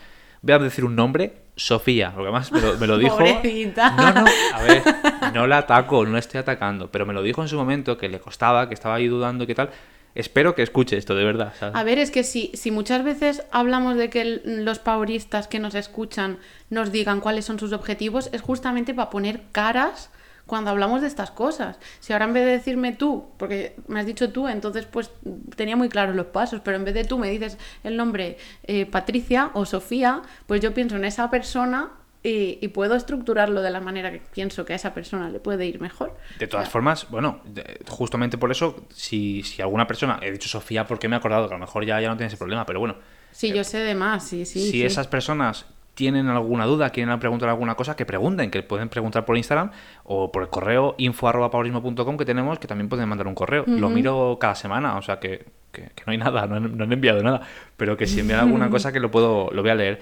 Voy 0.45 0.55
a 0.55 0.59
decir 0.59 0.85
un 0.85 0.97
nombre, 0.97 1.35
Sofía, 1.55 2.11
porque 2.13 2.31
además 2.31 2.51
me 2.51 2.61
lo, 2.61 2.77
me 2.79 2.89
lo 2.89 2.99
dijo. 2.99 3.17
Pobrecita. 3.17 3.91
No, 3.91 4.13
no, 4.13 4.25
a 4.55 4.63
ver, 4.65 4.83
no 5.33 5.47
la 5.47 5.59
ataco, 5.59 6.05
no 6.05 6.11
la 6.11 6.19
estoy 6.19 6.41
atacando, 6.41 6.91
pero 6.91 7.07
me 7.07 7.13
lo 7.13 7.23
dijo 7.23 7.43
en 7.43 7.49
su 7.49 7.55
momento 7.55 7.97
que 7.97 8.09
le 8.09 8.19
costaba, 8.19 8.67
que 8.69 8.75
estaba 8.75 8.97
ahí 8.97 9.07
dudando, 9.07 9.47
que 9.47 9.55
tal. 9.55 9.71
Espero 10.15 10.55
que 10.55 10.63
escuche 10.63 10.97
esto, 10.97 11.15
de 11.15 11.25
verdad. 11.25 11.53
A 11.61 11.85
ver, 11.85 11.99
es 11.99 12.11
que 12.11 12.23
si, 12.23 12.51
si 12.55 12.71
muchas 12.71 13.03
veces 13.03 13.43
hablamos 13.51 13.97
de 13.97 14.11
que 14.11 14.43
los 14.45 14.79
pauristas 14.79 15.49
que 15.49 15.59
nos 15.59 15.75
escuchan 15.75 16.39
nos 16.71 16.93
digan 16.93 17.21
cuáles 17.21 17.45
son 17.45 17.59
sus 17.59 17.73
objetivos, 17.73 18.29
es 18.33 18.43
justamente 18.43 18.95
para 18.95 19.11
poner 19.11 19.43
caras 19.53 20.11
cuando 20.47 20.71
hablamos 20.71 21.01
de 21.01 21.07
estas 21.07 21.31
cosas. 21.31 21.79
Si 22.01 22.13
ahora 22.13 22.27
en 22.27 22.35
vez 22.35 22.45
de 22.45 22.51
decirme 22.53 22.93
tú, 22.93 23.27
porque 23.39 23.77
me 23.87 24.01
has 24.01 24.07
dicho 24.07 24.33
tú, 24.33 24.49
entonces 24.49 24.87
pues 24.87 25.11
tenía 25.57 25.77
muy 25.77 25.89
claros 25.89 26.15
los 26.15 26.27
pasos, 26.27 26.61
pero 26.63 26.77
en 26.77 26.85
vez 26.85 26.95
de 26.95 27.05
tú 27.05 27.19
me 27.19 27.31
dices 27.31 27.57
el 27.85 27.97
nombre 27.97 28.37
eh, 28.65 28.87
Patricia 28.87 29.51
o 29.55 29.65
Sofía, 29.65 30.23
pues 30.47 30.61
yo 30.61 30.75
pienso 30.75 30.97
en 30.97 31.05
esa 31.05 31.31
persona 31.31 31.93
y, 32.23 32.59
y 32.61 32.69
puedo 32.69 32.95
estructurarlo 32.95 33.63
de 33.63 33.71
la 33.71 33.81
manera 33.81 34.11
que 34.13 34.21
pienso 34.33 34.65
que 34.65 34.73
a 34.73 34.77
esa 34.77 34.95
persona 34.95 35.29
le 35.29 35.41
puede 35.41 35.67
ir 35.67 35.81
mejor. 35.81 36.17
De 36.39 36.47
todas 36.47 36.69
formas, 36.69 37.07
bueno, 37.11 37.41
de- 37.45 37.81
justamente 37.89 38.39
por 38.39 38.51
eso, 38.51 38.87
si, 38.95 39.43
si 39.43 39.61
alguna 39.63 39.87
persona, 39.87 40.19
he 40.23 40.31
dicho 40.31 40.49
Sofía 40.49 40.87
porque 40.87 41.09
me 41.09 41.17
he 41.17 41.19
acordado 41.19 41.49
que 41.49 41.55
a 41.55 41.59
lo 41.59 41.65
mejor 41.65 41.85
ya, 41.85 42.01
ya 42.01 42.09
no 42.09 42.17
tiene 42.17 42.29
ese 42.29 42.37
problema, 42.37 42.65
pero 42.67 42.79
bueno, 42.81 42.95
Sí, 43.33 43.53
yo 43.53 43.65
sé 43.65 43.79
de 43.79 43.95
más, 43.95 44.29
sí, 44.29 44.45
sí. 44.45 44.61
si 44.61 44.71
sí. 44.73 44.85
esas 44.85 45.09
personas 45.09 45.65
tienen 45.95 46.29
alguna 46.29 46.65
duda, 46.67 46.91
quieren 46.91 47.19
preguntar 47.19 47.49
alguna 47.49 47.75
cosa, 47.75 47.97
que 47.97 48.07
pregunten, 48.07 48.51
que 48.51 48.63
pueden 48.63 48.89
preguntar 48.89 49.25
por 49.25 49.37
Instagram 49.37 49.71
o 50.05 50.31
por 50.33 50.43
el 50.43 50.49
correo 50.49 50.95
info.paurismo.com 50.99 52.17
que 52.17 52.25
tenemos, 52.25 52.59
que 52.59 52.67
también 52.67 52.89
pueden 52.89 53.09
mandar 53.09 53.27
un 53.27 53.35
correo. 53.35 53.65
Lo 53.67 53.89
miro 53.91 54.39
cada 54.41 54.55
semana, 54.55 54.97
o 54.97 55.03
sea 55.03 55.19
que, 55.19 55.45
que- 55.73 55.91
que 55.95 56.03
no 56.07 56.13
hay 56.13 56.19
nada, 56.19 56.47
no 56.47 56.57
han, 56.57 56.77
no 56.77 56.85
han 56.85 56.93
enviado 56.93 57.23
nada, 57.23 57.43
pero 57.77 57.97
que 57.97 58.07
si 58.07 58.21
envían 58.21 58.41
alguna 58.41 58.71
cosa 58.71 58.93
que 58.93 59.01
lo 59.01 59.11
puedo, 59.11 59.51
lo 59.53 59.63
voy 59.63 59.71
a 59.71 59.75
leer. 59.75 60.01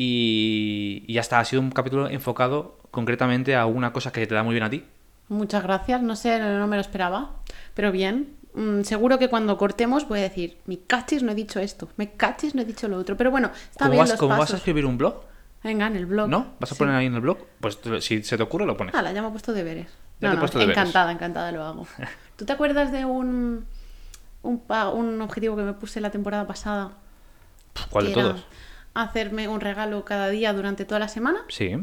Y, 0.00 1.02
y 1.08 1.14
ya 1.14 1.22
está, 1.22 1.40
ha 1.40 1.44
sido 1.44 1.60
un 1.60 1.70
capítulo 1.72 2.08
enfocado 2.08 2.78
concretamente 2.92 3.56
a 3.56 3.66
una 3.66 3.92
cosa 3.92 4.12
que 4.12 4.24
te 4.28 4.34
da 4.34 4.44
muy 4.44 4.54
bien 4.54 4.62
a 4.62 4.70
ti. 4.70 4.84
Muchas 5.28 5.64
gracias, 5.64 6.00
no 6.02 6.14
sé, 6.14 6.38
no 6.38 6.68
me 6.68 6.76
lo 6.76 6.80
esperaba, 6.80 7.32
pero 7.74 7.90
bien. 7.90 8.36
Mm, 8.54 8.82
seguro 8.82 9.18
que 9.18 9.28
cuando 9.28 9.58
cortemos 9.58 10.06
voy 10.08 10.20
a 10.20 10.22
decir, 10.22 10.58
mi 10.66 10.76
cachis 10.76 11.24
no 11.24 11.32
he 11.32 11.34
dicho 11.34 11.58
esto, 11.58 11.88
me 11.96 12.12
cachis 12.12 12.54
no 12.54 12.62
he 12.62 12.64
dicho 12.64 12.86
lo 12.86 12.96
otro, 12.96 13.16
pero 13.16 13.32
bueno, 13.32 13.50
está 13.70 13.86
¿Cómo, 13.86 13.90
bien 13.90 14.02
vas, 14.02 14.10
los 14.10 14.18
cómo 14.20 14.38
vas 14.38 14.52
a 14.52 14.56
escribir 14.56 14.86
un 14.86 14.96
blog? 14.98 15.20
Venga, 15.64 15.88
en 15.88 15.96
el 15.96 16.06
blog. 16.06 16.28
¿No? 16.28 16.54
¿Vas 16.60 16.70
a 16.70 16.74
Sí. 16.76 16.78
poner 16.78 16.94
ahí 16.94 17.06
en 17.06 17.14
el 17.14 17.20
blog? 17.20 17.38
Pues 17.60 17.78
si 18.00 18.22
se 18.22 18.36
te 18.36 18.42
ocurre, 18.44 18.66
lo 18.66 18.76
pones. 18.76 18.94
Hala, 18.94 19.10
ya 19.12 19.20
me 19.20 19.28
he 19.28 19.30
puesto 19.32 19.52
deberes. 19.52 19.88
Ya 20.20 20.28
no, 20.28 20.30
te 20.30 20.32
he 20.32 20.34
no, 20.34 20.40
puesto 20.40 20.58
deberes. 20.60 20.78
encantada, 20.78 21.10
encantada 21.10 21.50
lo 21.50 21.64
hago. 21.64 21.86
¿Tú 22.36 22.44
te 22.44 22.52
acuerdas 22.52 22.92
de 22.92 23.04
un, 23.04 23.66
un, 24.42 24.62
un 24.94 25.20
objetivo 25.22 25.56
que 25.56 25.62
me 25.62 25.72
puse 25.72 26.00
la 26.00 26.10
temporada 26.10 26.46
pasada? 26.46 26.92
¿Cuál 27.90 28.06
de 28.06 28.12
era 28.12 28.22
todos? 28.22 28.44
Hacerme 28.98 29.46
un 29.46 29.60
regalo 29.60 30.04
cada 30.04 30.28
día 30.28 30.52
durante 30.52 30.84
toda 30.84 30.98
la 30.98 31.08
semana. 31.08 31.40
Sí. 31.48 31.76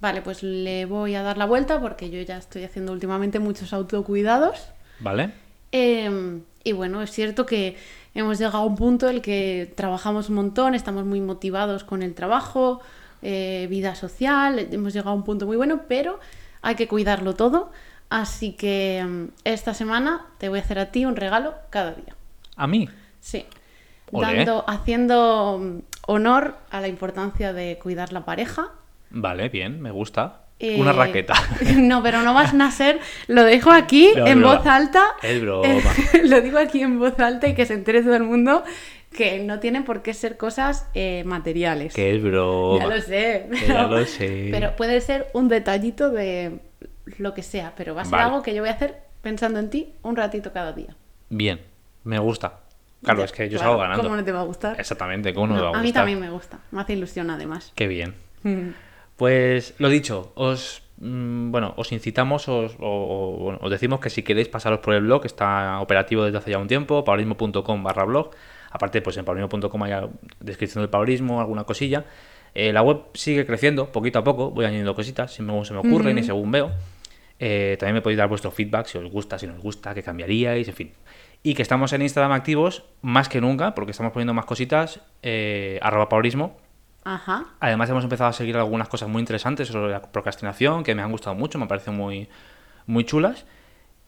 Vale, 0.00 0.22
pues 0.22 0.42
le 0.42 0.84
voy 0.84 1.14
a 1.14 1.22
dar 1.22 1.36
la 1.36 1.46
vuelta 1.46 1.80
porque 1.80 2.10
yo 2.10 2.20
ya 2.22 2.38
estoy 2.38 2.64
haciendo 2.64 2.92
últimamente 2.92 3.38
muchos 3.38 3.72
autocuidados. 3.72 4.68
¿Vale? 5.00 5.32
Eh, 5.72 6.40
y 6.62 6.72
bueno, 6.72 7.02
es 7.02 7.10
cierto 7.10 7.44
que 7.46 7.76
hemos 8.14 8.38
llegado 8.38 8.58
a 8.58 8.66
un 8.66 8.76
punto 8.76 9.08
en 9.08 9.16
el 9.16 9.22
que 9.22 9.72
trabajamos 9.76 10.28
un 10.28 10.36
montón, 10.36 10.74
estamos 10.74 11.04
muy 11.04 11.20
motivados 11.20 11.82
con 11.82 12.02
el 12.02 12.14
trabajo, 12.14 12.80
eh, 13.22 13.66
vida 13.68 13.94
social, 13.94 14.58
hemos 14.70 14.92
llegado 14.92 15.10
a 15.10 15.14
un 15.14 15.24
punto 15.24 15.46
muy 15.46 15.56
bueno, 15.56 15.82
pero 15.88 16.20
hay 16.62 16.76
que 16.76 16.86
cuidarlo 16.86 17.34
todo. 17.34 17.72
Así 18.10 18.52
que 18.52 19.04
mm, 19.04 19.24
esta 19.44 19.74
semana 19.74 20.26
te 20.38 20.48
voy 20.48 20.60
a 20.60 20.62
hacer 20.62 20.78
a 20.78 20.92
ti 20.92 21.04
un 21.04 21.16
regalo 21.16 21.54
cada 21.70 21.92
día. 21.92 22.14
¿A 22.56 22.66
mí? 22.66 22.88
Sí. 23.20 23.46
Dando, 24.12 24.64
haciendo 24.68 25.82
honor 26.06 26.56
a 26.70 26.80
la 26.80 26.88
importancia 26.88 27.52
de 27.52 27.78
cuidar 27.82 28.12
la 28.12 28.24
pareja. 28.24 28.72
Vale, 29.10 29.48
bien, 29.48 29.80
me 29.80 29.90
gusta. 29.90 30.40
Eh, 30.58 30.80
Una 30.80 30.92
raqueta. 30.92 31.34
No, 31.76 32.02
pero 32.02 32.22
no 32.22 32.32
vas 32.34 32.54
a 32.54 32.70
ser. 32.70 33.00
Lo 33.26 33.42
dejo 33.44 33.70
aquí 33.70 34.12
No, 34.16 34.26
en 34.26 34.38
broma. 34.40 34.56
voz 34.58 34.66
alta. 34.66 35.04
Es 35.22 35.40
broma. 35.40 35.66
lo 36.24 36.40
digo 36.40 36.58
aquí 36.58 36.80
en 36.82 36.98
voz 36.98 37.18
alta 37.18 37.48
y 37.48 37.54
que 37.54 37.66
se 37.66 37.74
entere 37.74 38.02
todo 38.02 38.14
el 38.16 38.22
mundo 38.22 38.62
que 39.16 39.38
no 39.44 39.60
tienen 39.60 39.84
por 39.84 40.02
qué 40.02 40.12
ser 40.12 40.36
cosas 40.36 40.88
eh, 40.94 41.22
materiales. 41.24 41.94
que 41.94 42.14
es 42.16 42.22
broma. 42.22 42.78
Ya 42.84 42.86
lo 42.96 43.00
sé. 43.00 43.46
Que 43.60 43.66
ya 43.68 43.82
lo 43.86 44.04
sé. 44.06 44.48
Pero 44.50 44.74
puede 44.76 45.00
ser 45.00 45.28
un 45.34 45.48
detallito 45.48 46.10
de 46.10 46.58
lo 47.18 47.32
que 47.34 47.42
sea, 47.42 47.74
pero 47.76 47.94
va 47.94 48.02
a 48.02 48.04
ser 48.04 48.12
Vale. 48.12 48.24
algo 48.24 48.42
que 48.42 48.54
yo 48.54 48.62
voy 48.62 48.70
a 48.70 48.72
hacer 48.72 49.02
pensando 49.22 49.58
en 49.60 49.70
ti 49.70 49.92
un 50.02 50.16
ratito 50.16 50.52
cada 50.52 50.72
día. 50.72 50.96
Bien, 51.28 51.60
me 52.02 52.18
gusta. 52.18 52.60
Claro, 53.04 53.20
Ya, 53.20 53.24
es 53.26 53.32
que 53.32 53.44
yo 53.48 53.58
claro, 53.58 53.70
salgo 53.72 53.82
ganando. 53.82 54.02
¿Cómo 54.02 54.16
no 54.16 54.24
te 54.24 54.32
va 54.32 54.40
a 54.40 54.44
gustar? 54.44 54.80
Exactamente, 54.80 55.32
¿cómo 55.34 55.46
no, 55.48 55.54
No, 55.54 55.58
me 55.60 55.62
va 55.62 55.68
a 55.68 55.70
a 55.70 55.72
gustar? 55.72 55.84
mí 55.84 55.92
también 55.92 56.20
me 56.20 56.30
gusta. 56.30 56.58
Me 56.72 56.80
hace 56.80 56.94
ilusión 56.94 57.30
además. 57.30 57.72
Qué 57.74 57.86
bien. 57.86 58.14
Pues 59.16 59.74
lo 59.78 59.88
dicho, 59.88 60.32
os 60.34 60.82
mm, 60.98 61.50
bueno, 61.50 61.74
os 61.76 61.92
incitamos 61.92 62.48
os, 62.48 62.76
o- 62.80 63.56
os 63.60 63.70
decimos 63.70 64.00
que 64.00 64.10
si 64.10 64.22
queréis 64.22 64.48
pasaros 64.48 64.80
por 64.80 64.94
el 64.94 65.02
blog, 65.02 65.24
está 65.26 65.80
operativo 65.80 66.24
desde 66.24 66.38
hace 66.38 66.50
ya 66.50 66.58
un 66.58 66.66
tiempo, 66.68 67.04
paulismo.com 67.04 67.82
barra 67.82 68.04
blog. 68.04 68.30
Aparte, 68.70 69.00
pues 69.02 69.16
en 69.16 69.24
paulismo.com 69.24 69.82
hay 69.84 69.92
descripción 70.40 70.82
del 70.82 70.90
paulismo, 70.90 71.40
alguna 71.40 71.64
cosilla. 71.64 72.04
Eh, 72.56 72.72
la 72.72 72.82
web 72.82 73.02
sigue 73.14 73.46
creciendo 73.46 73.90
poquito 73.90 74.18
a 74.20 74.24
poco, 74.24 74.50
voy 74.50 74.64
añadiendo 74.64 74.94
cositas 74.94 75.32
según 75.32 75.64
se 75.64 75.72
me 75.74 75.80
ocurren 75.80 76.18
y 76.18 76.22
según 76.24 76.50
veo. 76.50 76.72
Eh, 77.38 77.76
también 77.78 77.94
me 77.96 78.02
podéis 78.02 78.18
dar 78.18 78.28
vuestro 78.28 78.50
feedback 78.52 78.86
si 78.86 78.98
os 78.98 79.10
gusta, 79.10 79.38
si 79.38 79.46
no 79.46 79.54
os 79.54 79.60
gusta, 79.60 79.92
qué 79.94 80.02
cambiaríais, 80.02 80.66
en 80.68 80.74
fin. 80.74 80.92
Y 81.44 81.54
que 81.54 81.62
estamos 81.62 81.92
en 81.92 82.02
Instagram 82.02 82.32
activos 82.32 82.84
más 83.02 83.28
que 83.28 83.40
nunca, 83.40 83.76
porque 83.76 83.92
estamos 83.92 84.12
poniendo 84.12 84.34
más 84.34 84.46
cositas, 84.46 85.00
eh, 85.22 85.78
arroba 85.82 86.08
paulismo, 86.08 86.56
Ajá. 87.04 87.44
Además 87.60 87.90
hemos 87.90 88.04
empezado 88.04 88.30
a 88.30 88.32
seguir 88.32 88.56
algunas 88.56 88.88
cosas 88.88 89.08
muy 89.08 89.20
interesantes 89.20 89.68
sobre 89.68 89.92
la 89.92 90.00
procrastinación 90.00 90.82
que 90.82 90.94
me 90.94 91.02
han 91.02 91.10
gustado 91.10 91.36
mucho, 91.36 91.58
me 91.58 91.66
parecen 91.66 91.94
muy, 91.94 92.28
muy 92.86 93.04
chulas. 93.04 93.44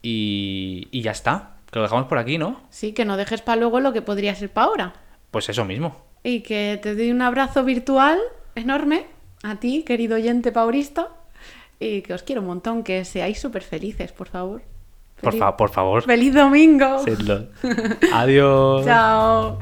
Y, 0.02 0.88
y 0.90 1.02
ya 1.02 1.10
está, 1.10 1.56
que 1.70 1.78
lo 1.78 1.82
dejamos 1.82 2.06
por 2.06 2.18
aquí, 2.18 2.38
¿no? 2.38 2.62
Sí, 2.70 2.92
que 2.92 3.04
no 3.04 3.16
dejes 3.16 3.42
para 3.42 3.60
luego 3.60 3.80
lo 3.80 3.92
que 3.92 4.02
podría 4.02 4.34
ser 4.34 4.50
para 4.50 4.68
ahora. 4.68 4.92
Pues 5.30 5.48
eso 5.48 5.64
mismo. 5.64 5.96
Y 6.22 6.40
que 6.40 6.78
te 6.82 6.94
doy 6.94 7.10
un 7.10 7.22
abrazo 7.22 7.64
virtual 7.64 8.18
enorme 8.54 9.06
a 9.42 9.56
ti, 9.56 9.82
querido 9.82 10.16
oyente 10.16 10.52
paurista. 10.52 11.08
Y 11.78 12.00
que 12.00 12.14
os 12.14 12.22
quiero 12.22 12.40
un 12.40 12.46
montón, 12.46 12.82
que 12.82 13.04
seáis 13.04 13.38
súper 13.38 13.62
felices, 13.62 14.12
por 14.12 14.28
favor. 14.28 14.62
Por, 15.20 15.34
fa- 15.36 15.56
por 15.56 15.70
favor. 15.70 16.02
¡Feliz 16.02 16.34
domingo! 16.34 16.98
Sedlo. 17.00 17.46
Adiós. 18.12 18.84
Chao. 18.84 19.58